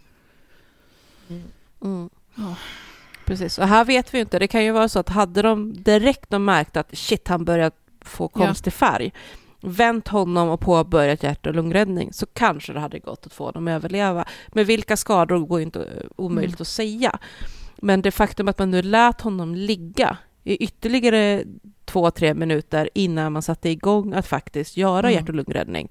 [1.84, 2.10] Mm.
[2.34, 2.54] Ja.
[3.24, 4.38] Precis, och här vet vi ju inte.
[4.38, 7.72] Det kan ju vara så att hade de direkt de märkt att shit, han börjar
[8.00, 8.46] få Ja.
[8.46, 9.12] konstig färg,
[9.60, 13.68] vänt honom och påbörjat hjärt och lungräddning, så kanske det hade gått att få honom
[13.68, 14.24] att överleva.
[14.48, 16.62] Men vilka skador går ju inte eh, omöjligt Mm.
[16.62, 17.18] att säga.
[17.76, 21.44] Men det faktum att man nu lät honom ligga i ytterligare
[21.84, 25.12] två, tre minuter innan man satte igång att faktiskt göra Mm.
[25.12, 25.88] hjärt och lungräddning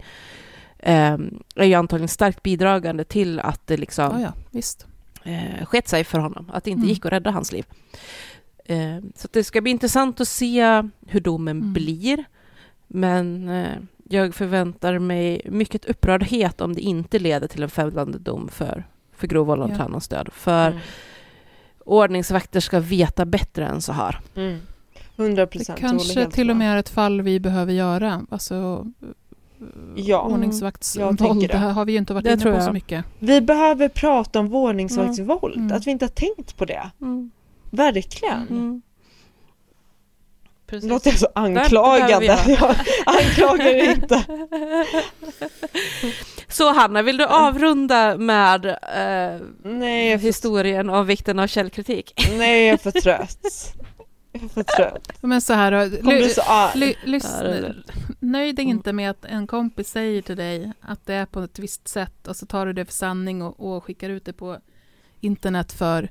[0.79, 1.17] eh,
[1.55, 4.87] är ju antagligen starkt bidragande till att det liksom Ja, ja, visst.
[5.25, 6.89] Eh, skett sig för honom, att det inte Mm.
[6.89, 7.65] gick att rädda hans liv.
[8.65, 11.73] Eh, så att det ska bli intressant att se hur domen Mm.
[11.73, 12.23] blir.
[12.87, 13.77] Men eh,
[14.09, 18.85] jag förväntar mig mycket upprördhet om det inte leder till en fällande dom för,
[19.15, 19.77] för grov vållande Ja.
[19.77, 20.29] till annans död.
[20.33, 20.79] För Mm.
[21.85, 24.19] ordningsvakter ska veta bättre än så här.
[24.35, 24.59] Mm.
[25.15, 25.79] 100 Det procent.
[25.79, 28.25] kanske till och med är ett fall vi behöver göra.
[28.29, 28.85] Alltså,
[29.95, 32.63] Ja, ordningsvaktsvåld, jag tänker det har vi ju inte varit Det inne på jag.
[32.63, 33.05] så mycket.
[33.19, 35.77] Vi behöver prata om vårdningsvaktsvåld, Mm.
[35.77, 36.89] att vi inte har tänkt på det.
[37.01, 37.31] Mm.
[37.71, 38.47] Verkligen.
[38.49, 38.81] Mm.
[40.67, 40.89] Precis.
[40.89, 42.25] låter jag så anklagande.
[42.25, 42.37] göra.
[42.47, 42.75] Jag
[43.05, 44.23] anklagar inte.
[46.47, 52.13] Så Hanna, vill du avrunda med eh, Nej, jag för, historien om vikten av källkritik?
[52.37, 53.73] nej, jag är för trött.
[54.35, 55.17] Jag är för trött.
[55.21, 56.95] Men så här, kommer bli ly, så arg.
[57.03, 57.73] lyssna,
[58.19, 58.77] nöj dig Mm.
[58.77, 62.27] inte med att en kompis säger till dig att det är på ett visst sätt
[62.27, 64.57] och så tar du det för sanning och, och skickar ut det på
[65.19, 66.09] internet för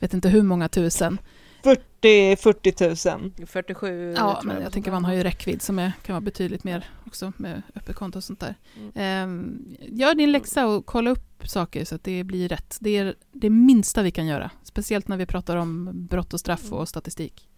[0.00, 1.18] vet inte hur många tusen.
[1.62, 3.46] 40, 40 000.
[3.46, 4.64] 47 Ja, men jag.
[4.64, 7.96] jag tänker man har ju räckvidd som är, kan vara betydligt mer också med öppet
[7.96, 8.54] konto och sånt där.
[8.76, 8.90] Mm.
[8.94, 12.76] Ehm, gör din läxa och kolla upp saker så att det blir rätt.
[12.80, 16.72] Det är det minsta vi kan göra, speciellt när vi pratar om brott och straff
[16.72, 17.48] och statistik.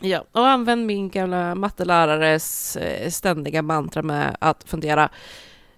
[0.00, 5.08] Ja, och använd min gamla mattelärares eh, ständiga mantra med att fundera.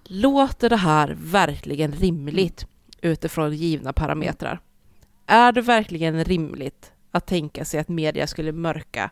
[0.04, 2.66] Låter det här verkligen rimligt
[3.00, 4.60] utifrån givna parametrar?
[5.26, 9.10] Är det verkligen rimligt att tänka sig att media skulle mörka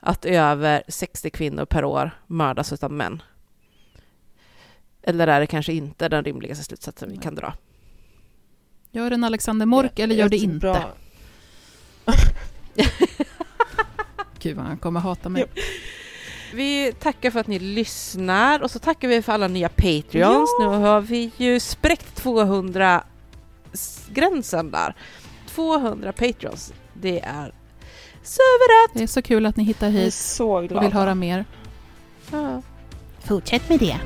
[0.00, 3.22] att över 60 kvinnor per år mördas av män?
[5.02, 7.54] Eller är det kanske inte den rimligaste slutsatsen vi kan dra?
[8.90, 10.84] Gör en Alexander Mork eller gör det inte?
[14.38, 15.44] Gud vad han kommer hata mig.
[16.54, 20.50] Vi tackar för att ni lyssnar och så tackar vi för alla nya Patreons.
[20.60, 24.94] Nu har vi ju spräckt 200-gränsen där.
[25.48, 27.52] 200 Patreons, det är
[28.22, 28.90] suveränt!
[28.92, 30.72] Det är så kul att ni hittar hit så glad.
[30.72, 31.44] och vill höra mer.
[32.30, 32.62] Ja.
[33.24, 33.96] Fortsätt med det.